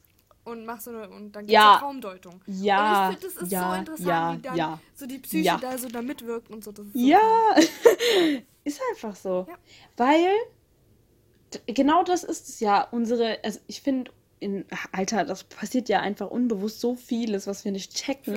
Und 0.43 0.65
mach 0.65 0.79
so 0.79 0.91
eine, 0.91 1.09
und 1.09 1.33
dann 1.33 1.45
gibt 1.45 1.49
es 1.49 1.53
ja. 1.53 1.77
Traumdeutung. 1.77 2.41
Ja. 2.47 3.07
Und 3.07 3.13
ich 3.13 3.19
finde, 3.19 3.35
das 3.35 3.43
ist 3.43 3.51
ja, 3.51 3.69
so 3.69 3.75
interessant, 3.79 4.07
ja, 4.07 4.33
wie 4.33 4.41
dann 4.41 4.55
ja. 4.55 4.79
so 4.95 5.05
die 5.05 5.19
Psyche 5.19 5.45
ja. 5.45 5.57
da 5.57 5.77
so 5.77 5.89
da 5.89 6.01
mitwirkt 6.01 6.49
und 6.49 6.63
so. 6.63 6.71
so 6.73 6.85
ja, 6.93 7.53
ist 8.63 8.81
einfach 8.91 9.15
so. 9.15 9.45
Weil 9.97 10.29
genau 11.65 12.03
das 12.03 12.23
ist 12.23 12.47
es 12.47 12.59
ja. 12.61 12.87
Unsere, 12.91 13.43
also 13.43 13.59
ich 13.67 13.81
finde, 13.81 14.11
in, 14.39 14.65
Alter, 14.91 15.25
das 15.25 15.43
passiert 15.43 15.89
ja 15.89 16.01
einfach 16.01 16.29
unbewusst 16.29 16.79
so 16.79 16.95
vieles, 16.95 17.47
was 17.47 17.65
wir 17.65 17.71
nicht 17.71 17.95
checken. 17.95 18.35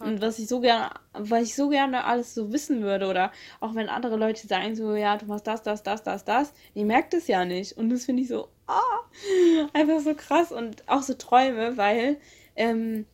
Und 0.00 0.20
was 0.20 0.38
ich 0.38 0.46
so 0.48 0.60
gerne, 0.60 0.90
weil 1.12 1.42
ich 1.42 1.54
so 1.54 1.68
gerne 1.68 2.04
alles 2.04 2.34
so 2.34 2.52
wissen 2.52 2.82
würde. 2.82 3.06
Oder 3.06 3.32
auch 3.60 3.74
wenn 3.74 3.88
andere 3.88 4.16
Leute 4.16 4.46
sagen 4.46 4.76
so, 4.76 4.94
ja, 4.94 5.16
du 5.16 5.26
machst 5.26 5.46
das, 5.46 5.62
das, 5.62 5.82
das, 5.82 6.02
das, 6.02 6.24
das, 6.24 6.52
ihr 6.74 6.84
merkt 6.84 7.14
es 7.14 7.28
ja 7.28 7.44
nicht. 7.44 7.76
Und 7.76 7.90
das 7.90 8.04
finde 8.04 8.22
ich 8.22 8.28
so, 8.28 8.48
ah, 8.66 8.82
einfach 9.72 10.00
so 10.00 10.14
krass 10.14 10.52
und 10.52 10.86
auch 10.88 11.02
so 11.02 11.14
Träume, 11.14 11.76
weil 11.76 12.18
ähm, 12.56 13.06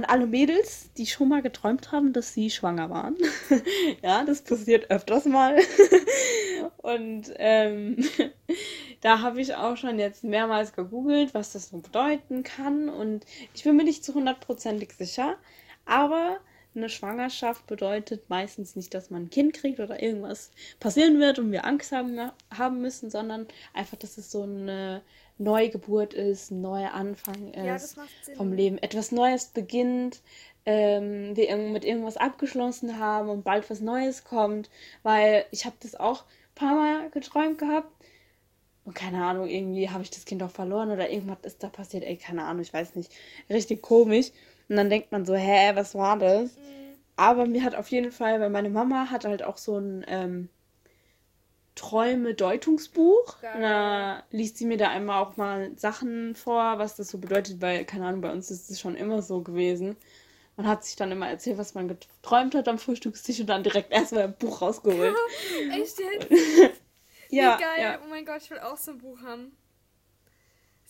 an 0.00 0.04
alle 0.06 0.26
Mädels, 0.26 0.90
die 0.96 1.06
schon 1.06 1.28
mal 1.28 1.42
geträumt 1.42 1.92
haben, 1.92 2.12
dass 2.14 2.32
sie 2.32 2.50
schwanger 2.50 2.88
waren. 2.88 3.16
ja, 4.02 4.24
das 4.24 4.42
passiert 4.42 4.90
öfters 4.90 5.26
mal. 5.26 5.58
und 6.78 7.24
ähm, 7.36 7.96
da 9.02 9.20
habe 9.20 9.40
ich 9.42 9.54
auch 9.54 9.76
schon 9.76 9.98
jetzt 9.98 10.24
mehrmals 10.24 10.72
gegoogelt, 10.72 11.34
was 11.34 11.52
das 11.52 11.68
so 11.68 11.78
bedeuten 11.78 12.42
kann. 12.42 12.88
Und 12.88 13.26
ich 13.54 13.64
bin 13.64 13.76
mir 13.76 13.84
nicht 13.84 14.04
zu 14.04 14.14
hundertprozentig 14.14 14.92
sicher. 14.92 15.36
Aber 15.84 16.38
eine 16.74 16.88
Schwangerschaft 16.88 17.66
bedeutet 17.66 18.30
meistens 18.30 18.76
nicht, 18.76 18.94
dass 18.94 19.10
man 19.10 19.24
ein 19.24 19.30
Kind 19.30 19.52
kriegt 19.52 19.80
oder 19.80 20.02
irgendwas 20.02 20.50
passieren 20.78 21.18
wird 21.18 21.38
und 21.38 21.52
wir 21.52 21.66
Angst 21.66 21.92
haben, 21.92 22.18
haben 22.50 22.80
müssen, 22.80 23.10
sondern 23.10 23.48
einfach, 23.74 23.98
dass 23.98 24.16
es 24.16 24.30
so 24.30 24.44
eine 24.44 25.02
Neugeburt 25.40 26.14
ist, 26.14 26.50
ein 26.50 26.60
neuer 26.60 26.92
Anfang 26.92 27.52
ist 27.52 27.96
ja, 27.96 28.04
vom 28.36 28.52
Leben. 28.52 28.78
Etwas 28.78 29.10
Neues 29.10 29.46
beginnt, 29.46 30.20
ähm, 30.66 31.34
wir 31.34 31.56
mit 31.56 31.84
irgendwas 31.84 32.16
abgeschlossen 32.16 32.98
haben 32.98 33.28
und 33.30 33.42
bald 33.42 33.68
was 33.70 33.80
Neues 33.80 34.24
kommt, 34.24 34.70
weil 35.02 35.46
ich 35.50 35.64
habe 35.64 35.76
das 35.80 35.94
auch 35.94 36.22
ein 36.22 36.54
paar 36.54 36.74
Mal 36.74 37.10
geträumt 37.10 37.58
gehabt 37.58 37.90
und 38.84 38.94
keine 38.94 39.24
Ahnung, 39.24 39.48
irgendwie 39.48 39.88
habe 39.88 40.02
ich 40.02 40.10
das 40.10 40.24
Kind 40.24 40.42
auch 40.42 40.50
verloren 40.50 40.90
oder 40.90 41.10
irgendwas 41.10 41.38
ist 41.42 41.62
da 41.62 41.68
passiert, 41.68 42.04
ey, 42.04 42.16
keine 42.16 42.44
Ahnung, 42.44 42.62
ich 42.62 42.72
weiß 42.72 42.94
nicht, 42.94 43.12
richtig 43.48 43.82
komisch. 43.82 44.32
Und 44.68 44.76
dann 44.76 44.90
denkt 44.90 45.12
man 45.12 45.24
so, 45.24 45.34
hä, 45.34 45.72
was 45.74 45.94
war 45.94 46.18
das? 46.18 46.56
Mhm. 46.56 46.96
Aber 47.16 47.46
mir 47.46 47.62
hat 47.62 47.74
auf 47.74 47.88
jeden 47.88 48.12
Fall, 48.12 48.40
weil 48.40 48.50
meine 48.50 48.70
Mama 48.70 49.10
hat 49.10 49.24
halt 49.24 49.42
auch 49.42 49.58
so 49.58 49.78
ein 49.78 50.04
ähm, 50.08 50.48
Träume-Deutungsbuch. 51.80 53.38
Da 53.40 54.22
liest 54.30 54.58
sie 54.58 54.66
mir 54.66 54.76
da 54.76 54.90
einmal 54.90 55.22
auch 55.22 55.38
mal 55.38 55.70
Sachen 55.76 56.34
vor, 56.34 56.78
was 56.78 56.96
das 56.96 57.08
so 57.08 57.16
bedeutet, 57.16 57.62
weil, 57.62 57.86
keine 57.86 58.06
Ahnung, 58.06 58.20
bei 58.20 58.30
uns 58.30 58.50
ist 58.50 58.70
es 58.70 58.78
schon 58.78 58.96
immer 58.96 59.22
so 59.22 59.40
gewesen. 59.40 59.96
Man 60.56 60.66
hat 60.68 60.84
sich 60.84 60.96
dann 60.96 61.10
immer 61.10 61.26
erzählt, 61.26 61.56
was 61.56 61.74
man 61.74 61.88
geträumt 61.88 62.54
hat 62.54 62.68
am 62.68 62.78
Frühstückstisch 62.78 63.40
und 63.40 63.46
dann 63.46 63.62
direkt 63.62 63.92
erstmal 63.92 64.24
ein 64.24 64.34
Buch 64.34 64.60
rausgeholt. 64.60 65.16
Echt 65.72 65.98
jetzt? 65.98 66.28
ja. 67.30 67.56
Wie 67.56 67.62
geil. 67.62 67.80
Ja. 67.80 67.98
Oh 68.04 68.10
mein 68.10 68.26
Gott, 68.26 68.42
ich 68.42 68.50
will 68.50 68.58
auch 68.58 68.76
so 68.76 68.90
ein 68.90 68.98
Buch 68.98 69.22
haben. 69.22 69.56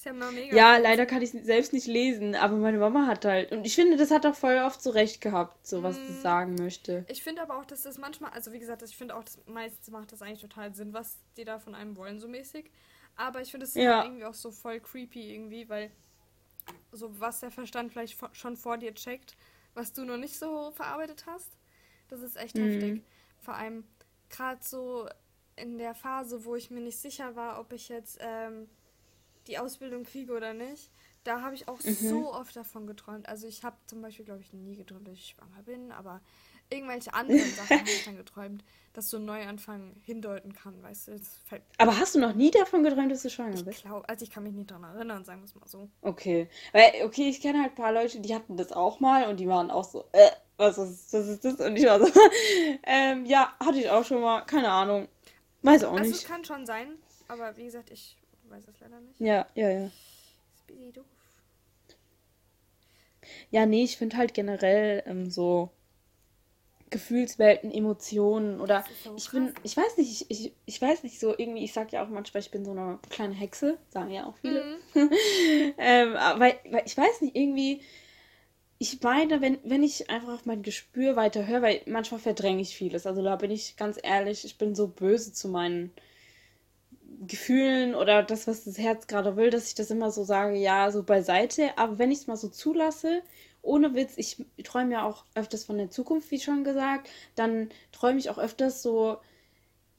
Ist 0.01 0.07
ja 0.07 0.15
mal 0.15 0.33
mega. 0.33 0.57
Ja, 0.57 0.79
leider 0.79 1.05
kann 1.05 1.21
ich 1.21 1.35
es 1.35 1.45
selbst 1.45 1.75
nicht 1.75 1.87
lesen, 1.87 2.35
aber 2.35 2.57
meine 2.57 2.79
Mama 2.79 3.07
hat 3.07 3.27
halt. 3.27 3.53
Und 3.53 3.67
ich 3.67 3.75
finde, 3.75 3.99
das 3.99 4.11
hat 4.11 4.25
auch 4.25 4.35
voll 4.35 4.57
oft 4.57 4.81
so 4.81 4.89
recht 4.89 5.21
gehabt, 5.21 5.67
so 5.67 5.83
was 5.83 5.99
mm. 5.99 6.07
sie 6.07 6.21
sagen 6.23 6.55
möchte. 6.55 7.05
Ich 7.07 7.23
finde 7.23 7.43
aber 7.43 7.59
auch, 7.59 7.67
dass 7.67 7.83
das 7.83 7.99
manchmal, 7.99 8.31
also 8.31 8.51
wie 8.51 8.59
gesagt, 8.59 8.81
ich 8.81 8.97
finde 8.97 9.15
auch, 9.15 9.23
dass 9.23 9.39
meistens 9.45 9.91
macht 9.91 10.11
das 10.11 10.23
eigentlich 10.23 10.41
total 10.41 10.75
Sinn, 10.75 10.95
was 10.95 11.19
die 11.37 11.45
da 11.45 11.59
von 11.59 11.75
einem 11.75 11.99
wollen, 11.99 12.19
so 12.19 12.29
mäßig. 12.29 12.71
Aber 13.15 13.43
ich 13.43 13.51
finde 13.51 13.67
es 13.67 13.75
ja. 13.75 14.03
irgendwie 14.03 14.25
auch 14.25 14.33
so 14.33 14.51
voll 14.51 14.81
creepy 14.81 15.35
irgendwie, 15.35 15.69
weil 15.69 15.91
so 16.93 17.21
was 17.21 17.41
der 17.41 17.51
Verstand 17.51 17.93
vielleicht 17.93 18.19
schon 18.33 18.57
vor 18.57 18.79
dir 18.79 18.95
checkt, 18.95 19.37
was 19.75 19.93
du 19.93 20.07
noch 20.07 20.17
nicht 20.17 20.39
so 20.39 20.71
verarbeitet 20.71 21.27
hast, 21.27 21.51
das 22.09 22.23
ist 22.23 22.39
echt 22.39 22.57
mm. 22.57 22.63
heftig. 22.63 23.03
Vor 23.39 23.53
allem 23.53 23.85
gerade 24.31 24.65
so 24.65 25.11
in 25.57 25.77
der 25.77 25.95
Phase, 25.95 26.47
wo 26.47 26.57
ich 26.57 26.71
mir 26.71 26.81
nicht 26.81 26.97
sicher 26.97 27.37
war, 27.37 27.61
ob 27.61 27.75
ich 27.75 27.91
jetzt 27.91 28.17
ähm, 28.23 28.67
die 29.47 29.59
Ausbildung 29.59 30.05
kriege 30.05 30.33
oder 30.33 30.55
nicht, 30.55 30.91
da 31.25 31.43
habe 31.43 31.55
ich 31.55 31.69
auch 31.69 31.83
mhm. 31.83 31.95
so 31.95 32.33
oft 32.33 32.57
davon 32.57 32.87
geträumt. 32.87 33.29
Also 33.29 33.47
ich 33.47 33.63
habe 33.63 33.77
zum 33.87 34.01
Beispiel, 34.01 34.25
glaube 34.25 34.41
ich, 34.41 34.53
nie 34.53 34.77
geträumt, 34.77 35.07
dass 35.07 35.15
ich 35.15 35.35
schwanger 35.37 35.63
bin, 35.65 35.93
aber 35.93 36.21
irgendwelche 36.71 37.13
anderen 37.13 37.51
Sachen 37.57 37.81
habe 37.81 37.91
ich 37.91 38.05
dann 38.05 38.17
geträumt, 38.17 38.65
dass 38.93 39.11
so 39.11 39.19
ein 39.19 39.25
Neuanfang 39.25 39.95
hindeuten 40.05 40.53
kann, 40.53 40.83
weißt 40.83 41.09
du. 41.09 41.21
aber 41.79 41.99
hast 41.99 42.15
du 42.15 42.21
noch 42.21 42.35
nie 42.35 42.51
davon 42.51 42.83
geträumt, 42.83 43.13
dass 43.13 43.23
du 43.23 43.31
schwanger 43.31 43.55
ich 43.55 43.65
bist? 43.65 43.83
Glaub, 43.83 44.09
also 44.09 44.25
ich 44.25 44.31
kann 44.31 44.43
mich 44.43 44.55
nicht 44.55 44.71
daran 44.71 44.85
erinnern, 44.85 45.25
sagen 45.25 45.41
wir 45.41 45.47
es 45.47 45.55
mal 45.55 45.69
so. 45.69 45.89
Okay. 46.03 46.49
Weil, 46.73 47.05
okay, 47.05 47.29
ich 47.29 47.41
kenne 47.41 47.61
halt 47.61 47.73
ein 47.73 47.77
paar 47.77 47.93
Leute, 47.93 48.21
die 48.21 48.35
hatten 48.35 48.57
das 48.57 48.73
auch 48.73 49.01
mal 49.01 49.29
und 49.29 49.39
die 49.39 49.49
waren 49.49 49.71
auch 49.71 49.85
so, 49.85 50.05
äh, 50.13 50.31
was 50.57 50.79
ist, 50.79 51.13
was 51.13 51.27
ist 51.27 51.45
das? 51.45 51.55
Und 51.55 51.77
ich 51.77 51.85
war 51.87 52.01
so, 52.01 52.07
ähm, 52.85 53.27
ja, 53.27 53.55
hatte 53.61 53.79
ich 53.79 53.91
auch 53.91 54.05
schon 54.05 54.21
mal, 54.21 54.43
keine 54.43 54.71
Ahnung. 54.71 55.09
Weiß 55.63 55.85
auch 55.85 55.93
also 55.93 56.03
nicht. 56.03 56.13
Also 56.13 56.23
es 56.23 56.29
kann 56.29 56.45
schon 56.45 56.67
sein, 56.67 56.97
aber 57.29 57.57
wie 57.57 57.65
gesagt, 57.65 57.91
ich 57.91 58.17
weiß 58.51 58.67
es 58.69 58.81
leider 58.81 59.01
nicht. 59.01 59.21
Ja, 59.21 59.47
ja, 59.55 59.71
ja. 59.71 59.87
Ist 59.87 60.97
doof. 60.97 61.05
Ja, 63.51 63.67
nee, 63.67 63.85
ich 63.85 63.97
finde 63.97 64.17
halt 64.17 64.35
generell 64.35 65.03
ähm, 65.07 65.31
so 65.31 65.71
Gefühlswelten, 66.91 67.71
Emotionen 67.71 68.61
oder 68.61 68.85
so 69.05 69.15
ich 69.17 69.31
bin, 69.31 69.55
ich 69.63 69.77
weiß 69.77 69.97
nicht, 69.97 70.11
ich, 70.29 70.31
ich, 70.31 70.53
ich 70.67 70.83
weiß 70.83 71.05
nicht 71.05 71.21
so, 71.21 71.37
irgendwie, 71.37 71.65
ich 71.65 71.73
sag 71.73 71.93
ja 71.93 72.05
auch 72.05 72.09
manchmal, 72.09 72.41
ich 72.43 72.51
bin 72.51 72.65
so 72.65 72.73
eine 72.73 72.99
kleine 73.11 73.35
Hexe, 73.35 73.79
sagen 73.91 74.11
ja 74.11 74.27
auch 74.27 74.37
viele. 74.39 74.65
Mhm. 74.95 75.11
ähm, 75.79 76.15
weil, 76.37 76.59
weil 76.71 76.83
ich 76.85 76.97
weiß 76.97 77.21
nicht, 77.21 77.37
irgendwie, 77.37 77.81
ich 78.79 79.01
meine, 79.03 79.41
wenn, 79.41 79.59
wenn 79.63 79.85
ich 79.85 80.11
einfach 80.11 80.35
auf 80.35 80.47
mein 80.47 80.63
Gespür 80.63 81.15
weiter 81.15 81.47
höre, 81.47 81.63
weil 81.63 81.83
manchmal 81.87 82.21
verdränge 82.21 82.63
ich 82.63 82.75
vieles. 82.75 83.07
Also 83.07 83.23
da 83.23 83.37
bin 83.37 83.51
ich 83.51 83.77
ganz 83.77 83.99
ehrlich, 84.03 84.45
ich 84.45 84.59
bin 84.59 84.75
so 84.75 84.89
böse 84.89 85.33
zu 85.33 85.49
meinen 85.49 85.93
Gefühlen 87.21 87.95
oder 87.95 88.23
das, 88.23 88.47
was 88.49 88.65
das 88.65 88.79
Herz 88.79 89.07
gerade 89.07 89.37
will, 89.37 89.51
dass 89.51 89.69
ich 89.69 89.75
das 89.75 89.91
immer 89.91 90.11
so 90.11 90.25
sage, 90.25 90.57
ja, 90.57 90.91
so 90.91 91.03
beiseite. 91.03 91.77
Aber 91.77 91.99
wenn 91.99 92.11
ich 92.11 92.21
es 92.21 92.27
mal 92.27 92.37
so 92.37 92.49
zulasse 92.49 93.23
ohne 93.63 93.95
Witz, 93.95 94.15
ich 94.17 94.45
träume 94.65 94.93
ja 94.95 95.07
auch 95.07 95.25
öfters 95.35 95.65
von 95.65 95.77
der 95.79 95.91
Zukunft, 95.91 96.31
wie 96.31 96.41
schon 96.41 96.65
gesagt. 96.65 97.11
Dann 97.35 97.69
träume 97.93 98.19
ich 98.19 98.31
auch 98.31 98.39
öfters 98.39 98.83
so, 98.83 99.19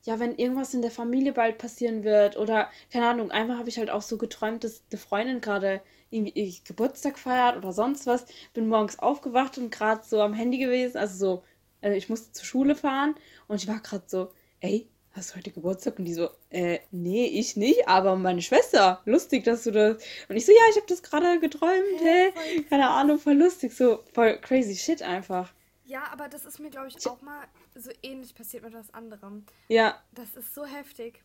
ja, 0.03 0.19
wenn 0.19 0.36
irgendwas 0.38 0.73
in 0.73 0.81
der 0.81 0.91
Familie 0.91 1.34
bald 1.34 1.57
passieren 1.60 2.03
wird 2.03 2.38
oder 2.38 2.69
keine 2.91 3.07
Ahnung, 3.07 3.31
einmal 3.31 3.57
habe 3.60 3.69
ich 3.69 3.77
halt 3.79 3.91
auch 3.91 4.01
so 4.01 4.17
geträumt, 4.17 4.63
dass 4.63 4.84
eine 4.91 4.99
Freundin 4.99 5.41
gerade 5.41 5.81
irgendwie 6.12 6.62
Geburtstag 6.65 7.19
feiert 7.19 7.57
oder 7.57 7.71
sonst 7.73 8.07
was. 8.07 8.25
Bin 8.53 8.67
morgens 8.67 8.99
aufgewacht 8.99 9.57
und 9.60 9.71
gerade 9.71 10.03
so 10.05 10.21
am 10.21 10.34
Handy 10.34 10.57
gewesen, 10.60 10.97
also 10.97 11.17
so, 11.17 11.43
also 11.81 11.95
ich 11.97 12.10
musste 12.10 12.31
zur 12.34 12.45
Schule 12.45 12.75
fahren 12.75 13.15
und 13.47 13.57
ich 13.62 13.67
war 13.67 13.79
gerade 13.79 14.05
so, 14.07 14.31
ey, 14.62 14.89
hast 15.13 15.32
du 15.32 15.36
heute 15.38 15.52
Geburtstag? 15.52 16.00
Und 16.00 16.06
die 16.06 16.13
so, 16.13 16.30
äh, 16.50 16.80
nee, 16.91 17.26
ich 17.26 17.56
nicht, 17.56 17.88
aber 17.88 18.15
meine 18.15 18.41
Schwester. 18.41 19.02
Lustig, 19.06 19.43
dass 19.43 19.63
du 19.63 19.71
das. 19.71 20.04
Und 20.30 20.36
ich 20.36 20.45
so, 20.45 20.52
ja, 20.52 20.62
ich 20.69 20.76
habe 20.78 20.88
das 20.88 21.04
gerade 21.04 21.39
geträumt, 21.39 22.00
hä? 22.00 22.32
Hey, 22.34 22.63
Keine 22.63 22.89
Ahnung, 22.89 23.19
voll 23.19 23.36
lustig, 23.36 23.76
so 23.76 24.04
voll 24.13 24.38
crazy 24.39 24.76
shit 24.76 25.02
einfach. 25.02 25.52
Ja, 25.86 26.04
aber 26.12 26.30
das 26.30 26.45
ist 26.45 26.60
mir, 26.60 26.69
glaube 26.69 26.88
ich, 26.88 27.06
auch 27.08 27.21
mal 27.21 27.45
so 27.76 27.91
ähnlich 28.02 28.34
passiert 28.34 28.63
mit 28.63 28.74
was 28.74 28.93
anderem. 28.93 29.45
Ja. 29.67 30.02
Das 30.13 30.36
ist 30.36 30.54
so 30.54 30.65
heftig. 30.65 31.21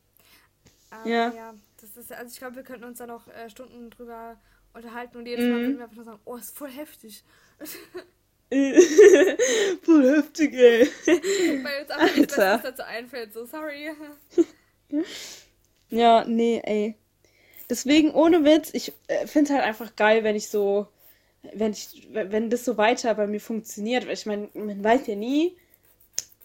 Aber 0.90 1.08
ja. 1.08 1.32
ja. 1.32 1.54
Das 1.80 1.96
ist, 1.96 2.12
also 2.12 2.32
ich 2.32 2.38
glaube, 2.38 2.56
wir 2.56 2.62
könnten 2.62 2.84
uns 2.84 2.98
da 2.98 3.06
noch 3.06 3.28
äh, 3.28 3.48
Stunden 3.50 3.90
drüber 3.90 4.36
unterhalten 4.74 5.16
und 5.18 5.26
jedes 5.26 5.44
Mal 5.44 5.58
mhm. 5.58 5.62
würden 5.62 5.76
wir 5.78 5.84
einfach 5.84 5.96
nur 5.96 6.04
sagen, 6.04 6.20
oh, 6.24 6.36
ist 6.36 6.56
voll 6.56 6.70
heftig. 6.70 7.24
Voll 9.82 10.16
heftig, 10.16 10.54
ey. 10.54 10.88
Weil 11.64 11.82
uns 11.82 11.90
einfach 11.90 12.16
nichts 12.16 12.36
dazu 12.36 12.84
einfällt, 12.84 13.32
so 13.32 13.44
sorry. 13.44 13.90
ja, 15.90 16.24
nee, 16.26 16.60
ey. 16.64 16.94
Deswegen, 17.68 18.12
ohne 18.12 18.44
Witz, 18.44 18.70
ich 18.72 18.92
äh, 19.08 19.26
finde 19.26 19.50
es 19.50 19.56
halt 19.56 19.66
einfach 19.66 19.96
geil, 19.96 20.22
wenn 20.22 20.36
ich 20.36 20.48
so, 20.48 20.86
wenn 21.54 21.72
ich, 21.72 22.06
wenn 22.12 22.48
das 22.48 22.64
so 22.64 22.76
weiter 22.76 23.12
bei 23.16 23.26
mir 23.26 23.40
funktioniert. 23.40 24.06
Weil 24.06 24.14
ich 24.14 24.26
meine, 24.26 24.48
man 24.54 24.84
weiß 24.84 25.08
ja 25.08 25.16
nie, 25.16 25.56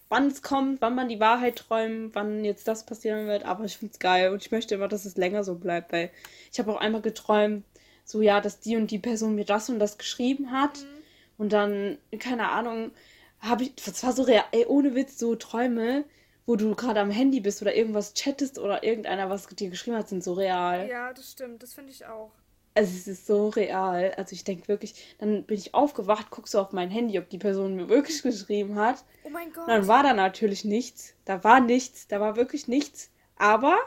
wann 0.08 0.26
es 0.26 0.42
kommt, 0.42 0.80
wann 0.80 0.96
man 0.96 1.08
die 1.08 1.20
Wahrheit 1.20 1.54
träumt, 1.54 2.16
wann 2.16 2.44
jetzt 2.44 2.66
das 2.66 2.84
passieren 2.84 3.28
wird, 3.28 3.44
aber 3.44 3.64
ich 3.64 3.76
finde 3.76 3.92
es 3.92 4.00
geil 4.00 4.32
und 4.32 4.42
ich 4.44 4.50
möchte 4.50 4.74
immer, 4.74 4.88
dass 4.88 5.04
es 5.04 5.16
länger 5.16 5.44
so 5.44 5.54
bleibt, 5.54 5.92
weil 5.92 6.10
ich 6.52 6.58
habe 6.58 6.72
auch 6.72 6.80
einmal 6.80 7.00
geträumt, 7.00 7.64
so 8.04 8.20
ja, 8.20 8.40
dass 8.40 8.58
die 8.58 8.76
und 8.76 8.90
die 8.90 8.98
Person 8.98 9.36
mir 9.36 9.44
das 9.44 9.70
und 9.70 9.78
das 9.78 9.98
geschrieben 9.98 10.50
hat. 10.50 10.80
Mhm 10.80 11.01
und 11.42 11.52
dann, 11.52 11.98
keine 12.20 12.50
Ahnung, 12.50 12.92
habe 13.40 13.64
ich, 13.64 13.74
das 13.74 14.04
war 14.04 14.12
so 14.12 14.22
real, 14.22 14.44
ey, 14.52 14.64
ohne 14.66 14.94
Witz, 14.94 15.18
so 15.18 15.34
Träume, 15.34 16.04
wo 16.46 16.54
du 16.54 16.76
gerade 16.76 17.00
am 17.00 17.10
Handy 17.10 17.40
bist 17.40 17.60
oder 17.62 17.74
irgendwas 17.74 18.14
chattest 18.14 18.60
oder 18.60 18.84
irgendeiner 18.84 19.28
was 19.28 19.48
dir 19.48 19.68
geschrieben 19.68 19.96
hat, 19.96 20.08
sind 20.08 20.22
so 20.22 20.34
real. 20.34 20.88
Ja, 20.88 21.12
das 21.12 21.32
stimmt, 21.32 21.60
das 21.64 21.74
finde 21.74 21.90
ich 21.90 22.06
auch. 22.06 22.30
Also 22.74 22.92
es 22.96 23.08
ist 23.08 23.26
so 23.26 23.48
real. 23.48 24.14
Also 24.16 24.34
ich 24.34 24.44
denke 24.44 24.68
wirklich, 24.68 25.16
dann 25.18 25.42
bin 25.42 25.58
ich 25.58 25.74
aufgewacht, 25.74 26.30
guckst 26.30 26.54
du 26.54 26.60
auf 26.60 26.70
mein 26.70 26.90
Handy, 26.90 27.18
ob 27.18 27.28
die 27.28 27.38
Person 27.38 27.74
mir 27.74 27.88
wirklich 27.88 28.22
geschrieben 28.22 28.76
hat. 28.76 29.02
Oh 29.24 29.28
mein 29.28 29.52
Gott. 29.52 29.64
Und 29.64 29.68
dann 29.68 29.88
war 29.88 30.04
da 30.04 30.14
natürlich 30.14 30.64
nichts. 30.64 31.14
Da 31.24 31.42
war 31.42 31.58
nichts. 31.58 32.06
Da 32.06 32.20
war 32.20 32.36
wirklich 32.36 32.68
nichts. 32.68 33.10
Aber 33.34 33.80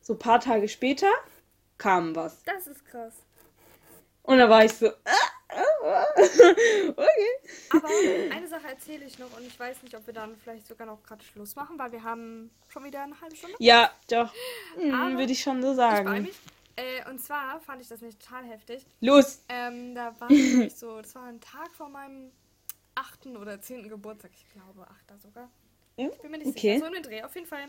so 0.00 0.12
ein 0.12 0.20
paar 0.20 0.38
Tage 0.38 0.68
später 0.68 1.10
kam 1.78 2.14
was. 2.14 2.44
Das 2.44 2.68
ist 2.68 2.84
krass. 2.84 3.14
Und 4.22 4.38
da 4.38 4.48
war 4.48 4.64
ich 4.64 4.72
so, 4.72 4.86
ah, 4.86 5.35
okay. 6.96 7.06
Aber 7.70 7.88
eine 8.34 8.48
Sache 8.48 8.68
erzähle 8.68 9.04
ich 9.04 9.18
noch 9.18 9.36
und 9.36 9.46
ich 9.46 9.58
weiß 9.58 9.82
nicht, 9.82 9.94
ob 9.94 10.06
wir 10.06 10.14
dann 10.14 10.36
vielleicht 10.36 10.66
sogar 10.66 10.86
noch 10.86 11.02
gerade 11.02 11.24
Schluss 11.24 11.54
machen, 11.54 11.78
weil 11.78 11.92
wir 11.92 12.02
haben 12.02 12.50
schon 12.68 12.84
wieder 12.84 13.02
eine 13.02 13.20
halbe 13.20 13.36
Stunde. 13.36 13.56
Ja, 13.60 13.90
doch. 14.08 14.32
Hm, 14.76 15.18
Würde 15.18 15.32
ich 15.32 15.40
schon 15.40 15.62
so 15.62 15.74
sagen. 15.74 16.28
Äh, 16.76 17.08
und 17.08 17.20
zwar 17.20 17.60
fand 17.60 17.80
ich 17.80 17.88
das 17.88 18.02
nicht 18.02 18.20
total 18.20 18.44
heftig. 18.44 18.84
Los! 19.00 19.42
Ähm, 19.48 19.94
da 19.94 20.14
war 20.20 20.30
ich 20.30 20.74
so, 20.74 21.00
das 21.00 21.14
war 21.14 21.24
ein 21.24 21.40
Tag 21.40 21.72
vor 21.72 21.88
meinem 21.88 22.30
achten 22.94 23.36
oder 23.36 23.60
zehnten 23.60 23.88
Geburtstag, 23.88 24.32
ich 24.34 24.48
glaube, 24.52 24.86
achter 24.90 25.18
sogar. 25.18 25.50
Ich 25.96 26.10
bin 26.18 26.30
mir 26.30 26.38
nicht 26.38 26.48
okay. 26.48 26.74
sicher. 26.74 26.80
So 26.80 26.84
einen 26.86 27.02
Dreh. 27.02 27.22
Auf 27.22 27.34
jeden 27.34 27.46
Fall 27.46 27.68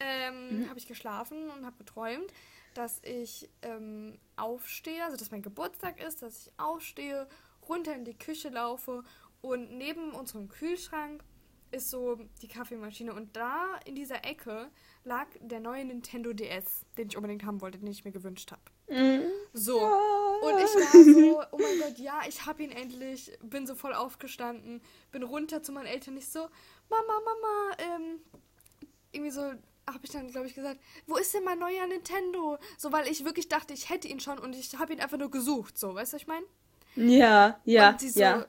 ähm, 0.00 0.62
mhm. 0.62 0.68
habe 0.68 0.78
ich 0.78 0.86
geschlafen 0.86 1.50
und 1.50 1.64
habe 1.64 1.76
geträumt, 1.78 2.32
dass 2.74 3.00
ich 3.02 3.48
ähm, 3.62 4.18
aufstehe, 4.36 5.04
also 5.04 5.16
dass 5.16 5.30
mein 5.30 5.42
Geburtstag 5.42 6.02
ist, 6.02 6.22
dass 6.22 6.46
ich 6.46 6.52
aufstehe, 6.56 7.28
runter 7.68 7.94
in 7.94 8.04
die 8.04 8.16
Küche 8.16 8.48
laufe 8.48 9.02
und 9.40 9.76
neben 9.76 10.12
unserem 10.12 10.48
Kühlschrank 10.48 11.22
ist 11.72 11.90
so 11.90 12.18
die 12.42 12.48
Kaffeemaschine 12.48 13.14
und 13.14 13.36
da 13.36 13.78
in 13.84 13.94
dieser 13.94 14.24
Ecke 14.24 14.70
lag 15.04 15.28
der 15.40 15.60
neue 15.60 15.84
Nintendo 15.84 16.32
DS, 16.32 16.84
den 16.96 17.08
ich 17.08 17.16
unbedingt 17.16 17.44
haben 17.44 17.60
wollte, 17.60 17.78
den 17.78 17.88
ich 17.88 18.04
mir 18.04 18.12
gewünscht 18.12 18.50
habe. 18.50 18.62
Mhm. 18.88 19.30
So. 19.52 19.80
Und 19.80 20.58
ich 20.58 20.74
war 20.74 21.04
so, 21.04 21.42
oh 21.52 21.58
mein 21.58 21.78
Gott, 21.78 21.98
ja, 21.98 22.22
ich 22.28 22.44
habe 22.46 22.62
ihn 22.62 22.72
endlich, 22.72 23.38
bin 23.42 23.66
so 23.66 23.74
voll 23.74 23.94
aufgestanden, 23.94 24.82
bin 25.12 25.22
runter 25.22 25.62
zu 25.62 25.72
meinen 25.72 25.86
Eltern, 25.86 26.14
nicht 26.14 26.30
so, 26.30 26.40
Mama, 26.88 27.20
Mama, 27.24 27.76
ähm, 27.78 28.20
irgendwie 29.12 29.30
so, 29.30 29.52
habe 29.94 30.04
ich 30.04 30.10
dann, 30.10 30.30
glaube 30.30 30.46
ich, 30.46 30.54
gesagt, 30.54 30.80
wo 31.06 31.16
ist 31.16 31.34
denn 31.34 31.44
mein 31.44 31.58
neuer 31.58 31.86
Nintendo? 31.86 32.58
So, 32.78 32.92
weil 32.92 33.08
ich 33.08 33.24
wirklich 33.24 33.48
dachte, 33.48 33.74
ich 33.74 33.90
hätte 33.90 34.08
ihn 34.08 34.20
schon 34.20 34.38
und 34.38 34.54
ich 34.54 34.76
habe 34.78 34.92
ihn 34.92 35.00
einfach 35.00 35.18
nur 35.18 35.30
gesucht, 35.30 35.78
so, 35.78 35.94
weißt 35.94 36.12
du, 36.12 36.16
was 36.16 36.22
ich 36.22 36.28
meine? 36.28 36.46
Ja, 36.96 37.60
ja, 37.64 37.90
und 37.90 38.00
sie 38.00 38.10
so, 38.10 38.20
ja. 38.20 38.46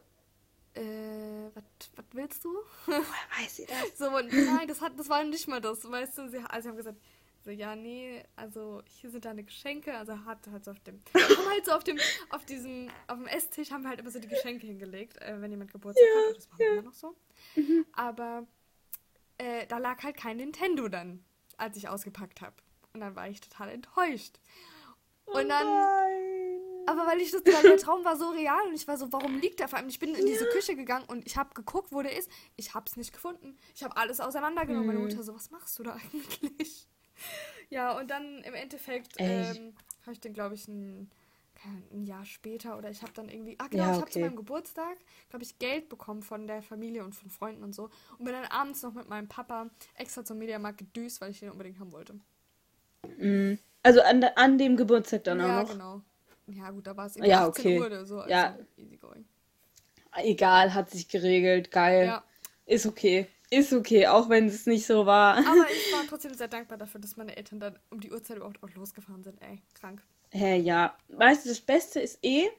Äh, 0.73 1.51
was 1.53 2.05
willst 2.13 2.45
du? 2.45 2.49
Woher 2.85 3.01
weiß 3.39 3.55
sie 3.57 3.65
das? 3.65 3.77
So, 3.97 4.15
und 4.15 4.31
nein, 4.31 4.67
das, 4.67 4.81
hat, 4.81 4.97
das 4.97 5.09
war 5.09 5.23
nicht 5.23 5.47
mal 5.47 5.59
das, 5.59 5.89
weißt 5.89 6.17
du, 6.17 6.29
sie, 6.29 6.37
also 6.37 6.63
sie 6.63 6.69
haben 6.69 6.77
gesagt, 6.77 6.97
so, 7.43 7.49
ja, 7.49 7.75
nee, 7.75 8.23
also 8.35 8.83
hier 8.85 9.09
sind 9.09 9.25
deine 9.25 9.43
Geschenke, 9.43 9.97
also 9.97 10.25
hat 10.25 10.47
halt 10.51 10.63
so 10.63 10.71
auf 10.71 10.79
dem, 10.81 11.01
haben 11.13 11.49
halt 11.49 11.65
so 11.65 11.71
auf 11.71 11.83
dem, 11.83 11.99
auf 12.29 12.45
diesem, 12.45 12.89
auf 13.07 13.17
dem 13.17 13.27
Esstisch 13.27 13.71
haben 13.71 13.81
wir 13.81 13.89
halt 13.89 13.99
immer 13.99 14.11
so 14.11 14.19
die 14.19 14.27
Geschenke 14.27 14.67
hingelegt, 14.67 15.19
äh, 15.21 15.41
wenn 15.41 15.49
jemand 15.49 15.71
Geburtstag 15.71 16.05
ja, 16.07 16.29
hat, 16.29 16.37
das 16.37 16.49
machen 16.49 16.59
wir 16.59 16.65
ja. 16.67 16.73
immer 16.73 16.81
noch 16.83 16.93
so. 16.93 17.15
Mhm. 17.55 17.85
Aber 17.93 18.47
äh, 19.39 19.65
da 19.67 19.79
lag 19.79 20.03
halt 20.03 20.17
kein 20.17 20.37
Nintendo 20.37 20.87
dann 20.87 21.25
als 21.61 21.77
ich 21.77 21.87
ausgepackt 21.87 22.41
habe. 22.41 22.55
Und 22.93 22.99
dann 22.99 23.15
war 23.15 23.29
ich 23.29 23.39
total 23.39 23.69
enttäuscht. 23.69 24.39
Und 25.25 25.47
dann. 25.47 25.67
Oh 25.67 26.41
aber 26.87 27.05
weil 27.07 27.21
ich 27.21 27.31
das, 27.31 27.43
weil 27.45 27.61
der 27.61 27.77
Traum 27.77 28.03
war 28.03 28.17
so 28.17 28.29
real 28.29 28.67
und 28.67 28.73
ich 28.73 28.87
war 28.87 28.97
so, 28.97 29.11
warum 29.11 29.39
liegt 29.39 29.59
der 29.59 29.67
vor 29.67 29.79
allem? 29.79 29.87
Ich 29.87 29.99
bin 29.99 30.15
in 30.15 30.25
diese 30.25 30.45
Küche 30.47 30.75
gegangen 30.75 31.05
und 31.07 31.25
ich 31.25 31.37
habe 31.37 31.53
geguckt, 31.53 31.91
wo 31.91 32.01
der 32.01 32.17
ist. 32.17 32.29
Ich 32.55 32.73
habe 32.73 32.85
es 32.87 32.97
nicht 32.97 33.13
gefunden. 33.13 33.57
Ich 33.75 33.83
habe 33.83 33.95
alles 33.97 34.19
auseinandergenommen. 34.19 34.89
Hm. 34.89 34.95
Meine 34.95 35.07
Mutter 35.07 35.23
so, 35.23 35.33
was 35.33 35.51
machst 35.51 35.77
du 35.79 35.83
da 35.83 35.97
eigentlich? 36.13 36.87
Ja, 37.69 37.97
und 37.97 38.09
dann 38.09 38.39
im 38.43 38.53
Endeffekt 38.53 39.13
ähm, 39.17 39.75
habe 40.01 40.13
ich 40.13 40.19
den, 40.19 40.33
glaube 40.33 40.55
ich, 40.55 40.67
ein 40.67 41.09
ein 41.91 42.05
Jahr 42.05 42.25
später 42.25 42.77
oder 42.77 42.89
ich 42.89 43.01
habe 43.01 43.11
dann 43.13 43.29
irgendwie, 43.29 43.55
ah 43.59 43.67
genau, 43.67 43.83
ja, 43.83 43.89
okay. 43.89 43.95
ich 43.95 44.01
habe 44.01 44.11
zu 44.11 44.19
meinem 44.19 44.35
Geburtstag, 44.35 44.97
glaube 45.29 45.43
ich, 45.43 45.59
Geld 45.59 45.89
bekommen 45.89 46.21
von 46.23 46.47
der 46.47 46.61
Familie 46.61 47.03
und 47.03 47.13
von 47.13 47.29
Freunden 47.29 47.63
und 47.63 47.75
so 47.75 47.89
und 48.17 48.25
bin 48.25 48.33
dann 48.33 48.45
abends 48.45 48.81
noch 48.83 48.93
mit 48.93 49.09
meinem 49.09 49.27
Papa 49.27 49.69
extra 49.95 50.25
zum 50.25 50.37
Mediamarkt 50.37 50.79
gedüst, 50.79 51.21
weil 51.21 51.31
ich 51.31 51.39
den 51.39 51.51
unbedingt 51.51 51.79
haben 51.79 51.91
wollte. 51.91 52.19
Mhm. 53.17 53.59
Also 53.83 54.01
an, 54.01 54.23
an 54.23 54.57
dem 54.57 54.77
Geburtstag 54.77 55.23
dann 55.23 55.39
ja, 55.39 55.61
auch 55.61 55.63
noch? 55.63 55.67
Ja, 55.69 55.73
genau. 55.73 56.01
Ja, 56.47 56.71
gut, 56.71 56.87
da 56.87 56.97
war 56.97 57.05
es 57.05 57.15
irgendwie 57.15 57.31
ja, 57.31 57.47
18 57.47 57.65
okay. 57.65 57.79
Uhr 57.79 57.85
oder 57.85 58.05
so. 58.05 58.19
Also 58.19 58.29
ja. 58.29 58.57
easy 58.77 58.97
going. 58.97 59.25
Egal, 60.17 60.73
hat 60.73 60.89
sich 60.89 61.07
geregelt, 61.07 61.71
geil. 61.71 62.07
Ja. 62.07 62.23
Ist 62.65 62.85
okay. 62.85 63.27
Ist 63.49 63.73
okay, 63.73 64.07
auch 64.07 64.29
wenn 64.29 64.47
es 64.47 64.65
nicht 64.65 64.85
so 64.85 65.05
war. 65.05 65.37
Aber 65.37 65.65
ich 65.69 65.93
war 65.93 66.05
trotzdem 66.07 66.33
sehr 66.33 66.47
dankbar 66.47 66.77
dafür, 66.77 67.01
dass 67.01 67.17
meine 67.17 67.35
Eltern 67.35 67.59
dann 67.59 67.79
um 67.89 67.99
die 67.99 68.11
Uhrzeit 68.11 68.37
überhaupt 68.37 68.61
auch 68.63 68.69
losgefahren 68.75 69.23
sind. 69.23 69.41
Ey, 69.41 69.61
krank. 69.73 70.01
Hä, 70.31 70.57
ja. 70.57 70.95
Weißt 71.09 71.45
du, 71.45 71.49
das 71.49 71.61
Beste 71.61 71.99
ist 71.99 72.19
eh, 72.23 72.49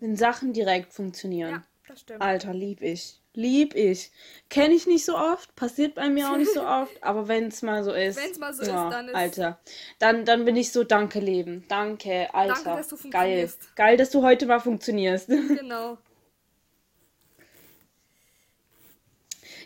wenn 0.00 0.16
Sachen 0.16 0.52
direkt 0.52 0.92
funktionieren. 0.92 1.50
Ja, 1.50 1.62
das 1.86 2.00
stimmt. 2.00 2.22
Alter, 2.22 2.54
lieb 2.54 2.82
ich. 2.82 3.20
Lieb 3.34 3.74
ich. 3.76 4.10
Kenne 4.48 4.74
ich 4.74 4.86
nicht 4.86 5.04
so 5.04 5.16
oft, 5.16 5.54
passiert 5.54 5.94
bei 5.94 6.08
mir 6.08 6.30
auch 6.30 6.36
nicht 6.36 6.52
so 6.52 6.62
oft, 6.66 7.02
aber 7.02 7.28
wenn 7.28 7.48
es 7.48 7.62
mal 7.62 7.84
so 7.84 7.92
ist. 7.92 8.16
Wenn 8.16 8.30
es 8.30 8.38
mal 8.38 8.52
so 8.52 8.64
ja, 8.64 8.88
ist, 8.88 8.92
dann 8.92 9.08
ist. 9.08 9.14
Alter. 9.14 9.60
Dann, 9.98 10.24
dann 10.24 10.44
bin 10.44 10.56
ich 10.56 10.72
so, 10.72 10.82
danke, 10.82 11.20
Leben. 11.20 11.64
Danke, 11.68 12.34
Alter. 12.34 12.54
Danke, 12.54 12.70
dass 12.70 12.88
du 12.88 12.96
funktionierst. 12.96 13.60
Geil. 13.60 13.88
Geil, 13.88 13.96
dass 13.98 14.10
du 14.10 14.22
heute 14.22 14.46
mal 14.46 14.60
funktionierst. 14.60 15.28
Genau. 15.60 15.98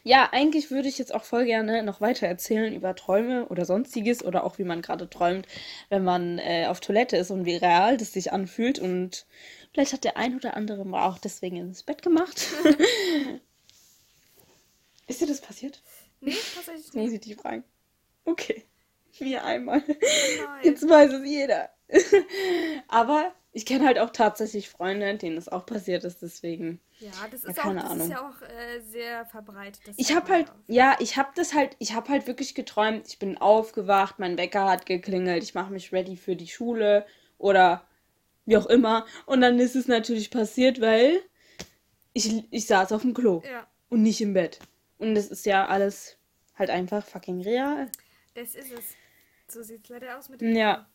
Ja, 0.07 0.29
eigentlich 0.33 0.71
würde 0.71 0.87
ich 0.87 0.99
jetzt 0.99 1.15
auch 1.15 1.25
voll 1.25 1.47
gerne 1.47 1.83
noch 1.83 2.03
weiter 2.03 2.27
erzählen 2.27 2.75
über 2.75 2.95
Träume 2.95 3.47
oder 3.49 3.65
sonstiges 3.65 4.23
oder 4.23 4.45
auch 4.45 4.59
wie 4.59 4.65
man 4.65 4.83
gerade 4.83 5.09
träumt, 5.09 5.49
wenn 5.89 6.05
man 6.05 6.39
äh, 6.39 6.67
auf 6.67 6.81
Toilette 6.81 7.17
ist 7.17 7.31
und 7.31 7.47
wie 7.47 7.57
real 7.57 7.97
das 7.97 8.13
sich 8.13 8.31
anfühlt. 8.31 8.79
Und 8.79 9.25
vielleicht 9.73 9.95
hat 9.95 10.05
der 10.05 10.19
ein 10.19 10.37
oder 10.37 10.59
andere 10.59 10.85
mal 10.85 11.09
auch 11.09 11.17
deswegen 11.17 11.57
ins 11.57 11.83
Bett 11.83 12.03
gemacht. 12.03 12.49
Ist 15.07 15.23
dir 15.23 15.27
das 15.27 15.41
passiert? 15.41 15.83
Nee, 16.21 16.37
tatsächlich 16.55 16.93
nicht. 16.93 17.03
Muss 17.03 17.13
ich 17.13 17.21
dich 17.21 17.37
fragen. 17.37 17.65
Okay. 18.27 18.63
Mir 19.21 19.43
einmal. 19.45 19.83
Nein. 19.87 20.65
Jetzt 20.65 20.87
weiß 20.87 21.13
es 21.13 21.27
jeder. 21.27 21.71
Aber 22.89 23.33
ich 23.53 23.65
kenne 23.65 23.87
halt 23.87 23.99
auch 23.99 24.11
tatsächlich 24.11 24.69
Freunde, 24.69 25.17
denen 25.17 25.37
das 25.37 25.49
auch 25.49 25.65
passiert 25.65 26.05
ist, 26.05 26.21
deswegen. 26.21 26.81
Ja, 27.05 27.29
das 27.31 27.45
ist, 27.45 27.59
ja, 27.59 27.65
auch, 27.65 27.75
das 27.75 27.97
ist 27.99 28.09
ja 28.09 28.27
auch 28.27 28.41
äh, 28.41 28.81
sehr 28.81 29.27
verbreitet. 29.27 29.95
Ich 29.99 30.15
habe 30.17 30.33
halt, 30.33 30.51
ja, 30.69 30.97
ich 31.01 31.19
habe 31.19 31.29
das 31.35 31.53
halt, 31.53 31.77
ich 31.79 31.93
habe 31.93 32.09
halt 32.09 32.27
wirklich 32.27 32.55
geträumt. 32.55 33.07
Ich 33.09 33.19
bin 33.19 33.37
aufgewacht, 33.37 34.19
mein 34.19 34.39
Wecker 34.39 34.65
hat 34.71 34.87
geklingelt, 34.87 35.43
ich 35.43 35.55
mache 35.55 35.71
mich 35.71 35.93
ready 35.93 36.17
für 36.17 36.35
die 36.35 36.49
Schule 36.49 37.05
oder 37.37 37.87
wie 38.47 38.57
auch 38.57 38.65
immer. 38.65 39.05
Und 39.27 39.43
dann 39.43 39.59
ist 39.59 39.77
es 39.77 39.87
natürlich 39.87 40.31
passiert, 40.31 40.81
weil 40.81 41.21
ich, 42.15 42.43
ich 42.51 42.67
saß 42.67 42.93
auf 42.93 43.03
dem 43.03 43.13
Klo 43.13 43.43
ja. 43.45 43.67
und 43.91 44.03
nicht 44.03 44.23
im 44.23 44.33
Bett. 44.33 44.59
Und 44.97 45.15
das 45.15 45.27
ist 45.27 45.45
ja 45.45 45.67
alles 45.67 46.17
halt 46.55 46.71
einfach 46.71 47.05
fucking 47.05 47.43
real. 47.43 47.91
Das 48.35 48.55
ist 48.55 48.73
es. 48.73 48.95
So 49.47 49.63
sieht 49.63 49.85
es 49.85 49.91
leider 49.91 50.17
aus 50.19 50.31
mit 50.31 50.41
dem. 50.41 50.57
Ja. 50.57 50.89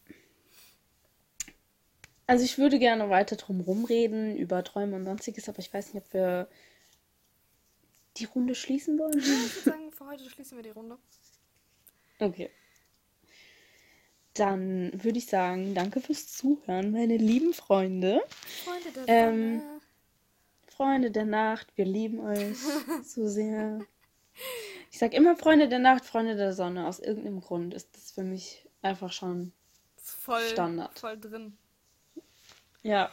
Also 2.30 2.46
ich 2.46 2.60
würde 2.60 2.78
gerne 2.78 3.10
weiter 3.10 3.38
drum 3.38 3.60
rumreden 3.60 4.38
über 4.38 4.64
Träume 4.64 4.96
und 4.96 5.04
sonstiges, 5.04 5.50
aber 5.50 5.58
ich 5.58 5.74
weiß 5.74 5.96
nicht, 5.96 6.06
ob 6.06 6.14
wir 6.14 6.48
die 8.18 8.26
Runde 8.26 8.54
schließen 8.54 9.00
wollen. 9.00 9.14
Ja, 9.14 9.18
ich 9.18 9.56
würde 9.56 9.72
sagen, 9.72 9.92
für 9.92 10.06
heute 10.06 10.30
schließen 10.30 10.56
wir 10.56 10.64
die 10.64 10.70
Runde. 10.70 11.00
Okay. 12.20 12.52
Dann 14.36 14.92
würde 15.04 15.18
ich 15.18 15.26
sagen, 15.26 15.74
danke 15.74 16.02
fürs 16.02 16.32
Zuhören, 16.32 16.92
meine 16.92 17.18
lieben 17.18 17.52
Freunde. 17.52 18.22
Freunde 18.64 18.92
der 18.92 19.08
ähm, 19.08 19.60
Sonne. 19.62 19.82
Freunde 20.68 21.10
der 21.10 21.26
Nacht, 21.26 21.76
wir 21.78 21.86
lieben 21.86 22.20
euch 22.20 22.56
so 23.06 23.28
sehr. 23.28 23.80
Ich 24.92 25.00
sage 25.00 25.18
immer 25.18 25.36
Freunde 25.36 25.68
der 25.68 25.80
Nacht, 25.80 26.06
Freunde 26.06 26.36
der 26.36 26.54
Sonne. 26.54 26.86
Aus 26.86 27.00
irgendeinem 27.00 27.42
Grund 27.42 27.74
ist 27.74 27.90
das 27.96 28.12
für 28.12 28.24
mich 28.24 28.68
einfach 28.84 29.12
schon 29.12 29.52
voll, 29.96 30.44
Standard. 30.44 31.00
Voll 31.00 31.20
drin. 31.20 31.58
Ja. 32.84 33.12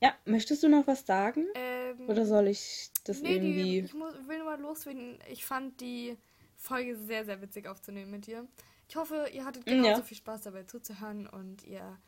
Ja, 0.00 0.14
möchtest 0.24 0.62
du 0.62 0.68
noch 0.68 0.86
was 0.86 1.06
sagen? 1.06 1.46
Ähm, 1.54 2.08
Oder 2.08 2.26
soll 2.26 2.48
ich 2.48 2.90
das 3.04 3.20
nee, 3.20 3.34
irgendwie. 3.34 3.62
Die, 3.62 3.78
ich 3.80 3.94
muss, 3.94 4.14
will 4.26 4.38
nur 4.38 4.46
mal 4.46 4.60
loswerden. 4.60 5.18
Ich 5.30 5.44
fand 5.44 5.80
die 5.80 6.16
Folge 6.56 6.96
sehr, 6.96 7.24
sehr 7.24 7.40
witzig 7.40 7.68
aufzunehmen 7.68 8.10
mit 8.10 8.26
dir. 8.26 8.48
Ich 8.88 8.96
hoffe, 8.96 9.28
ihr 9.32 9.44
hattet 9.44 9.64
genauso 9.64 9.88
ja. 9.88 10.02
viel 10.02 10.16
Spaß 10.16 10.42
dabei 10.42 10.64
zuzuhören 10.64 11.26
und 11.28 11.64
ihr 11.64 11.98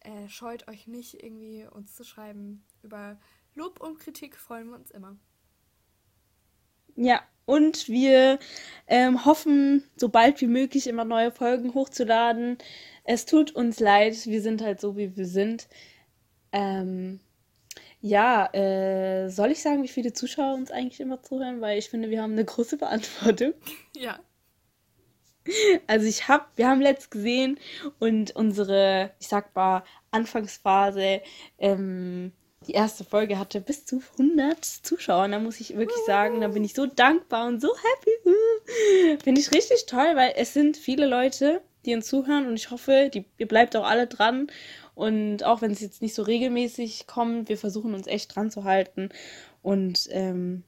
äh, 0.00 0.28
scheut 0.28 0.68
euch 0.68 0.86
nicht, 0.86 1.22
irgendwie 1.22 1.66
uns 1.70 1.94
zu 1.94 2.04
schreiben. 2.04 2.64
Über 2.82 3.18
Lob 3.54 3.80
und 3.80 3.98
Kritik 3.98 4.36
freuen 4.36 4.70
wir 4.70 4.76
uns 4.76 4.90
immer. 4.90 5.16
Ja, 7.00 7.22
und 7.46 7.88
wir 7.88 8.40
ähm, 8.88 9.24
hoffen, 9.24 9.84
so 9.96 10.08
bald 10.08 10.40
wie 10.40 10.48
möglich 10.48 10.88
immer 10.88 11.04
neue 11.04 11.30
Folgen 11.30 11.72
hochzuladen. 11.72 12.58
Es 13.04 13.24
tut 13.24 13.52
uns 13.52 13.78
leid, 13.78 14.26
wir 14.26 14.42
sind 14.42 14.62
halt 14.62 14.80
so, 14.80 14.96
wie 14.96 15.16
wir 15.16 15.24
sind. 15.24 15.68
Ähm, 16.50 17.20
ja, 18.00 18.52
äh, 18.52 19.28
soll 19.30 19.52
ich 19.52 19.62
sagen, 19.62 19.84
wie 19.84 19.88
viele 19.88 20.12
Zuschauer 20.12 20.54
uns 20.54 20.72
eigentlich 20.72 20.98
immer 20.98 21.22
zuhören? 21.22 21.60
Weil 21.60 21.78
ich 21.78 21.88
finde, 21.88 22.10
wir 22.10 22.20
haben 22.20 22.32
eine 22.32 22.44
große 22.44 22.78
Verantwortung. 22.78 23.54
Ja. 23.96 24.20
Also 25.86 26.06
ich 26.06 26.28
habe, 26.28 26.44
wir 26.56 26.68
haben 26.68 26.82
letzt 26.82 27.10
gesehen 27.10 27.58
und 27.98 28.36
unsere, 28.36 29.12
ich 29.18 29.28
sag 29.28 29.56
mal, 29.56 29.82
Anfangsphase, 30.10 31.22
ähm, 31.58 32.32
die 32.68 32.74
erste 32.74 33.02
Folge 33.02 33.38
hatte 33.38 33.60
bis 33.60 33.86
zu 33.86 34.02
100 34.18 34.62
Zuschauer. 34.62 35.24
Und 35.24 35.32
da 35.32 35.38
muss 35.40 35.58
ich 35.58 35.76
wirklich 35.76 36.04
sagen, 36.06 36.42
da 36.42 36.48
bin 36.48 36.62
ich 36.64 36.74
so 36.74 36.86
dankbar 36.86 37.46
und 37.48 37.60
so 37.60 37.68
happy. 37.74 39.18
Finde 39.24 39.40
ich 39.40 39.50
richtig 39.52 39.86
toll, 39.86 40.12
weil 40.14 40.34
es 40.36 40.52
sind 40.52 40.76
viele 40.76 41.06
Leute, 41.06 41.62
die 41.86 41.94
uns 41.94 42.06
zuhören 42.06 42.46
und 42.46 42.54
ich 42.54 42.70
hoffe, 42.70 43.10
die, 43.12 43.24
ihr 43.38 43.48
bleibt 43.48 43.74
auch 43.74 43.86
alle 43.86 44.06
dran. 44.06 44.48
Und 44.94 45.44
auch 45.44 45.62
wenn 45.62 45.70
es 45.70 45.80
jetzt 45.80 46.02
nicht 46.02 46.14
so 46.14 46.22
regelmäßig 46.22 47.06
kommt, 47.06 47.48
wir 47.48 47.56
versuchen 47.56 47.94
uns 47.94 48.06
echt 48.06 48.36
dran 48.36 48.50
zu 48.50 48.64
halten. 48.64 49.08
Und 49.62 50.06
ähm, 50.10 50.62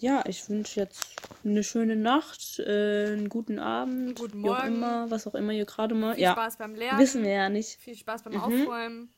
ja, 0.00 0.24
ich 0.26 0.48
wünsche 0.48 0.80
jetzt 0.80 1.16
eine 1.44 1.62
schöne 1.62 1.96
Nacht, 1.96 2.58
äh, 2.60 3.12
einen 3.12 3.28
guten 3.28 3.58
Abend, 3.58 4.18
guten 4.18 4.38
Morgen, 4.38 4.54
auch 4.54 4.64
immer, 4.64 5.10
was 5.10 5.26
auch 5.26 5.34
immer 5.34 5.52
ihr 5.52 5.66
gerade 5.66 5.94
mal. 5.94 6.14
Viel 6.14 6.22
ja. 6.22 6.32
Spaß 6.32 6.56
beim 6.56 6.74
Lernen. 6.74 6.98
Wissen 6.98 7.22
wir 7.22 7.32
ja 7.32 7.48
nicht. 7.50 7.80
Viel 7.80 7.96
Spaß 7.96 8.22
beim 8.22 8.34
mhm. 8.34 8.40
Aufräumen. 8.40 9.10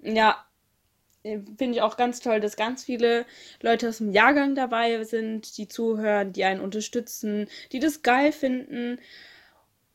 Ja, 0.00 0.44
finde 1.22 1.70
ich 1.70 1.82
auch 1.82 1.96
ganz 1.96 2.20
toll, 2.20 2.40
dass 2.40 2.56
ganz 2.56 2.84
viele 2.84 3.24
Leute 3.60 3.88
aus 3.88 3.98
dem 3.98 4.12
Jahrgang 4.12 4.54
dabei 4.54 5.02
sind, 5.04 5.56
die 5.56 5.68
zuhören, 5.68 6.32
die 6.32 6.44
einen 6.44 6.60
unterstützen, 6.60 7.48
die 7.70 7.78
das 7.78 8.02
geil 8.02 8.32
finden. 8.32 8.98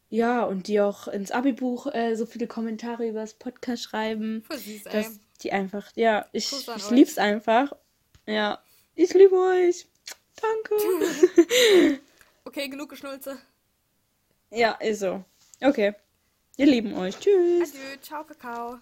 Ja, 0.09 0.43
und 0.43 0.67
die 0.67 0.79
auch 0.79 1.09
ins 1.09 1.31
Abi-Buch 1.31 1.93
äh, 1.93 2.15
so 2.15 2.25
viele 2.25 2.47
Kommentare 2.47 3.07
über 3.09 3.19
das 3.19 3.33
Podcast 3.33 3.83
schreiben. 3.83 4.43
Voll 4.47 4.57
süß, 4.57 4.85
ey. 4.85 4.91
Dass 4.91 5.19
die 5.41 5.51
einfach, 5.51 5.91
ja, 5.95 6.25
ich, 6.31 6.51
ich 6.53 6.89
lieb's 6.91 7.17
einfach. 7.17 7.73
Ja, 8.25 8.63
ich 8.95 9.13
liebe 9.13 9.35
euch. 9.35 9.85
Danke. 10.41 11.99
okay, 12.45 12.69
genug 12.69 12.89
Geschnulze. 12.89 13.37
Ja, 14.49 14.71
ist 14.73 14.99
so. 14.99 15.25
Okay. 15.61 15.93
Wir 16.55 16.65
lieben 16.65 16.93
euch. 16.93 17.19
Tschüss. 17.19 17.73
Adieu. 17.73 17.97
Ciao, 18.01 18.23
Kakao. 18.23 18.79